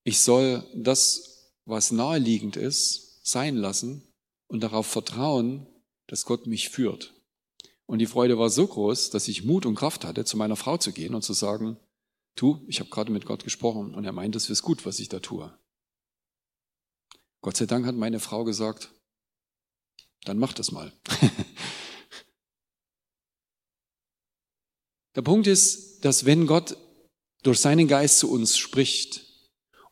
ich 0.04 0.20
soll 0.20 0.70
das 0.76 1.54
was 1.64 1.92
naheliegend 1.94 2.58
ist, 2.58 3.26
sein 3.26 3.56
lassen 3.56 4.04
und 4.48 4.60
darauf 4.60 4.86
vertrauen, 4.86 5.66
dass 6.08 6.26
Gott 6.26 6.46
mich 6.46 6.68
führt. 6.68 7.14
Und 7.86 8.00
die 8.00 8.06
Freude 8.06 8.38
war 8.38 8.50
so 8.50 8.68
groß, 8.68 9.12
dass 9.12 9.30
ich 9.30 9.46
Mut 9.46 9.66
und 9.66 9.76
Kraft 9.76 10.04
hatte, 10.04 10.26
zu 10.26 10.36
meiner 10.36 10.58
Frau 10.58 10.76
zu 10.76 10.92
gehen 10.92 11.16
und 11.16 11.22
zu 11.22 11.32
sagen, 11.32 11.78
tu, 12.36 12.60
ich 12.68 12.82
habe 12.82 12.90
gerade 12.90 13.14
mit 13.14 13.26
Gott 13.26 13.46
gesprochen 13.46 13.96
und 13.96 14.04
er 14.04 14.12
meint, 14.12 14.36
es 14.36 14.50
ist 14.50 14.62
gut, 14.62 14.86
was 14.86 15.00
ich 15.00 15.08
da 15.08 15.22
tue. 15.22 15.58
Gott 17.44 17.58
sei 17.58 17.68
Dank 17.68 17.86
hat 17.86 17.96
meine 17.96 18.22
Frau 18.22 18.46
gesagt, 18.46 18.90
dann 20.24 20.40
mach 20.40 20.54
das 20.54 20.72
mal. 20.72 20.94
Der 25.16 25.22
Punkt 25.24 25.46
ist, 25.46 26.06
dass 26.06 26.24
wenn 26.26 26.48
Gott 26.48 26.78
durch 27.44 27.60
seinen 27.60 27.90
Geist 27.90 28.20
zu 28.20 28.32
uns 28.32 28.58
spricht 28.58 29.26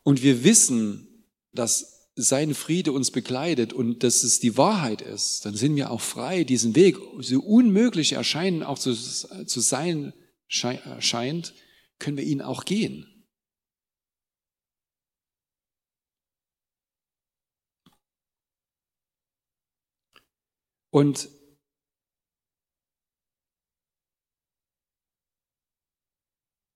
und 0.02 0.22
wir 0.22 0.44
wissen, 0.44 1.28
dass 1.52 2.08
sein 2.16 2.54
Friede 2.54 2.92
uns 2.92 3.10
begleitet 3.10 3.74
und 3.74 4.02
dass 4.02 4.22
es 4.22 4.40
die 4.40 4.56
Wahrheit 4.56 5.02
ist, 5.02 5.44
dann 5.44 5.54
sind 5.54 5.76
wir 5.76 5.90
auch 5.90 6.00
frei, 6.00 6.44
diesen 6.44 6.74
Weg, 6.74 6.96
so 7.20 7.38
unmöglich 7.40 8.12
erscheinen, 8.12 8.62
auch 8.62 8.78
zu, 8.78 8.94
zu 8.94 9.60
sein 9.60 10.14
scheint, 10.48 11.52
können 11.98 12.16
wir 12.16 12.24
ihn 12.24 12.40
auch 12.40 12.64
gehen. 12.64 13.11
Und 20.92 21.28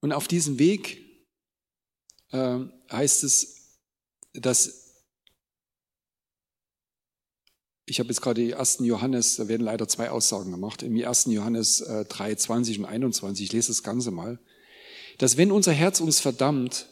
Und 0.06 0.12
auf 0.12 0.28
diesem 0.28 0.60
Weg 0.60 1.04
äh, 2.30 2.60
heißt 2.92 3.24
es, 3.24 3.80
dass 4.34 4.86
ich 7.86 7.98
habe 7.98 8.08
jetzt 8.10 8.20
gerade 8.20 8.40
die 8.40 8.52
ersten 8.52 8.84
Johannes, 8.84 9.34
da 9.34 9.48
werden 9.48 9.62
leider 9.62 9.88
zwei 9.88 10.10
Aussagen 10.10 10.52
gemacht, 10.52 10.84
im 10.84 10.96
ersten 10.96 11.32
Johannes 11.32 11.78
3, 11.78 12.30
äh, 12.30 12.36
20 12.36 12.78
und 12.78 12.84
21, 12.84 13.46
ich 13.46 13.52
lese 13.52 13.68
das 13.68 13.82
Ganze 13.82 14.12
mal, 14.12 14.38
dass 15.18 15.36
wenn 15.36 15.50
unser 15.50 15.72
Herz 15.72 15.98
uns 15.98 16.20
verdammt, 16.20 16.88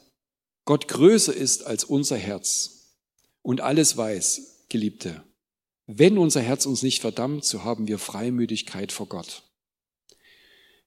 Gott 0.64 0.89
größer 0.89 1.35
ist 1.35 1.64
als 1.64 1.85
unser 1.85 2.16
Herz 2.16 2.97
und 3.43 3.61
alles 3.61 3.97
weiß, 3.97 4.66
Geliebte. 4.68 5.22
Wenn 5.87 6.18
unser 6.18 6.41
Herz 6.41 6.66
uns 6.66 6.82
nicht 6.82 7.01
verdammt, 7.01 7.45
so 7.45 7.64
haben 7.64 7.89
wir 7.89 7.99
Freimütigkeit 7.99 8.93
vor 8.93 9.07
Gott. 9.07 9.43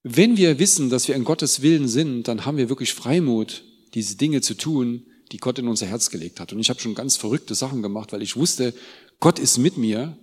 Wenn 0.03 0.37
wir 0.37 0.59
wissen, 0.59 0.89
dass 0.89 1.07
wir 1.07 1.15
in 1.15 1.23
Gottes 1.23 1.61
Willen 1.61 1.87
sind, 1.87 2.27
dann 2.27 2.45
haben 2.45 2.57
wir 2.57 2.69
wirklich 2.69 2.93
Freimut, 2.93 3.63
diese 3.93 4.15
Dinge 4.15 4.41
zu 4.41 4.55
tun, 4.55 5.05
die 5.31 5.37
Gott 5.37 5.59
in 5.59 5.67
unser 5.67 5.85
Herz 5.85 6.09
gelegt 6.09 6.39
hat. 6.39 6.53
Und 6.53 6.59
ich 6.59 6.69
habe 6.69 6.79
schon 6.79 6.95
ganz 6.95 7.17
verrückte 7.17 7.55
Sachen 7.55 7.81
gemacht, 7.81 8.13
weil 8.13 8.21
ich 8.21 8.37
wusste, 8.37 8.73
Gott 9.19 9.39
ist 9.39 9.57
mit 9.57 9.77
mir 9.77 10.17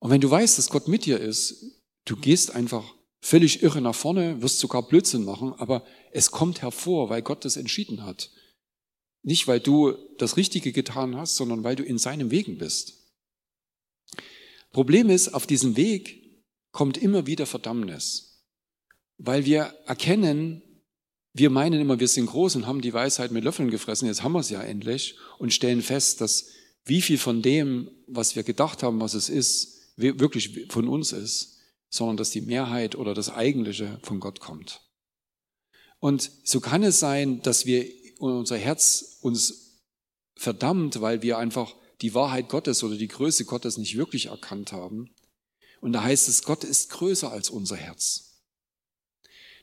Und 0.00 0.10
wenn 0.10 0.20
du 0.20 0.30
weißt, 0.30 0.58
dass 0.58 0.68
Gott 0.68 0.88
mit 0.88 1.06
dir 1.06 1.20
ist, 1.20 1.64
du 2.04 2.16
gehst 2.16 2.50
einfach 2.50 2.94
völlig 3.20 3.62
irre 3.62 3.80
nach 3.80 3.94
vorne, 3.94 4.42
wirst 4.42 4.58
sogar 4.58 4.86
Blödsinn 4.86 5.24
machen, 5.24 5.52
aber 5.54 5.86
es 6.10 6.32
kommt 6.32 6.60
hervor, 6.60 7.08
weil 7.08 7.22
Gott 7.22 7.44
das 7.44 7.56
entschieden 7.56 8.04
hat. 8.04 8.30
Nicht, 9.22 9.46
weil 9.46 9.60
du 9.60 9.94
das 10.18 10.36
Richtige 10.36 10.72
getan 10.72 11.16
hast, 11.16 11.36
sondern 11.36 11.62
weil 11.62 11.76
du 11.76 11.84
in 11.84 11.98
seinem 11.98 12.32
Wegen 12.32 12.58
bist. 12.58 13.01
Problem 14.72 15.10
ist, 15.10 15.34
auf 15.34 15.46
diesem 15.46 15.76
Weg 15.76 16.42
kommt 16.72 16.96
immer 16.96 17.26
wieder 17.26 17.46
Verdammnis, 17.46 18.46
weil 19.18 19.44
wir 19.44 19.74
erkennen, 19.86 20.62
wir 21.34 21.50
meinen 21.50 21.80
immer, 21.80 22.00
wir 22.00 22.08
sind 22.08 22.26
groß 22.26 22.56
und 22.56 22.66
haben 22.66 22.80
die 22.80 22.92
Weisheit 22.92 23.30
mit 23.30 23.44
Löffeln 23.44 23.70
gefressen, 23.70 24.06
jetzt 24.06 24.22
haben 24.22 24.32
wir 24.32 24.40
es 24.40 24.50
ja 24.50 24.62
endlich 24.62 25.16
und 25.38 25.52
stellen 25.52 25.82
fest, 25.82 26.20
dass 26.20 26.46
wie 26.84 27.00
viel 27.00 27.18
von 27.18 27.42
dem, 27.42 27.90
was 28.06 28.34
wir 28.34 28.42
gedacht 28.42 28.82
haben, 28.82 29.00
was 29.00 29.14
es 29.14 29.28
ist, 29.28 29.92
wirklich 29.96 30.66
von 30.70 30.88
uns 30.88 31.12
ist, 31.12 31.58
sondern 31.90 32.16
dass 32.16 32.30
die 32.30 32.40
Mehrheit 32.40 32.96
oder 32.96 33.14
das 33.14 33.30
Eigentliche 33.30 33.98
von 34.02 34.20
Gott 34.20 34.40
kommt. 34.40 34.80
Und 35.98 36.30
so 36.44 36.60
kann 36.60 36.82
es 36.82 36.98
sein, 36.98 37.42
dass 37.42 37.66
wir 37.66 37.86
unser 38.18 38.56
Herz 38.56 39.18
uns 39.20 39.82
verdammt, 40.36 41.00
weil 41.00 41.22
wir 41.22 41.38
einfach 41.38 41.74
die 42.02 42.14
Wahrheit 42.14 42.48
Gottes 42.48 42.82
oder 42.82 42.96
die 42.96 43.08
Größe 43.08 43.44
Gottes 43.44 43.78
nicht 43.78 43.96
wirklich 43.96 44.26
erkannt 44.26 44.72
haben. 44.72 45.14
Und 45.80 45.92
da 45.92 46.02
heißt 46.02 46.28
es, 46.28 46.42
Gott 46.42 46.64
ist 46.64 46.90
größer 46.90 47.32
als 47.32 47.50
unser 47.50 47.76
Herz. 47.76 48.42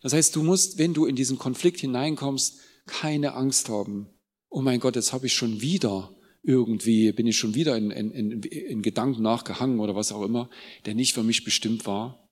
Das 0.02 0.14
heißt, 0.14 0.36
du 0.36 0.44
musst, 0.44 0.78
wenn 0.78 0.94
du 0.94 1.06
in 1.06 1.16
diesen 1.16 1.38
Konflikt 1.38 1.80
hineinkommst, 1.82 2.60
keine 2.86 3.34
Angst 3.34 3.70
haben. 3.70 4.10
Oh 4.50 4.62
mein 4.62 4.80
Gott, 4.80 4.96
jetzt 4.96 5.14
habe 5.14 5.28
ich 5.28 5.34
schon 5.34 5.62
wieder 5.62 6.16
irgendwie 6.44 7.12
bin 7.12 7.28
ich 7.28 7.38
schon 7.38 7.56
wieder 7.56 7.76
in, 7.76 7.92
in, 7.92 8.12
in, 8.12 8.42
in 8.42 8.82
Gedanken 8.82 9.22
nachgehangen 9.22 9.80
oder 9.80 9.96
was 9.96 10.12
auch 10.12 10.24
immer, 10.24 10.50
der 10.86 10.96
nicht 10.96 11.14
für 11.14 11.24
mich 11.24 11.44
bestimmt 11.44 11.86
war. 11.86 12.28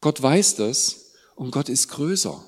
Gott 0.00 0.20
weiß 0.20 0.56
das 0.56 1.12
und 1.36 1.50
Gott 1.50 1.68
ist 1.68 1.88
größer. 1.88 2.44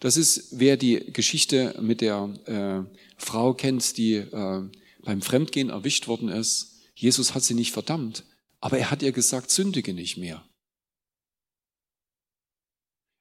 Das 0.00 0.16
ist, 0.16 0.58
wer 0.58 0.76
die 0.76 1.12
Geschichte 1.12 1.78
mit 1.80 2.00
der 2.00 2.28
äh, 2.46 2.98
Frau 3.16 3.54
kennt, 3.54 3.96
die 3.96 4.14
äh, 4.14 4.62
beim 5.04 5.22
Fremdgehen 5.22 5.70
erwischt 5.70 6.08
worden 6.08 6.28
ist. 6.28 6.80
Jesus 6.94 7.34
hat 7.34 7.44
sie 7.44 7.54
nicht 7.54 7.72
verdammt, 7.72 8.24
aber 8.60 8.78
er 8.78 8.90
hat 8.90 9.02
ihr 9.02 9.12
gesagt, 9.12 9.50
sündige 9.50 9.94
nicht 9.94 10.16
mehr. 10.16 10.46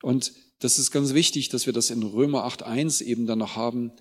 Und 0.01 0.33
das 0.59 0.79
ist 0.79 0.91
ganz 0.91 1.13
wichtig, 1.13 1.49
dass 1.49 1.65
wir 1.65 1.73
das 1.73 1.89
in 1.89 2.03
Römer 2.03 2.45
8.1 2.45 3.03
eben 3.03 3.25
dann 3.25 3.39
noch 3.39 3.55
haben. 3.55 3.91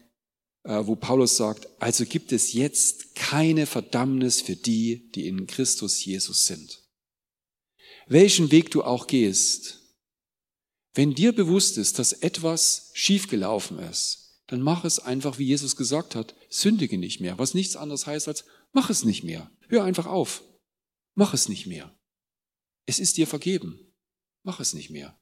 Äh, 0.64 0.86
wo 0.86 0.94
Paulus 0.94 1.36
sagt, 1.36 1.68
also 1.80 2.04
gibt 2.06 2.30
es 2.30 2.52
jetzt 2.52 3.16
keine 3.16 3.66
Verdammnis 3.66 4.40
für 4.40 4.54
die, 4.54 5.10
die 5.10 5.26
in 5.26 5.46
Christus 5.46 6.04
Jesus 6.04 6.46
sind. 6.46 6.82
Welchen 8.06 8.52
Weg 8.52 8.70
du 8.70 8.84
auch 8.84 9.08
gehst, 9.08 9.80
wenn 10.94 11.14
dir 11.14 11.32
bewusst 11.32 11.78
ist, 11.78 11.98
dass 11.98 12.12
etwas 12.12 12.90
schiefgelaufen 12.94 13.78
ist, 13.78 14.21
dann 14.52 14.60
mach 14.60 14.84
es 14.84 14.98
einfach, 14.98 15.38
wie 15.38 15.46
Jesus 15.46 15.76
gesagt 15.76 16.14
hat, 16.14 16.34
sündige 16.50 16.98
nicht 16.98 17.20
mehr, 17.20 17.38
was 17.38 17.54
nichts 17.54 17.74
anderes 17.74 18.06
heißt 18.06 18.28
als, 18.28 18.44
mach 18.72 18.90
es 18.90 19.02
nicht 19.02 19.24
mehr, 19.24 19.50
hör 19.68 19.82
einfach 19.82 20.04
auf, 20.04 20.44
mach 21.14 21.32
es 21.32 21.48
nicht 21.48 21.66
mehr. 21.66 21.98
Es 22.84 22.98
ist 22.98 23.16
dir 23.16 23.26
vergeben, 23.26 23.94
mach 24.42 24.60
es 24.60 24.74
nicht 24.74 24.90
mehr. 24.90 25.18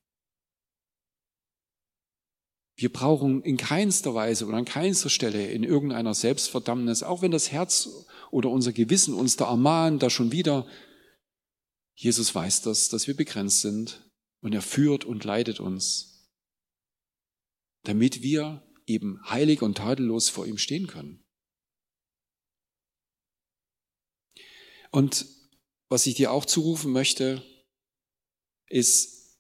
Wir 2.77 2.93
brauchen 2.93 3.41
in 3.45 3.57
keinster 3.57 4.17
Weise 4.17 4.47
oder 4.47 4.57
an 4.57 4.65
keinster 4.65 5.11
Stelle 5.11 5.53
in 5.53 5.63
irgendeiner 5.63 6.15
Selbstverdammnis, 6.15 7.05
auch 7.05 7.23
wenn 7.23 7.31
das 7.31 7.53
Herz 7.53 7.89
oder 8.33 8.51
unser 8.51 8.73
Gewissen 8.73 9.15
uns 9.15 9.37
da 9.37 9.49
ermahnt, 9.49 10.03
da 10.03 10.11
schon 10.11 10.33
wieder. 10.33 10.67
Jesus 11.95 12.35
weiß 12.35 12.63
das, 12.63 12.89
dass 12.89 13.07
wir 13.07 13.15
begrenzt 13.15 13.61
sind 13.61 14.11
und 14.41 14.55
er 14.55 14.63
führt 14.63 15.05
und 15.05 15.23
leitet 15.23 15.61
uns, 15.61 16.33
damit 17.85 18.23
wir 18.23 18.67
eben 18.91 19.21
heilig 19.29 19.63
und 19.63 19.79
tadellos 19.79 20.29
vor 20.29 20.47
ihm 20.47 20.59
stehen 20.59 20.87
können. 20.87 21.25
Und 24.91 25.27
was 25.89 26.07
ich 26.07 26.17
dir 26.17 26.33
auch 26.33 26.45
zurufen 26.45 26.93
möchte, 26.93 27.43
ist, 28.69 29.39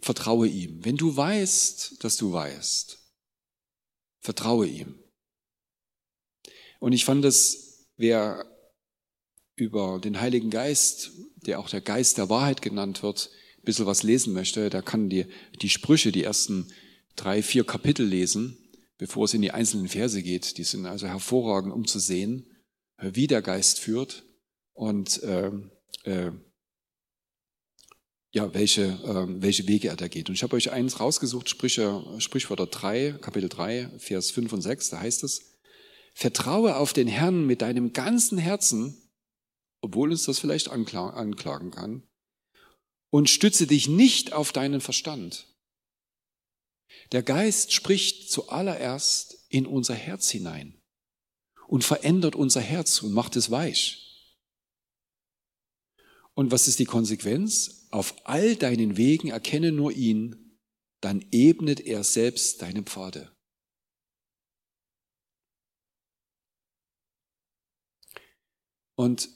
vertraue 0.00 0.48
ihm. 0.48 0.84
Wenn 0.84 0.96
du 0.96 1.14
weißt, 1.14 2.02
dass 2.02 2.16
du 2.16 2.32
weißt, 2.32 2.98
vertraue 4.20 4.66
ihm. 4.66 4.98
Und 6.78 6.92
ich 6.92 7.04
fand 7.04 7.24
es, 7.24 7.86
wer 7.96 8.46
über 9.56 9.98
den 9.98 10.20
Heiligen 10.20 10.48
Geist, 10.48 11.12
der 11.36 11.58
auch 11.58 11.68
der 11.68 11.82
Geist 11.82 12.16
der 12.16 12.30
Wahrheit 12.30 12.62
genannt 12.62 13.02
wird, 13.02 13.30
ein 13.58 13.64
bisschen 13.64 13.86
was 13.86 14.02
lesen 14.02 14.32
möchte, 14.32 14.70
der 14.70 14.82
kann 14.82 15.10
die, 15.10 15.26
die 15.60 15.68
Sprüche, 15.68 16.12
die 16.12 16.24
ersten 16.24 16.72
drei, 17.22 17.42
vier 17.42 17.64
Kapitel 17.64 18.06
lesen, 18.06 18.56
bevor 18.98 19.24
es 19.24 19.34
in 19.34 19.42
die 19.42 19.50
einzelnen 19.50 19.88
Verse 19.88 20.22
geht. 20.22 20.58
Die 20.58 20.64
sind 20.64 20.86
also 20.86 21.06
hervorragend, 21.06 21.72
um 21.72 21.86
zu 21.86 21.98
sehen, 21.98 22.46
wie 22.98 23.26
der 23.26 23.42
Geist 23.42 23.78
führt 23.78 24.24
und 24.72 25.22
äh, 25.22 25.50
äh, 26.04 26.32
ja, 28.32 28.54
welche, 28.54 28.84
äh, 28.84 29.42
welche 29.42 29.66
Wege 29.66 29.88
er 29.88 29.96
da 29.96 30.08
geht. 30.08 30.28
Und 30.28 30.34
ich 30.34 30.42
habe 30.42 30.56
euch 30.56 30.70
eins 30.70 31.00
rausgesucht, 31.00 31.48
Sprüche, 31.48 32.04
Sprichwörter 32.18 32.66
3, 32.66 33.18
Kapitel 33.20 33.48
3, 33.48 33.90
Vers 33.98 34.30
5 34.30 34.52
und 34.52 34.62
6, 34.62 34.90
da 34.90 35.00
heißt 35.00 35.24
es, 35.24 35.58
vertraue 36.14 36.76
auf 36.76 36.92
den 36.92 37.08
Herrn 37.08 37.46
mit 37.46 37.62
deinem 37.62 37.92
ganzen 37.92 38.38
Herzen, 38.38 38.96
obwohl 39.80 40.10
uns 40.10 40.24
das 40.24 40.38
vielleicht 40.38 40.68
anklagen 40.68 41.70
kann, 41.70 42.02
und 43.10 43.28
stütze 43.28 43.66
dich 43.66 43.88
nicht 43.88 44.32
auf 44.32 44.52
deinen 44.52 44.80
Verstand. 44.80 45.49
Der 47.12 47.22
Geist 47.22 47.72
spricht 47.72 48.30
zuallererst 48.30 49.46
in 49.48 49.66
unser 49.66 49.94
Herz 49.94 50.30
hinein 50.30 50.80
und 51.66 51.84
verändert 51.84 52.34
unser 52.34 52.60
Herz 52.60 53.02
und 53.02 53.12
macht 53.12 53.36
es 53.36 53.50
weich. 53.50 54.10
Und 56.34 56.50
was 56.50 56.68
ist 56.68 56.78
die 56.78 56.84
Konsequenz? 56.84 57.88
Auf 57.90 58.14
all 58.24 58.56
deinen 58.56 58.96
Wegen 58.96 59.28
erkenne 59.28 59.72
nur 59.72 59.92
ihn, 59.92 60.58
dann 61.00 61.24
ebnet 61.32 61.80
er 61.80 62.04
selbst 62.04 62.62
deine 62.62 62.82
Pfade. 62.82 63.30
Und 68.94 69.28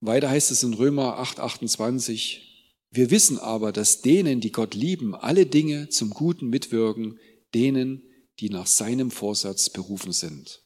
weiter 0.00 0.30
heißt 0.30 0.50
es 0.50 0.62
in 0.62 0.74
Römer 0.74 1.18
8, 1.18 1.40
28, 1.40 2.49
wir 2.90 3.10
wissen 3.10 3.38
aber, 3.38 3.72
dass 3.72 4.02
denen, 4.02 4.40
die 4.40 4.50
Gott 4.50 4.74
lieben, 4.74 5.14
alle 5.14 5.46
Dinge 5.46 5.88
zum 5.88 6.10
Guten 6.10 6.48
mitwirken, 6.48 7.18
denen, 7.54 8.02
die 8.40 8.50
nach 8.50 8.66
seinem 8.66 9.10
Vorsatz 9.10 9.70
berufen 9.70 10.12
sind. 10.12 10.64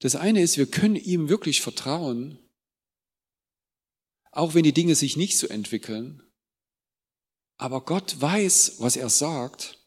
Das 0.00 0.16
eine 0.16 0.42
ist, 0.42 0.56
wir 0.56 0.66
können 0.66 0.96
ihm 0.96 1.28
wirklich 1.28 1.60
vertrauen, 1.60 2.38
auch 4.30 4.54
wenn 4.54 4.62
die 4.62 4.72
Dinge 4.72 4.94
sich 4.94 5.16
nicht 5.16 5.36
so 5.36 5.48
entwickeln. 5.48 6.22
Aber 7.56 7.84
Gott 7.84 8.20
weiß, 8.20 8.76
was 8.78 8.96
er 8.96 9.10
sagt 9.10 9.84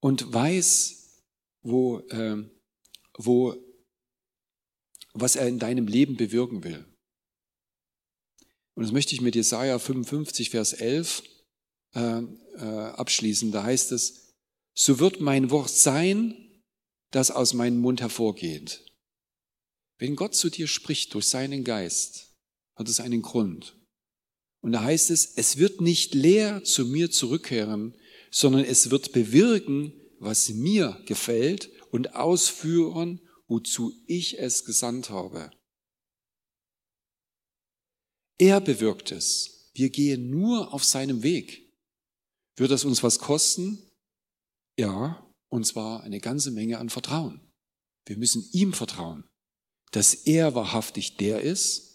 und 0.00 0.32
weiß, 0.32 1.22
wo, 1.62 2.00
äh, 2.08 2.44
wo, 3.16 3.54
was 5.12 5.36
er 5.36 5.46
in 5.46 5.60
deinem 5.60 5.86
Leben 5.86 6.16
bewirken 6.16 6.64
will. 6.64 6.87
Und 8.78 8.84
das 8.84 8.92
möchte 8.92 9.12
ich 9.12 9.20
mit 9.20 9.34
Jesaja 9.34 9.76
55, 9.80 10.50
Vers 10.50 10.72
11 10.72 11.24
äh, 11.96 12.20
äh, 12.20 12.60
abschließen. 12.60 13.50
Da 13.50 13.64
heißt 13.64 13.90
es, 13.90 14.36
so 14.72 15.00
wird 15.00 15.20
mein 15.20 15.50
Wort 15.50 15.70
sein, 15.70 16.62
das 17.10 17.32
aus 17.32 17.54
meinem 17.54 17.80
Mund 17.80 18.00
hervorgeht. 18.00 18.84
Wenn 19.98 20.14
Gott 20.14 20.36
zu 20.36 20.48
dir 20.48 20.68
spricht 20.68 21.12
durch 21.14 21.26
seinen 21.26 21.64
Geist, 21.64 22.36
hat 22.76 22.88
es 22.88 23.00
einen 23.00 23.20
Grund. 23.20 23.76
Und 24.60 24.70
da 24.70 24.84
heißt 24.84 25.10
es, 25.10 25.26
es 25.34 25.56
wird 25.56 25.80
nicht 25.80 26.14
leer 26.14 26.62
zu 26.62 26.86
mir 26.86 27.10
zurückkehren, 27.10 27.96
sondern 28.30 28.62
es 28.64 28.92
wird 28.92 29.10
bewirken, 29.10 29.92
was 30.20 30.50
mir 30.50 31.02
gefällt 31.04 31.68
und 31.90 32.14
ausführen, 32.14 33.28
wozu 33.48 33.92
ich 34.06 34.38
es 34.38 34.64
gesandt 34.64 35.10
habe. 35.10 35.50
Er 38.38 38.60
bewirkt 38.60 39.12
es. 39.12 39.70
Wir 39.74 39.90
gehen 39.90 40.30
nur 40.30 40.72
auf 40.72 40.84
seinem 40.84 41.22
Weg. 41.22 41.72
Wird 42.56 42.70
das 42.70 42.84
uns 42.84 43.02
was 43.02 43.18
kosten? 43.18 43.82
Ja, 44.78 45.24
und 45.48 45.66
zwar 45.66 46.02
eine 46.02 46.20
ganze 46.20 46.50
Menge 46.50 46.78
an 46.78 46.88
Vertrauen. 46.88 47.40
Wir 48.06 48.16
müssen 48.16 48.48
ihm 48.52 48.72
vertrauen, 48.72 49.24
dass 49.92 50.14
er 50.14 50.54
wahrhaftig 50.54 51.16
der 51.16 51.42
ist, 51.42 51.88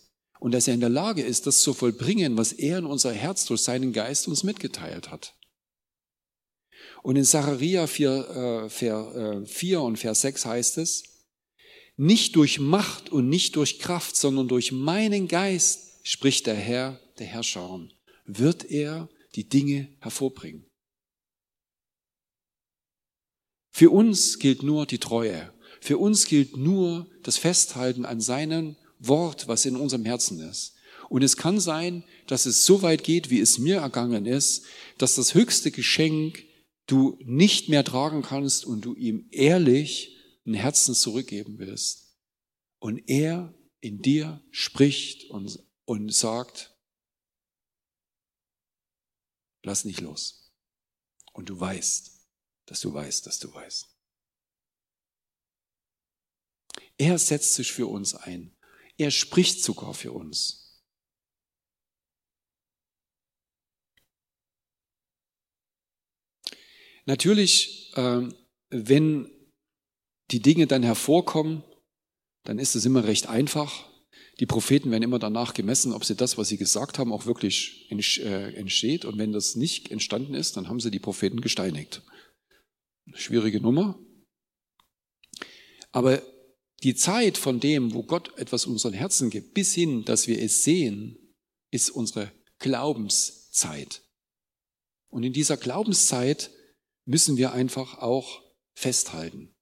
und 0.44 0.52
dass 0.52 0.68
er 0.68 0.74
in 0.74 0.82
der 0.82 0.90
Lage 0.90 1.22
ist, 1.22 1.48
das 1.48 1.62
zu 1.62 1.74
vollbringen, 1.74 2.36
was 2.36 2.52
er 2.52 2.80
in 2.80 2.86
unser 2.86 3.14
Herz 3.14 3.46
durch 3.46 3.62
seinen 3.62 3.94
Geist 3.94 4.28
uns 4.28 4.44
mitgeteilt 4.44 5.10
hat. 5.10 5.38
Und 7.02 7.16
in 7.16 7.24
Zachariah 7.24 7.88
4, 7.88 8.68
äh, 8.70 9.48
4 9.48 9.80
und 9.82 9.96
Vers 9.96 10.20
6 10.20 10.46
heißt 10.46 10.78
es, 10.80 11.04
Nicht 11.96 12.36
durch 12.36 12.60
Macht 12.60 13.10
und 13.10 13.30
nicht 13.30 13.56
durch 13.56 13.80
Kraft, 13.80 14.18
sondern 14.18 14.50
durch 14.50 14.74
meinen 14.74 15.30
Geist, 15.30 15.93
spricht 16.04 16.46
der 16.46 16.56
Herr, 16.56 17.00
der 17.18 17.28
Herrscher, 17.28 17.88
wird 18.26 18.70
er 18.70 19.10
die 19.36 19.48
Dinge 19.48 19.90
hervorbringen. 20.00 20.66
Für 23.72 23.90
uns 23.90 24.38
gilt 24.38 24.62
nur 24.62 24.86
die 24.86 25.00
Treue. 25.00 25.52
Für 25.82 25.98
uns 25.98 26.28
gilt 26.28 26.56
nur 26.56 27.10
das 27.24 27.38
Festhalten 27.38 28.06
an 28.06 28.22
seinem 28.22 28.76
Wort, 29.00 29.48
was 29.48 29.66
in 29.66 29.76
unserem 29.76 30.06
Herzen 30.06 30.40
ist. 30.40 30.76
Und 31.10 31.24
es 31.24 31.38
kann 31.38 31.60
sein, 31.60 32.04
dass 32.28 32.46
es 32.46 32.66
so 32.66 32.82
weit 32.82 33.04
geht, 33.04 33.30
wie 33.30 33.40
es 33.40 33.58
mir 33.58 33.78
ergangen 33.78 34.26
ist, 34.26 34.66
dass 34.98 35.16
das 35.16 35.34
höchste 35.34 35.72
Geschenk 35.72 36.44
du 36.86 37.18
nicht 37.24 37.70
mehr 37.70 37.84
tragen 37.84 38.22
kannst 38.22 38.66
und 38.66 38.86
du 38.86 38.94
ihm 38.94 39.28
ehrlich 39.32 40.18
ein 40.46 40.54
Herzen 40.54 40.94
zurückgeben 40.94 41.58
willst. 41.58 42.18
Und 42.80 43.02
er 43.08 43.54
in 43.82 44.02
dir 44.02 44.42
spricht 44.52 45.30
und, 45.30 45.60
und 45.86 46.14
sagt, 46.14 46.76
lass 49.64 49.86
nicht 49.86 50.02
los. 50.02 50.54
Und 51.34 51.50
du 51.50 51.60
weißt, 51.60 52.12
dass 52.66 52.80
du 52.80 52.94
weißt, 52.94 53.26
dass 53.26 53.40
du 53.40 53.54
weißt. 53.54 53.90
Er 56.98 57.18
setzt 57.18 57.56
sich 57.56 57.72
für 57.72 57.88
uns 57.88 58.16
ein. 58.16 58.56
Er 58.98 59.12
spricht 59.12 59.64
sogar 59.64 59.94
für 59.94 60.12
uns. 60.12 60.64
Natürlich, 67.06 67.92
ähm, 67.96 68.34
wenn 68.70 69.30
die 70.32 70.42
Dinge 70.42 70.68
dann 70.68 70.84
hervorkommen, 70.84 71.64
dann 72.44 72.60
ist 72.60 72.76
es 72.76 72.86
immer 72.86 73.04
recht 73.04 73.28
einfach. 73.28 73.93
Die 74.40 74.46
Propheten 74.46 74.90
werden 74.90 75.04
immer 75.04 75.20
danach 75.20 75.54
gemessen, 75.54 75.94
ob 75.94 76.06
sie 76.06 76.16
das, 76.16 76.38
was 76.38 76.48
sie 76.48 76.58
gesagt 76.58 76.98
haben, 76.98 77.14
auch 77.14 77.26
wirklich 77.26 77.88
äh, 77.92 78.56
entsteht. 78.56 79.06
Und 79.06 79.18
wenn 79.18 79.32
das 79.32 79.56
nicht 79.56 79.92
entstanden 79.92 80.34
ist, 80.34 80.58
dann 80.58 80.68
haben 80.68 80.80
sie 80.80 80.90
die 80.90 81.00
Propheten 81.00 81.42
gesteinigt. 81.42 82.02
Schwierige 83.14 83.62
Nummer. 83.62 84.00
Aber 85.92 86.24
die 86.82 86.96
Zeit 86.96 87.38
von 87.38 87.60
dem, 87.60 87.94
wo 87.94 88.04
Gott 88.04 88.38
etwas 88.38 88.66
unseren 88.66 88.94
Herzen 88.94 89.30
gibt, 89.30 89.54
bis 89.54 89.74
hin, 89.74 90.04
dass 90.04 90.28
wir 90.28 90.42
es 90.42 90.64
sehen, 90.64 91.18
ist 91.72 91.92
unsere 91.92 92.32
Glaubenszeit. 92.60 94.02
Und 95.10 95.24
in 95.24 95.34
dieser 95.34 95.58
Glaubenszeit 95.58 96.50
müssen 97.06 97.38
wir 97.38 97.54
einfach 97.54 98.00
auch 98.00 98.42
festhalten. 98.74 99.54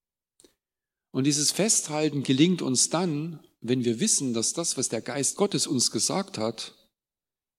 Und 1.11 1.25
dieses 1.25 1.51
Festhalten 1.51 2.23
gelingt 2.23 2.61
uns 2.61 2.89
dann, 2.89 3.45
wenn 3.61 3.85
wir 3.85 3.99
wissen, 3.99 4.33
dass 4.33 4.53
das, 4.53 4.75
was 4.77 4.89
der 4.89 5.01
Geist 5.01 5.37
Gottes 5.37 5.67
uns 5.67 5.91
gesagt 5.91 6.37
hat, 6.37 6.75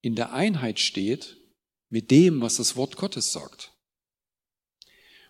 in 0.00 0.16
der 0.16 0.32
Einheit 0.32 0.80
steht 0.80 1.36
mit 1.88 2.10
dem, 2.10 2.40
was 2.40 2.56
das 2.56 2.76
Wort 2.76 2.96
Gottes 2.96 3.32
sagt. 3.32 3.72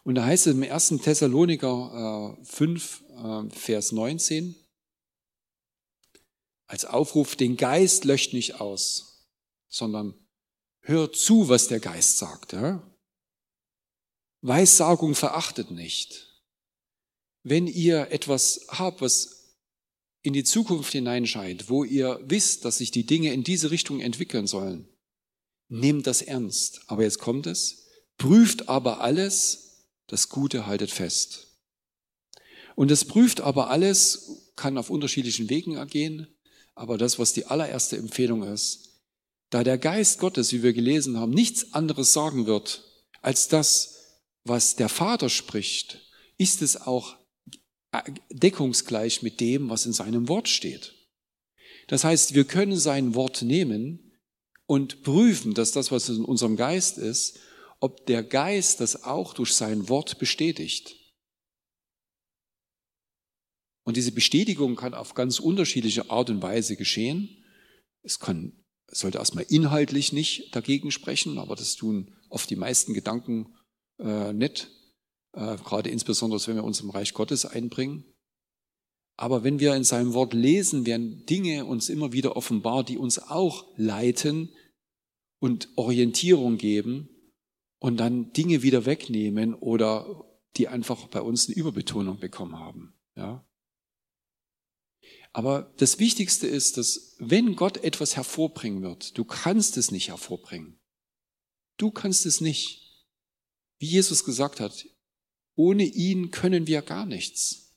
Und 0.03 0.16
da 0.16 0.25
heißt 0.25 0.47
es 0.47 0.55
im 0.55 0.62
1. 0.62 0.89
Thessaloniker 1.03 2.37
5, 2.43 3.05
äh, 3.09 3.14
äh, 3.14 3.51
Vers 3.51 3.93
19, 3.93 4.57
als 6.66 6.87
Aufruf, 6.87 7.37
den 7.37 7.57
Geist 7.57 8.05
löscht 8.05 8.33
nicht 8.33 8.61
aus, 8.61 9.29
sondern 9.68 10.14
hört 10.81 11.14
zu, 11.16 11.49
was 11.51 11.68
der 11.68 11.81
Geist 11.81 12.16
sagt. 12.16 12.57
Weissagung 14.41 15.14
verachtet 15.14 15.70
nicht. 15.70 16.43
Wenn 17.43 17.66
ihr 17.66 18.11
etwas 18.11 18.66
habt, 18.68 19.03
was 19.03 19.41
in 20.23 20.33
die 20.33 20.45
Zukunft 20.45 20.93
hineinscheint, 20.93 21.68
wo 21.68 21.85
ihr 21.85 22.20
wisst, 22.25 22.64
dass 22.64 22.79
sich 22.79 22.91
die 22.91 23.07
Dinge 23.07 23.33
in 23.33 23.45
diese 23.45 23.70
Richtung 23.70 24.01
entwickeln 24.01 24.47
sollen, 24.47 24.89
nehmt 25.68 26.07
das 26.07 26.23
ernst. 26.23 26.83
Aber 26.87 27.03
jetzt 27.03 27.18
kommt 27.18 27.47
es, 27.47 27.87
prüft 28.18 28.68
aber 28.68 29.01
alles, 29.01 29.89
das 30.07 30.29
Gute 30.29 30.66
haltet 30.66 30.91
fest. 30.91 31.59
Und 32.77 32.91
das 32.91 33.05
prüft 33.05 33.41
aber 33.41 33.70
alles, 33.70 34.53
kann 34.57 34.79
auf 34.79 34.91
unterschiedlichen 34.91 35.51
Wegen 35.51 35.77
ergehen, 35.77 36.29
aber 36.75 36.99
das, 36.99 37.18
was 37.18 37.33
die 37.33 37.47
allererste 37.47 37.97
Empfehlung 37.97 38.43
ist, 38.43 39.01
da 39.51 39.64
der 39.64 39.77
Geist 39.77 40.18
Gottes, 40.18 40.53
wie 40.53 40.62
wir 40.62 40.73
gelesen 40.73 41.18
haben, 41.18 41.33
nichts 41.33 41.75
anderes 41.75 42.12
sagen 42.12 42.47
wird, 42.47 42.85
als 43.20 43.49
das, 43.49 44.20
was 44.45 44.77
der 44.77 44.89
Vater 44.89 45.29
spricht, 45.29 46.01
ist 46.39 46.62
es 46.62 46.81
auch 46.81 47.16
deckungsgleich 48.30 49.22
mit 49.22 49.40
dem, 49.40 49.68
was 49.68 49.86
in 49.86 49.93
seinem 49.93 50.28
Wort 50.28 50.49
steht. 50.49 50.95
Das 51.88 52.05
heißt, 52.05 52.34
wir 52.34 52.45
können 52.45 52.78
sein 52.78 53.14
Wort 53.14 53.43
nehmen 53.43 54.12
und 54.66 55.03
prüfen, 55.03 55.55
dass 55.55 55.72
das, 55.72 55.90
was 55.90 56.09
in 56.09 56.24
unserem 56.24 56.57
Geist 56.57 56.99
ist, 56.99 57.38
ob 57.80 58.07
der 58.07 58.22
Geist 58.22 58.80
das 58.80 59.05
auch 59.05 59.34
durch 59.34 59.55
sein 59.55 59.88
Wort 59.88 60.18
bestätigt. 60.18 60.97
Und 63.84 63.97
diese 63.97 64.12
Bestätigung 64.12 64.76
kann 64.76 64.95
auf 64.95 65.14
ganz 65.14 65.40
unterschiedliche 65.40 66.09
Art 66.09 66.30
und 66.30 66.40
Weise 66.40 66.76
geschehen. 66.76 67.45
Es 68.03 68.20
kann, 68.20 68.64
sollte 68.86 69.18
erstmal 69.18 69.45
inhaltlich 69.49 70.12
nicht 70.12 70.55
dagegen 70.55 70.93
sprechen, 70.93 71.38
aber 71.38 71.57
das 71.57 71.74
tun 71.74 72.16
oft 72.28 72.49
die 72.49 72.57
meisten 72.57 72.95
Gedanken 72.95 73.59
äh, 73.99 74.32
nicht, 74.32 74.70
äh, 75.33 75.57
gerade 75.57 75.91
insbesondere 75.91 76.45
wenn 76.47 76.57
wir 76.57 76.64
uns 76.64 76.80
im 76.80 76.91
Reich 76.91 77.14
Gottes 77.14 77.45
einbringen. 77.45 78.05
Aber 79.16 79.45
wenn 79.45 79.61
wir 79.61 79.74
in 79.74 79.85
seinem 79.85 80.14
Wort 80.14 80.33
lesen, 80.33 80.87
werden 80.87 81.26
Dinge 81.26 81.66
uns 81.66 81.89
immer 81.89 82.12
wieder 82.12 82.37
offenbar, 82.37 82.83
die 82.83 82.99
uns 82.99 83.18
auch 83.18 83.66
leiten 83.76 84.55
und 85.39 85.68
Orientierung 85.76 86.57
geben 86.57 87.09
und 87.78 87.99
dann 87.99 88.33
Dinge 88.33 88.62
wieder 88.62 88.87
wegnehmen 88.87 89.55
oder 89.55 90.24
die 90.57 90.68
einfach 90.68 91.09
bei 91.09 91.20
uns 91.20 91.47
eine 91.47 91.57
Überbetonung 91.57 92.18
bekommen 92.18 92.59
haben. 92.59 92.95
Ja? 93.16 93.47
Aber 95.33 95.72
das 95.78 95.99
Wichtigste 95.99 96.47
ist, 96.47 96.76
dass 96.76 97.16
wenn 97.18 97.57
Gott 97.57 97.78
etwas 97.78 98.16
hervorbringen 98.16 98.83
wird, 98.83 99.16
du 99.16 99.24
kannst 99.24 99.76
es 99.76 99.91
nicht 99.91 100.09
hervorbringen. 100.09 100.78
Du 101.78 101.91
kannst 101.91 102.26
es 102.26 102.41
nicht. 102.41 102.80
Wie 103.78 103.87
Jesus 103.87 104.24
gesagt 104.24 104.61
hat, 104.61 104.87
ohne 105.55 105.85
ihn 105.85 106.31
können 106.31 106.67
wir 106.67 106.83
gar 106.83 107.07
nichts. 107.07 107.77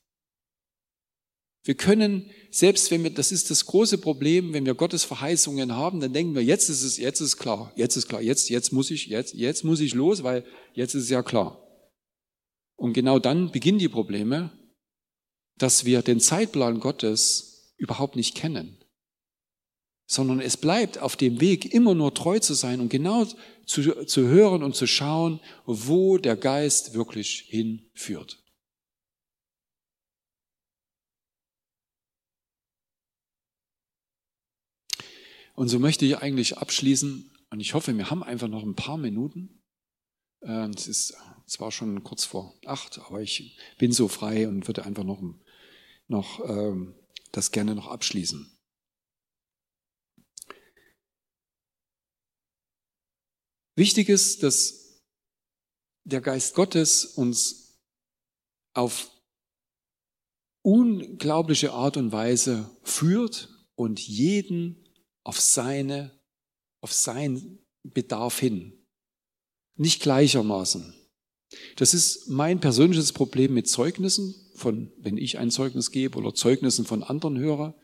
Wir 1.64 1.74
können, 1.74 2.30
selbst 2.50 2.90
wenn 2.90 3.02
wir, 3.02 3.10
das 3.10 3.32
ist 3.32 3.50
das 3.50 3.66
große 3.66 3.98
Problem, 3.98 4.52
wenn 4.52 4.66
wir 4.66 4.74
Gottes 4.74 5.02
Verheißungen 5.02 5.74
haben, 5.74 6.00
dann 6.00 6.12
denken 6.12 6.34
wir, 6.34 6.44
jetzt 6.44 6.68
ist 6.68 6.82
es, 6.82 6.96
jetzt 6.96 7.20
ist 7.20 7.38
klar, 7.38 7.72
jetzt 7.74 7.96
ist 7.96 8.08
klar, 8.08 8.22
jetzt, 8.22 8.48
jetzt 8.50 8.72
muss 8.72 8.90
ich, 8.90 9.06
jetzt, 9.06 9.34
jetzt 9.34 9.64
muss 9.64 9.80
ich 9.80 9.94
los, 9.94 10.22
weil 10.22 10.44
jetzt 10.74 10.94
ist 10.94 11.04
es 11.04 11.10
ja 11.10 11.22
klar. 11.22 11.62
Und 12.76 12.92
genau 12.92 13.18
dann 13.18 13.50
beginnen 13.50 13.78
die 13.78 13.88
Probleme, 13.88 14.52
dass 15.58 15.84
wir 15.84 16.02
den 16.02 16.20
Zeitplan 16.20 16.78
Gottes 16.78 17.74
überhaupt 17.78 18.14
nicht 18.14 18.34
kennen 18.36 18.78
sondern 20.06 20.40
es 20.40 20.56
bleibt 20.56 20.98
auf 20.98 21.16
dem 21.16 21.40
Weg 21.40 21.74
immer 21.74 21.94
nur 21.94 22.14
treu 22.14 22.38
zu 22.38 22.54
sein 22.54 22.80
und 22.80 22.88
genau 22.88 23.26
zu, 23.66 24.06
zu 24.06 24.28
hören 24.28 24.62
und 24.62 24.74
zu 24.74 24.86
schauen, 24.86 25.40
wo 25.66 26.18
der 26.18 26.36
Geist 26.36 26.94
wirklich 26.94 27.46
hinführt. 27.48 28.42
Und 35.54 35.68
so 35.68 35.78
möchte 35.78 36.04
ich 36.04 36.18
eigentlich 36.18 36.58
abschließen, 36.58 37.30
und 37.50 37.60
ich 37.60 37.74
hoffe, 37.74 37.96
wir 37.96 38.10
haben 38.10 38.22
einfach 38.22 38.48
noch 38.48 38.62
ein 38.62 38.74
paar 38.74 38.98
Minuten. 38.98 39.62
Äh, 40.40 40.68
es 40.68 40.86
ist 40.86 41.16
zwar 41.46 41.72
schon 41.72 42.02
kurz 42.04 42.24
vor 42.24 42.54
acht, 42.66 42.98
aber 42.98 43.22
ich 43.22 43.58
bin 43.78 43.92
so 43.92 44.08
frei 44.08 44.48
und 44.48 44.66
würde 44.66 44.84
einfach 44.84 45.04
noch, 45.04 45.22
noch 46.08 46.44
ähm, 46.48 46.94
das 47.32 47.52
gerne 47.52 47.74
noch 47.74 47.86
abschließen. 47.86 48.55
Wichtig 53.76 54.08
ist, 54.08 54.42
dass 54.42 55.02
der 56.04 56.20
Geist 56.20 56.54
Gottes 56.54 57.04
uns 57.04 57.78
auf 58.74 59.10
unglaubliche 60.62 61.72
Art 61.72 61.96
und 61.96 62.10
Weise 62.10 62.70
führt 62.82 63.48
und 63.74 64.00
jeden 64.00 64.84
auf 65.24 65.40
seine, 65.40 66.18
auf 66.80 66.92
sein 66.92 67.58
Bedarf 67.82 68.40
hin. 68.40 68.86
Nicht 69.76 70.02
gleichermaßen. 70.02 70.94
Das 71.76 71.94
ist 71.94 72.28
mein 72.28 72.60
persönliches 72.60 73.12
Problem 73.12 73.54
mit 73.54 73.68
Zeugnissen, 73.68 74.34
von, 74.54 74.90
wenn 74.98 75.18
ich 75.18 75.38
ein 75.38 75.50
Zeugnis 75.50 75.90
gebe 75.90 76.18
oder 76.18 76.34
Zeugnissen 76.34 76.86
von 76.86 77.02
anderen 77.02 77.38
höre, 77.38 77.78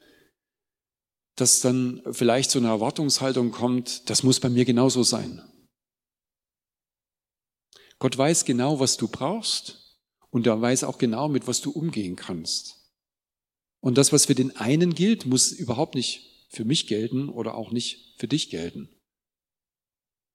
dass 1.37 1.61
dann 1.61 2.03
vielleicht 2.11 2.51
so 2.51 2.59
eine 2.59 2.69
Erwartungshaltung 2.69 3.51
kommt, 3.53 4.09
das 4.11 4.23
muss 4.23 4.41
bei 4.41 4.49
mir 4.49 4.65
genauso 4.65 5.03
sein. 5.03 5.43
Gott 8.03 8.19
weiß 8.19 8.45
genau, 8.47 8.81
was 8.81 8.97
du 8.97 9.07
brauchst 9.07 9.97
und 10.31 10.49
er 10.49 10.61
weiß 10.61 10.83
auch 10.83 10.99
genau, 10.99 11.29
mit 11.29 11.47
was 11.47 11.61
du 11.61 11.71
umgehen 11.71 12.17
kannst. 12.17 12.93
Und 13.79 13.97
das, 13.97 14.13
was 14.13 14.27
für 14.27 14.35
den 14.35 14.57
einen 14.57 14.97
gilt, 14.97 15.25
muss 15.25 15.53
überhaupt 15.53 15.95
nicht 15.95 16.49
für 16.51 16.65
mich 16.65 16.89
gelten 16.89 17.29
oder 17.29 17.55
auch 17.55 17.71
nicht 17.71 18.19
für 18.19 18.27
dich 18.27 18.51
gelten. 18.51 18.89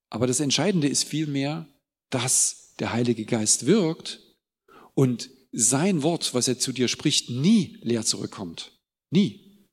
Aber 0.10 0.28
das 0.28 0.40
Entscheidende 0.40 0.88
ist 0.88 1.04
vielmehr, 1.04 1.68
dass 2.10 2.74
der 2.80 2.94
Heilige 2.94 3.26
Geist 3.26 3.66
wirkt 3.66 4.22
und 4.94 5.30
sein 5.52 6.04
Wort, 6.04 6.34
was 6.34 6.48
er 6.48 6.60
zu 6.60 6.72
dir 6.72 6.88
spricht, 6.88 7.30
nie 7.30 7.80
leer 7.82 8.06
zurückkommt. 8.06 8.80
Nie. 9.12 9.68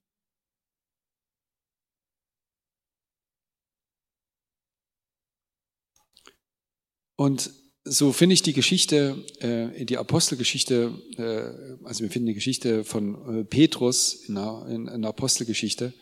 Und 7.15 7.64
so 7.85 8.13
finde 8.13 8.35
ich 8.35 8.43
die 8.43 8.55
Geschichte, 8.55 9.25
äh, 9.41 9.85
die 9.85 9.99
Apostelgeschichte, 9.99 10.99
äh, 11.19 11.85
also 11.87 12.03
wir 12.03 12.11
finden 12.11 12.29
die 12.29 12.35
Geschichte 12.35 12.83
von 12.85 13.41
äh, 13.41 13.45
Petrus 13.45 14.15
in 14.27 14.37
der, 14.37 14.67
in, 14.71 14.89
in 14.89 15.05
Apostelgeschichte. 15.05 15.93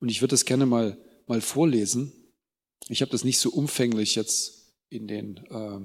Und 0.00 0.08
ich 0.08 0.20
würde 0.20 0.32
das 0.32 0.44
gerne 0.44 0.66
mal, 0.66 0.98
mal 1.26 1.40
vorlesen. 1.40 2.12
Ich 2.88 3.02
habe 3.02 3.12
das 3.12 3.24
nicht 3.24 3.38
so 3.38 3.50
umfänglich 3.50 4.16
jetzt 4.16 4.74
in 4.88 5.06
den 5.06 5.36
äh, 5.50 5.80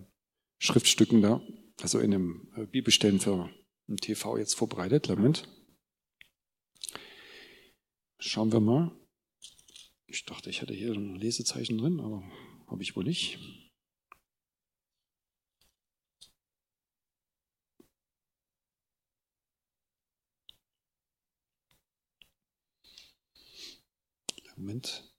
Schriftstücken 0.58 1.22
da, 1.22 1.42
also 1.82 2.00
in 2.00 2.12
dem 2.12 2.52
äh, 2.56 2.66
Bibelstellen 2.66 3.20
für 3.20 3.50
ein 3.88 3.98
TV 3.98 4.38
jetzt 4.38 4.56
vorbereitet. 4.56 5.10
Moment. 5.10 5.48
Schauen 8.18 8.52
wir 8.52 8.60
mal. 8.60 8.92
Ich 10.08 10.26
dachte, 10.26 10.50
ich 10.50 10.62
hätte 10.62 10.74
hier 10.74 10.94
ein 10.94 11.16
Lesezeichen 11.16 11.78
drin, 11.78 12.00
aber 12.00 12.24
habe 12.68 12.82
ich 12.82 12.96
wohl 12.96 13.04
nicht. 13.04 13.40
Moment. 24.56 25.14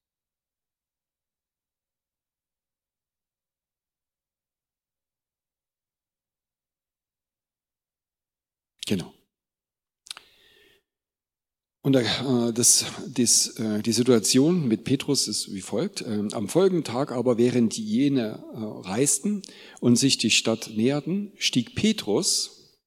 Genau. 8.86 9.14
Und 11.82 11.96
äh, 11.96 12.52
das, 12.54 12.86
das, 13.08 13.58
äh, 13.58 13.82
die 13.82 13.92
Situation 13.92 14.66
mit 14.66 14.84
Petrus 14.84 15.28
ist 15.28 15.52
wie 15.52 15.60
folgt. 15.60 16.00
Ähm, 16.00 16.30
am 16.32 16.48
folgenden 16.48 16.82
Tag 16.82 17.12
aber, 17.12 17.36
während 17.36 17.76
jene 17.76 18.42
äh, 18.54 18.88
reisten 18.88 19.42
und 19.80 19.96
sich 19.96 20.16
die 20.16 20.30
Stadt 20.30 20.70
näherten, 20.74 21.32
stieg 21.36 21.74
Petrus 21.74 22.80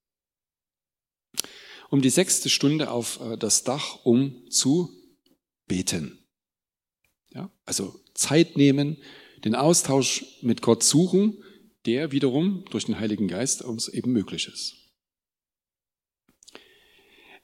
um 1.90 2.02
die 2.02 2.10
sechste 2.10 2.50
Stunde 2.50 2.90
auf 2.90 3.18
das 3.38 3.64
Dach, 3.64 4.04
um 4.04 4.50
zu 4.50 4.90
beten. 5.66 6.27
Ja, 7.38 7.52
also 7.66 7.94
Zeit 8.14 8.56
nehmen, 8.56 8.96
den 9.44 9.54
Austausch 9.54 10.24
mit 10.42 10.60
Gott 10.60 10.82
suchen, 10.82 11.44
der 11.86 12.10
wiederum 12.10 12.64
durch 12.70 12.86
den 12.86 12.98
Heiligen 12.98 13.28
Geist 13.28 13.62
uns 13.62 13.86
eben 13.86 14.10
möglich 14.10 14.48
ist. 14.48 14.74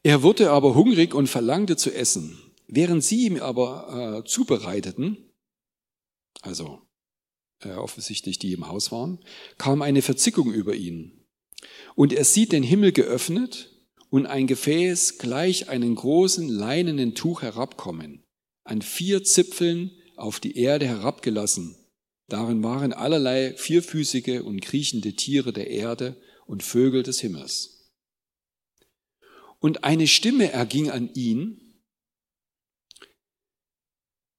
Er 0.03 0.25
wurde 0.25 0.51
aber 0.51 0.75
hungrig 0.75 1.15
und 1.15 1.29
verlangte 1.29 1.77
zu 1.77 1.95
essen. 1.95 2.37
Während 2.67 3.05
sie 3.05 3.27
ihm 3.27 3.41
aber 3.41 4.25
äh, 4.25 4.29
zubereiteten, 4.29 5.31
also 6.41 6.83
äh, 7.61 7.75
offensichtlich 7.75 8.41
die 8.41 8.53
im 8.53 8.67
Haus 8.67 8.91
waren, 8.91 9.21
kam 9.59 9.81
eine 9.81 10.03
Verzickung 10.03 10.53
über 10.53 10.75
ihn. 10.75 11.25
Und 11.95 12.13
er 12.13 12.25
sieht 12.25 12.51
den 12.51 12.65
Himmel 12.65 12.91
geöffnet 12.91 13.71
und 14.11 14.27
ein 14.27 14.49
Gefäß 14.49 15.19
gleich 15.19 15.69
einen 15.69 15.95
großen 15.95 16.49
leinenen 16.49 17.15
Tuch 17.15 17.43
herabkommen 17.43 18.24
an 18.65 18.83
vier 18.83 19.23
Zipfeln 19.25 19.93
auf 20.17 20.41
die 20.41 20.57
Erde 20.57 20.87
herabgelassen. 20.87 21.77
Darin 22.29 22.63
waren 22.63 22.93
allerlei 22.93 23.55
vierfüßige 23.55 24.41
und 24.43 24.61
kriechende 24.61 25.15
Tiere 25.15 25.53
der 25.53 25.69
Erde 25.69 26.17
und 26.47 26.63
Vögel 26.63 27.03
des 27.03 27.21
Himmels. 27.21 27.93
Und 29.61 29.85
eine 29.85 30.07
Stimme 30.07 30.51
erging 30.51 30.91
an 30.91 31.13
ihn, 31.15 31.61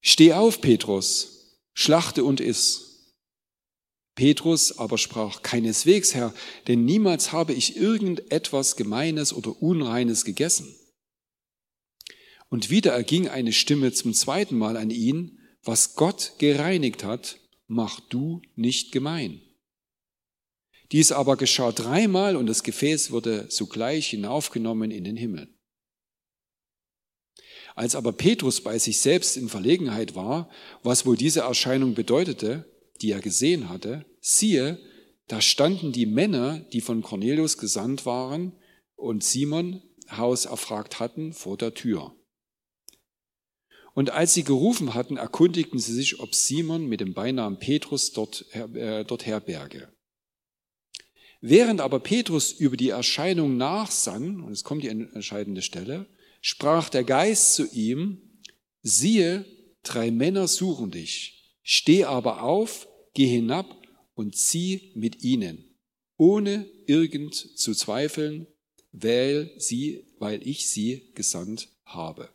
Steh 0.08 0.34
auf, 0.34 0.62
Petrus, 0.62 1.58
schlachte 1.74 2.24
und 2.24 2.40
iss. 2.40 3.16
Petrus 4.14 4.78
aber 4.78 5.00
sprach, 5.00 5.42
keineswegs, 5.42 6.14
Herr, 6.14 6.32
denn 6.68 6.86
niemals 6.86 7.32
habe 7.32 7.54
ich 7.54 7.76
irgendetwas 7.76 8.76
Gemeines 8.76 9.34
oder 9.34 9.60
Unreines 9.64 10.24
gegessen. 10.24 10.76
Und 12.50 12.70
wieder 12.70 12.92
erging 12.94 13.28
eine 13.28 13.54
Stimme 13.54 13.92
zum 13.92 14.14
zweiten 14.14 14.58
Mal 14.58 14.78
an 14.78 14.90
ihn, 14.90 15.40
was 15.64 15.96
Gott 15.96 16.34
gereinigt 16.38 17.04
hat, 17.04 17.40
mach 17.68 18.00
du 18.00 18.42
nicht 18.56 18.92
gemein. 18.92 19.42
Dies 20.92 21.12
aber 21.12 21.38
geschah 21.38 21.72
dreimal 21.72 22.36
und 22.36 22.46
das 22.46 22.64
Gefäß 22.64 23.12
wurde 23.12 23.48
sogleich 23.50 24.08
hinaufgenommen 24.08 24.92
in 24.92 25.04
den 25.04 25.18
Himmel. 25.18 25.50
Als 27.74 27.96
aber 27.96 28.14
Petrus 28.14 28.62
bei 28.62 28.80
sich 28.80 29.02
selbst 29.02 29.36
in 29.36 29.50
Verlegenheit 29.50 30.16
war, 30.16 30.50
was 30.84 31.06
wohl 31.06 31.18
diese 31.18 31.42
Erscheinung 31.42 31.94
bedeutete, 31.94 32.72
die 33.02 33.12
er 33.12 33.20
gesehen 33.20 33.68
hatte, 33.68 34.06
siehe, 34.22 34.80
da 35.28 35.42
standen 35.42 35.92
die 35.92 36.06
Männer, 36.06 36.60
die 36.72 36.82
von 36.82 37.02
Cornelius 37.02 37.58
gesandt 37.58 38.06
waren 38.06 38.54
und 38.96 39.24
Simon 39.24 39.82
Haus 40.10 40.46
erfragt 40.46 41.00
hatten, 41.00 41.34
vor 41.34 41.58
der 41.58 41.74
Tür. 41.74 42.16
Und 43.96 44.10
als 44.10 44.34
sie 44.34 44.44
gerufen 44.44 44.94
hatten, 44.94 45.16
erkundigten 45.16 45.80
sie 45.80 45.94
sich, 45.94 46.20
ob 46.20 46.36
Simon 46.36 46.86
mit 46.86 47.00
dem 47.00 47.14
Beinamen 47.14 47.60
Petrus 47.60 48.12
dort, 48.12 48.46
äh, 48.54 49.06
dort 49.06 49.26
herberge. 49.26 49.88
Während 51.40 51.80
aber 51.80 52.02
Petrus 52.02 52.52
über 52.52 52.76
die 52.76 52.90
Erscheinung 52.90 53.56
nachsann, 53.56 54.42
und 54.42 54.52
es 54.52 54.66
kommt 54.66 54.84
die 54.84 54.90
entscheidende 54.90 55.62
Stelle, 55.62 56.08
sprach 56.42 56.90
der 56.90 57.06
Geist 57.06 57.54
zu 57.54 57.72
ihm, 57.72 58.42
siehe, 58.82 59.46
drei 59.82 60.12
Männer 60.12 60.50
suchen 60.50 60.92
dich, 60.92 61.56
steh 61.64 62.04
aber 62.04 62.44
auf, 62.44 62.90
geh 63.14 63.28
hinab 63.28 63.82
und 64.14 64.36
zieh 64.36 64.92
mit 64.96 65.24
ihnen, 65.24 65.64
ohne 66.18 66.68
irgend 66.86 67.34
zu 67.34 67.74
zweifeln, 67.74 68.48
weil 68.92 69.54
sie, 69.58 70.06
weil 70.20 70.46
ich 70.46 70.68
sie 70.68 71.12
gesandt 71.16 71.70
habe. 71.86 72.35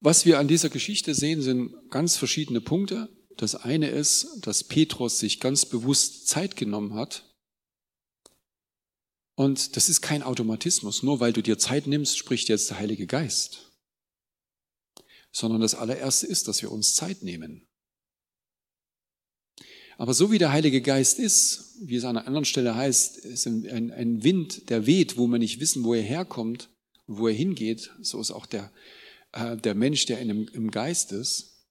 Was 0.00 0.24
wir 0.24 0.38
an 0.38 0.48
dieser 0.48 0.70
Geschichte 0.70 1.14
sehen, 1.14 1.42
sind 1.42 1.90
ganz 1.90 2.16
verschiedene 2.16 2.60
Punkte. 2.60 3.08
Das 3.36 3.54
eine 3.54 3.88
ist, 3.88 4.38
dass 4.46 4.64
Petrus 4.64 5.18
sich 5.18 5.40
ganz 5.40 5.66
bewusst 5.66 6.26
Zeit 6.26 6.56
genommen 6.56 6.94
hat. 6.94 7.24
Und 9.34 9.76
das 9.76 9.88
ist 9.88 10.00
kein 10.00 10.22
Automatismus. 10.22 11.02
Nur 11.02 11.20
weil 11.20 11.32
du 11.32 11.42
dir 11.42 11.58
Zeit 11.58 11.86
nimmst, 11.86 12.16
spricht 12.16 12.48
jetzt 12.48 12.70
der 12.70 12.78
Heilige 12.78 13.06
Geist. 13.06 13.70
Sondern 15.32 15.60
das 15.60 15.74
allererste 15.74 16.26
ist, 16.26 16.48
dass 16.48 16.62
wir 16.62 16.72
uns 16.72 16.94
Zeit 16.94 17.22
nehmen. 17.22 17.66
Aber 19.98 20.14
so 20.14 20.32
wie 20.32 20.38
der 20.38 20.52
Heilige 20.52 20.80
Geist 20.80 21.18
ist, 21.18 21.74
wie 21.82 21.96
es 21.96 22.04
an 22.04 22.16
einer 22.16 22.26
anderen 22.26 22.46
Stelle 22.46 22.74
heißt, 22.74 23.18
ist 23.18 23.46
ein, 23.46 23.90
ein 23.90 24.24
Wind, 24.24 24.70
der 24.70 24.86
weht, 24.86 25.18
wo 25.18 25.26
wir 25.26 25.38
nicht 25.38 25.60
wissen, 25.60 25.84
wo 25.84 25.92
er 25.92 26.02
herkommt 26.02 26.70
wo 27.10 27.26
er 27.26 27.34
hingeht, 27.34 27.90
so 28.00 28.20
ist 28.20 28.30
auch 28.30 28.46
der 28.46 28.72
äh, 29.32 29.56
der 29.56 29.74
Mensch, 29.74 30.06
der 30.06 30.20
in 30.20 30.28
dem, 30.28 30.48
im 30.48 30.70
Geist 30.70 31.12
ist. 31.12 31.66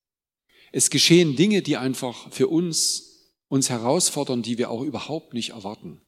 Es 0.72 0.90
geschehen 0.90 1.36
Dinge, 1.36 1.62
die 1.62 1.78
einfach 1.78 2.32
für 2.32 2.48
uns, 2.48 3.34
uns 3.48 3.70
herausfordern, 3.70 4.42
die 4.42 4.58
wir 4.58 4.70
auch 4.70 4.84
überhaupt 4.84 5.34
nicht 5.34 5.52
erwarten. 5.52 6.02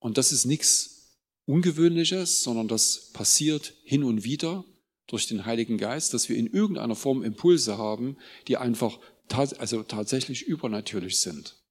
Und 0.00 0.18
das 0.18 0.32
ist 0.32 0.44
nichts 0.44 1.20
Ungewöhnliches, 1.46 2.42
sondern 2.42 2.68
das 2.68 3.10
passiert 3.12 3.74
hin 3.84 4.02
und 4.02 4.24
wieder 4.24 4.64
durch 5.06 5.26
den 5.26 5.44
Heiligen 5.44 5.78
Geist, 5.78 6.14
dass 6.14 6.28
wir 6.28 6.36
in 6.36 6.46
irgendeiner 6.46 6.96
Form 6.96 7.22
Impulse 7.22 7.78
haben, 7.78 8.16
die 8.48 8.56
einfach 8.56 8.98
also 9.30 9.82
tatsächlich 9.82 10.42
übernatürlich 10.42 11.20
sind. 11.20 11.62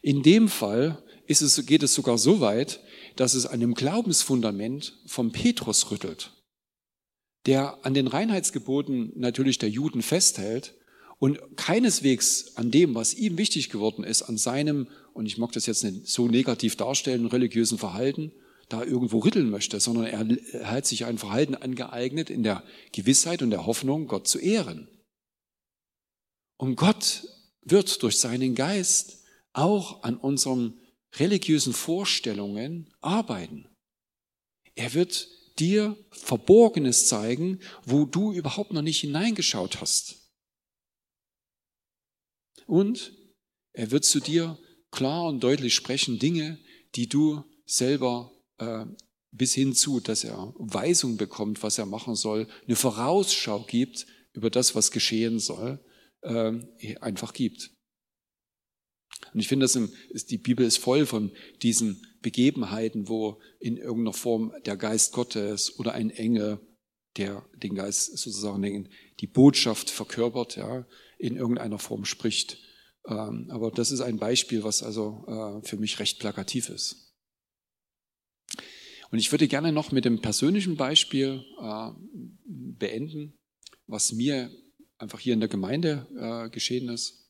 In 0.00 0.22
dem 0.22 0.48
Fall 0.48 1.02
es, 1.40 1.66
geht 1.66 1.82
es 1.82 1.94
sogar 1.94 2.18
so 2.18 2.40
weit, 2.40 2.80
dass 3.16 3.34
es 3.34 3.46
an 3.46 3.60
dem 3.60 3.74
Glaubensfundament 3.74 4.98
vom 5.06 5.32
Petrus 5.32 5.90
rüttelt, 5.90 6.32
der 7.46 7.84
an 7.84 7.94
den 7.94 8.06
Reinheitsgeboten 8.06 9.12
natürlich 9.16 9.58
der 9.58 9.70
Juden 9.70 10.02
festhält 10.02 10.74
und 11.18 11.38
keineswegs 11.56 12.56
an 12.56 12.70
dem, 12.70 12.94
was 12.94 13.14
ihm 13.14 13.38
wichtig 13.38 13.70
geworden 13.70 14.04
ist, 14.04 14.22
an 14.22 14.38
seinem, 14.38 14.88
und 15.14 15.26
ich 15.26 15.38
mag 15.38 15.52
das 15.52 15.66
jetzt 15.66 15.84
nicht 15.84 16.08
so 16.08 16.26
negativ 16.26 16.76
darstellen, 16.76 17.26
religiösen 17.26 17.78
Verhalten, 17.78 18.32
da 18.68 18.82
irgendwo 18.82 19.18
rütteln 19.18 19.50
möchte, 19.50 19.78
sondern 19.80 20.06
er 20.06 20.66
hat 20.66 20.86
sich 20.86 21.04
ein 21.04 21.18
Verhalten 21.18 21.54
angeeignet 21.54 22.30
in 22.30 22.42
der 22.42 22.64
Gewissheit 22.92 23.42
und 23.42 23.50
der 23.50 23.66
Hoffnung, 23.66 24.06
Gott 24.06 24.26
zu 24.26 24.38
ehren. 24.38 24.88
Und 26.56 26.76
Gott 26.76 27.28
wird 27.62 28.02
durch 28.02 28.18
seinen 28.18 28.54
Geist 28.54 29.24
auch 29.52 30.02
an 30.02 30.16
unserem 30.16 30.74
religiösen 31.14 31.72
Vorstellungen 31.72 32.92
arbeiten. 33.00 33.68
Er 34.74 34.94
wird 34.94 35.28
dir 35.58 35.96
Verborgenes 36.10 37.06
zeigen, 37.06 37.60
wo 37.84 38.04
du 38.04 38.32
überhaupt 38.32 38.72
noch 38.72 38.82
nicht 38.82 39.00
hineingeschaut 39.00 39.80
hast. 39.80 40.30
Und 42.66 43.12
er 43.72 43.90
wird 43.90 44.04
zu 44.04 44.20
dir 44.20 44.58
klar 44.90 45.26
und 45.26 45.40
deutlich 45.40 45.74
sprechen, 45.74 46.18
Dinge, 46.18 46.58
die 46.94 47.08
du 47.08 47.44
selber 47.66 48.32
äh, 48.58 48.86
bis 49.30 49.54
hin 49.54 49.74
zu, 49.74 50.00
dass 50.00 50.24
er 50.24 50.54
Weisung 50.58 51.16
bekommt, 51.16 51.62
was 51.62 51.78
er 51.78 51.86
machen 51.86 52.14
soll, 52.14 52.46
eine 52.66 52.76
Vorausschau 52.76 53.64
gibt 53.64 54.06
über 54.32 54.50
das, 54.50 54.74
was 54.74 54.90
geschehen 54.90 55.38
soll, 55.38 55.84
äh, 56.22 56.96
einfach 57.00 57.32
gibt. 57.32 57.70
Und 59.32 59.40
ich 59.40 59.48
finde, 59.48 59.66
die 60.30 60.38
Bibel 60.38 60.66
ist 60.66 60.78
voll 60.78 61.06
von 61.06 61.32
diesen 61.62 62.06
Begebenheiten, 62.22 63.08
wo 63.08 63.40
in 63.60 63.76
irgendeiner 63.76 64.12
Form 64.12 64.52
der 64.64 64.76
Geist 64.76 65.12
Gottes 65.12 65.78
oder 65.78 65.92
ein 65.92 66.10
Engel, 66.10 66.60
der 67.16 67.44
den 67.56 67.74
Geist 67.74 68.16
sozusagen 68.16 68.88
die 69.20 69.26
Botschaft 69.26 69.90
verkörpert, 69.90 70.56
ja, 70.56 70.86
in 71.18 71.36
irgendeiner 71.36 71.78
Form 71.78 72.04
spricht. 72.04 72.58
Ähm, 73.06 73.48
aber 73.50 73.70
das 73.70 73.90
ist 73.90 74.00
ein 74.00 74.18
Beispiel, 74.18 74.64
was 74.64 74.82
also 74.82 75.24
äh, 75.26 75.66
für 75.66 75.76
mich 75.76 75.98
recht 75.98 76.18
plakativ 76.18 76.68
ist. 76.68 77.12
Und 79.10 79.18
ich 79.18 79.30
würde 79.30 79.46
gerne 79.46 79.72
noch 79.72 79.92
mit 79.92 80.04
dem 80.04 80.20
persönlichen 80.20 80.76
Beispiel 80.76 81.44
äh, 81.60 81.90
beenden, 82.44 83.38
was 83.86 84.12
mir 84.12 84.50
einfach 84.96 85.20
hier 85.20 85.34
in 85.34 85.40
der 85.40 85.50
Gemeinde 85.50 86.06
äh, 86.16 86.50
geschehen 86.50 86.88
ist. 86.88 87.21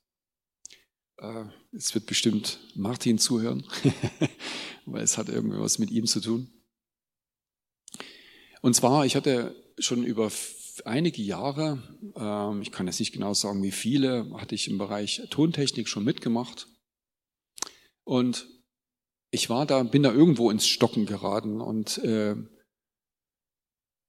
Es 1.73 1.95
wird 1.95 2.07
bestimmt 2.07 2.59
Martin 2.75 3.19
zuhören, 3.19 3.65
weil 4.87 5.03
es 5.03 5.19
hat 5.19 5.29
irgendwas 5.29 5.79
mit 5.79 5.91
ihm 5.91 6.07
zu 6.07 6.21
tun. 6.21 6.51
Und 8.61 8.75
zwar, 8.75 9.07
ich 9.07 9.17
hatte 9.17 9.55
schon 9.79 10.05
über 10.05 10.31
einige 10.85 11.23
Jahre, 11.23 11.83
ähm, 12.17 12.63
ich 12.63 12.73
kann 12.73 12.87
jetzt 12.87 13.01
nicht 13.01 13.13
genau 13.13 13.35
sagen, 13.35 13.63
wie 13.63 13.73
viele, 13.73 14.31
hatte 14.35 14.55
ich 14.55 14.69
im 14.69 14.79
Bereich 14.79 15.23
Tontechnik 15.31 15.89
schon 15.89 16.05
mitgemacht. 16.05 16.69
Und 18.05 18.47
ich 19.31 19.49
war 19.49 19.67
da, 19.67 19.83
bin 19.83 20.03
da 20.03 20.13
irgendwo 20.13 20.51
ins 20.51 20.67
Stocken 20.67 21.07
geraten 21.07 21.61
und 21.61 21.99
äh, 21.99 22.37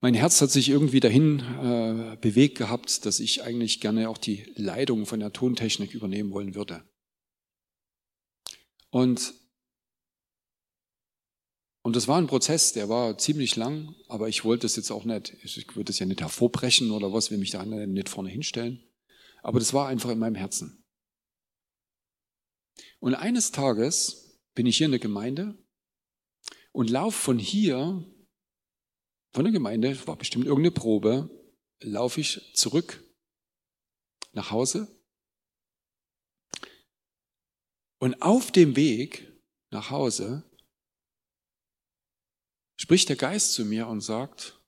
mein 0.01 0.15
Herz 0.15 0.41
hat 0.41 0.51
sich 0.51 0.67
irgendwie 0.67 0.99
dahin 0.99 1.39
äh, 1.39 2.17
bewegt 2.19 2.57
gehabt, 2.57 3.05
dass 3.05 3.21
ich 3.21 3.43
eigentlich 3.43 3.79
gerne 3.79 4.09
auch 4.09 4.17
die 4.17 4.51
Leitung 4.55 5.05
von 5.05 5.21
der 5.21 5.31
Tontechnik 5.31 5.93
übernehmen 5.93 6.31
wollen 6.31 6.55
würde. 6.55 6.83
Und 8.93 9.33
und 11.81 11.95
das 11.97 12.07
war 12.07 12.17
ein 12.17 12.27
Prozess, 12.27 12.71
der 12.73 12.87
war 12.87 13.17
ziemlich 13.17 13.57
lang, 13.57 13.93
aber 14.07 14.29
ich 14.29 14.45
wollte 14.45 14.67
es 14.67 14.77
jetzt 14.77 14.91
auch 14.91 15.03
nicht, 15.03 15.33
ich 15.43 15.75
würde 15.75 15.91
es 15.91 15.99
ja 15.99 16.05
nicht 16.05 16.21
hervorbrechen 16.21 16.91
oder 16.91 17.11
was, 17.11 17.29
will 17.29 17.39
mich 17.39 17.49
da 17.49 17.65
nicht 17.65 18.07
vorne 18.07 18.29
hinstellen. 18.29 18.81
Aber 19.41 19.59
das 19.59 19.73
war 19.73 19.87
einfach 19.87 20.11
in 20.11 20.19
meinem 20.19 20.35
Herzen. 20.35 20.85
Und 22.99 23.15
eines 23.15 23.51
Tages 23.51 24.39
bin 24.53 24.65
ich 24.65 24.77
hier 24.77 24.85
in 24.85 24.91
der 24.91 24.99
Gemeinde 24.99 25.57
und 26.71 26.89
laufe 26.89 27.19
von 27.19 27.39
hier, 27.39 28.05
von 29.33 29.43
der 29.43 29.51
Gemeinde, 29.51 30.07
war 30.07 30.15
bestimmt 30.15 30.45
irgendeine 30.45 30.71
Probe, 30.71 31.29
laufe 31.81 32.21
ich 32.21 32.53
zurück 32.53 33.03
nach 34.31 34.51
Hause. 34.51 35.02
Und 38.03 38.21
auf 38.21 38.51
dem 38.51 38.75
Weg 38.75 39.31
nach 39.71 39.89
Hause 39.89 40.43
spricht 42.75 43.07
der 43.07 43.15
Geist 43.15 43.53
zu 43.53 43.63
mir 43.63 43.87
und 43.87 44.01
sagt, 44.01 44.59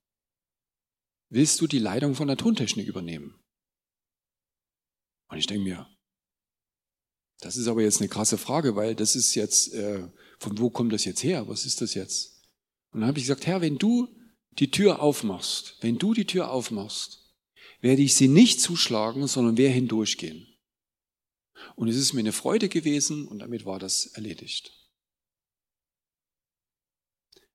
willst 1.29 1.59
du 1.59 1.67
die 1.67 1.79
Leitung 1.79 2.15
von 2.15 2.29
der 2.29 2.37
Tontechnik 2.37 2.87
übernehmen? 2.87 3.37
Und 5.27 5.37
ich 5.37 5.47
denke 5.47 5.65
mir, 5.65 5.85
das 7.41 7.57
ist 7.57 7.67
aber 7.67 7.81
jetzt 7.81 7.99
eine 7.99 8.07
krasse 8.07 8.37
Frage, 8.37 8.77
weil 8.77 8.95
das 8.95 9.17
ist 9.17 9.35
jetzt, 9.35 9.73
äh, 9.73 10.07
von 10.39 10.57
wo 10.57 10.69
kommt 10.69 10.93
das 10.93 11.03
jetzt 11.03 11.21
her? 11.21 11.45
Was 11.49 11.65
ist 11.65 11.81
das 11.81 11.93
jetzt? 11.93 12.41
Und 12.91 13.01
dann 13.01 13.09
habe 13.09 13.19
ich 13.19 13.25
gesagt, 13.25 13.47
Herr, 13.47 13.59
wenn 13.59 13.77
du 13.77 14.07
die 14.51 14.71
Tür 14.71 15.01
aufmachst, 15.01 15.75
wenn 15.81 15.97
du 15.97 16.13
die 16.13 16.25
Tür 16.25 16.51
aufmachst, 16.51 17.35
werde 17.81 18.01
ich 18.01 18.15
sie 18.15 18.29
nicht 18.29 18.61
zuschlagen, 18.61 19.27
sondern 19.27 19.57
werde 19.57 19.73
hindurchgehen. 19.73 20.54
Und 21.75 21.87
es 21.87 21.95
ist 21.95 22.13
mir 22.13 22.19
eine 22.19 22.33
Freude 22.33 22.69
gewesen 22.69 23.27
und 23.27 23.39
damit 23.39 23.65
war 23.65 23.79
das 23.79 24.07
erledigt. 24.07 24.73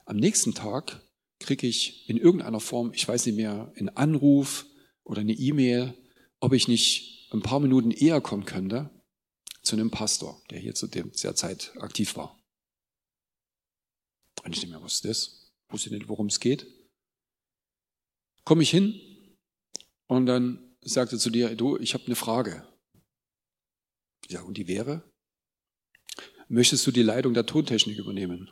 Am 0.05 0.17
nächsten 0.17 0.55
Tag 0.55 1.01
kriege 1.39 1.67
ich 1.67 2.09
in 2.09 2.17
irgendeiner 2.17 2.61
Form, 2.61 2.93
ich 2.93 3.07
weiß 3.07 3.27
nicht 3.27 3.37
mehr, 3.37 3.73
einen 3.77 3.91
Anruf 3.91 4.67
oder 5.05 5.21
eine 5.21 5.33
E-Mail, 5.33 5.95
ob 6.41 6.53
ich 6.53 6.69
nicht 6.69 7.31
ein 7.33 7.43
paar 7.43 7.61
Minuten 7.61 7.91
eher 7.91 8.21
kommen 8.21 8.45
könnte 8.45 8.91
zu 9.63 9.77
einem 9.77 9.91
Pastor, 9.91 10.43
der 10.51 10.59
hier 10.59 10.75
zu 10.75 10.87
der 10.87 11.13
Zeit 11.13 11.73
aktiv 11.79 12.17
war. 12.17 12.39
Und 14.43 14.55
ich 14.55 14.61
denke 14.61 14.77
mir, 14.77 14.83
was 14.83 14.95
ist 14.95 15.05
das? 15.05 15.53
Wusste 15.69 15.91
nicht, 15.91 16.09
worum 16.09 16.27
es 16.27 16.41
geht. 16.41 16.67
Komme 18.45 18.63
ich 18.63 18.71
hin 18.71 19.01
und 20.07 20.27
dann 20.27 20.77
sagte 20.81 21.19
zu 21.19 21.31
dir, 21.31 21.55
du, 21.55 21.77
ich 21.77 21.95
habe 21.95 22.07
eine 22.07 22.17
Frage. 22.17 22.67
Ja, 24.29 24.43
und 24.43 24.57
die 24.57 24.69
wäre, 24.69 25.03
möchtest 26.49 26.87
du 26.87 26.91
die 26.91 27.03
Leitung 27.03 27.35
der 27.35 27.47
Tontechnik 27.47 27.99
übernehmen? 27.99 28.51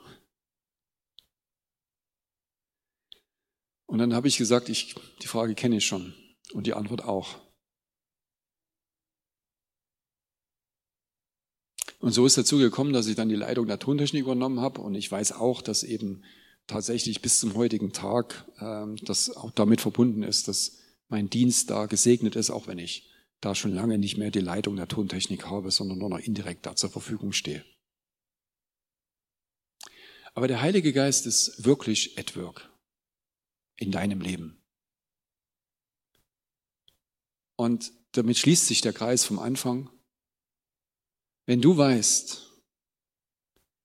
Und 3.87 3.99
dann 3.99 4.15
habe 4.15 4.29
ich 4.29 4.37
gesagt, 4.37 4.69
ich, 4.69 4.95
die 5.23 5.29
Frage 5.29 5.55
kenne 5.55 5.79
ich 5.79 5.87
schon 5.87 6.15
und 6.53 6.67
die 6.67 6.75
Antwort 6.75 7.05
auch. 7.05 7.39
Und 12.01 12.13
so 12.13 12.27
ist 12.27 12.39
dazu 12.39 12.59
gekommen, 12.59 12.93
dass 12.93 13.07
ich 13.07 13.17
dann 13.17 13.29
die 13.29 13.35
Leitung 13.35 13.67
der 13.67 13.79
Tontechnik 13.79 14.23
übernommen 14.23 14.61
habe 14.61 14.81
und 14.81 14.95
ich 14.95 15.11
weiß 15.11 15.33
auch, 15.33 15.63
dass 15.63 15.83
eben 15.83 16.23
tatsächlich 16.67 17.23
bis 17.23 17.41
zum 17.41 17.55
heutigen 17.55 17.93
Tag 17.93 18.45
äh, 18.59 18.87
das 19.03 19.31
auch 19.31 19.51
damit 19.51 19.81
verbunden 19.81 20.23
ist, 20.23 20.47
dass 20.49 20.79
mein 21.09 21.29
Dienst 21.31 21.71
da 21.71 21.87
gesegnet 21.87 22.37
ist, 22.37 22.51
auch 22.51 22.67
wenn 22.67 22.79
ich 22.79 23.11
da 23.41 23.55
schon 23.55 23.73
lange 23.73 23.99
nicht 23.99 24.17
mehr 24.17 24.31
die 24.31 24.41
Leitung 24.41 24.77
der 24.77 24.89
Tontechnik 24.89 25.47
habe, 25.47 25.71
sondern 25.71 25.99
nur 25.99 26.09
noch 26.09 26.19
indirekt 26.19 26.67
da 26.67 26.75
zur 26.75 26.91
Verfügung 26.91 27.33
stehe. 27.33 27.65
Aber 30.35 30.49
der 30.49 30.61
Heilige 30.61 30.93
Geist 30.93 31.27
ist 31.27 31.65
wirklich 31.65 32.19
at 32.19 32.37
work 32.37 32.71
in 33.77 33.91
deinem 33.91 34.21
Leben. 34.21 34.63
Und 37.57 37.93
damit 38.13 38.39
schließt 38.39 38.67
sich 38.67 38.81
der 38.81 38.93
Kreis 38.93 39.25
vom 39.25 39.39
Anfang. 39.39 39.91
Wenn 41.47 41.61
du 41.61 41.77
weißt, 41.77 42.47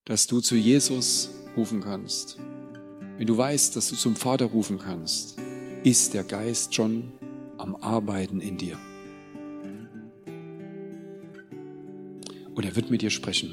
dass 0.06 0.28
du 0.28 0.42
zu 0.42 0.56
Jesus 0.56 1.30
rufen 1.56 1.82
kannst, 1.82 2.38
wenn 3.18 3.28
du 3.28 3.38
weißt, 3.38 3.76
dass 3.76 3.90
du 3.90 3.96
zum 3.96 4.16
Vater 4.16 4.46
rufen 4.46 4.80
kannst, 4.80 5.38
ist 5.84 6.14
der 6.14 6.24
Geist 6.24 6.76
schon 6.76 7.12
am 7.58 7.76
Arbeiten 7.76 8.42
in 8.42 8.58
dir. 8.58 8.80
Und 12.56 12.66
er 12.66 12.76
wird 12.76 12.92
mit 12.92 13.02
dir 13.02 13.10
sprechen. 13.10 13.52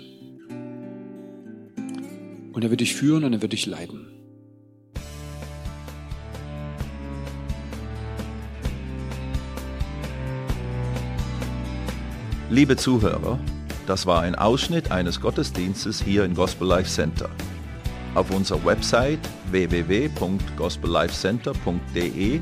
Und 2.53 2.64
er 2.64 2.70
wird 2.70 2.80
dich 2.80 2.94
führen 2.94 3.24
und 3.24 3.32
er 3.32 3.42
wird 3.42 3.53
dich 3.53 3.66
leiten. 3.66 4.07
Liebe 12.51 12.76
Zuhörer, 12.76 13.38
das 13.86 14.07
war 14.07 14.22
ein 14.22 14.34
Ausschnitt 14.34 14.90
eines 14.90 15.20
Gottesdienstes 15.20 16.03
hier 16.03 16.24
im 16.24 16.34
Gospel 16.34 16.66
Life 16.66 16.90
Center. 16.90 17.30
Auf 18.14 18.32
unserer 18.32 18.64
Website 18.64 19.20
www.gospellifecenter.de 19.53 22.40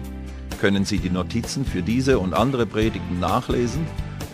können 0.59 0.86
Sie 0.86 0.98
die 0.98 1.11
Notizen 1.11 1.64
für 1.64 1.82
diese 1.82 2.18
und 2.18 2.32
andere 2.32 2.64
Predigten 2.64 3.20
nachlesen 3.20 3.86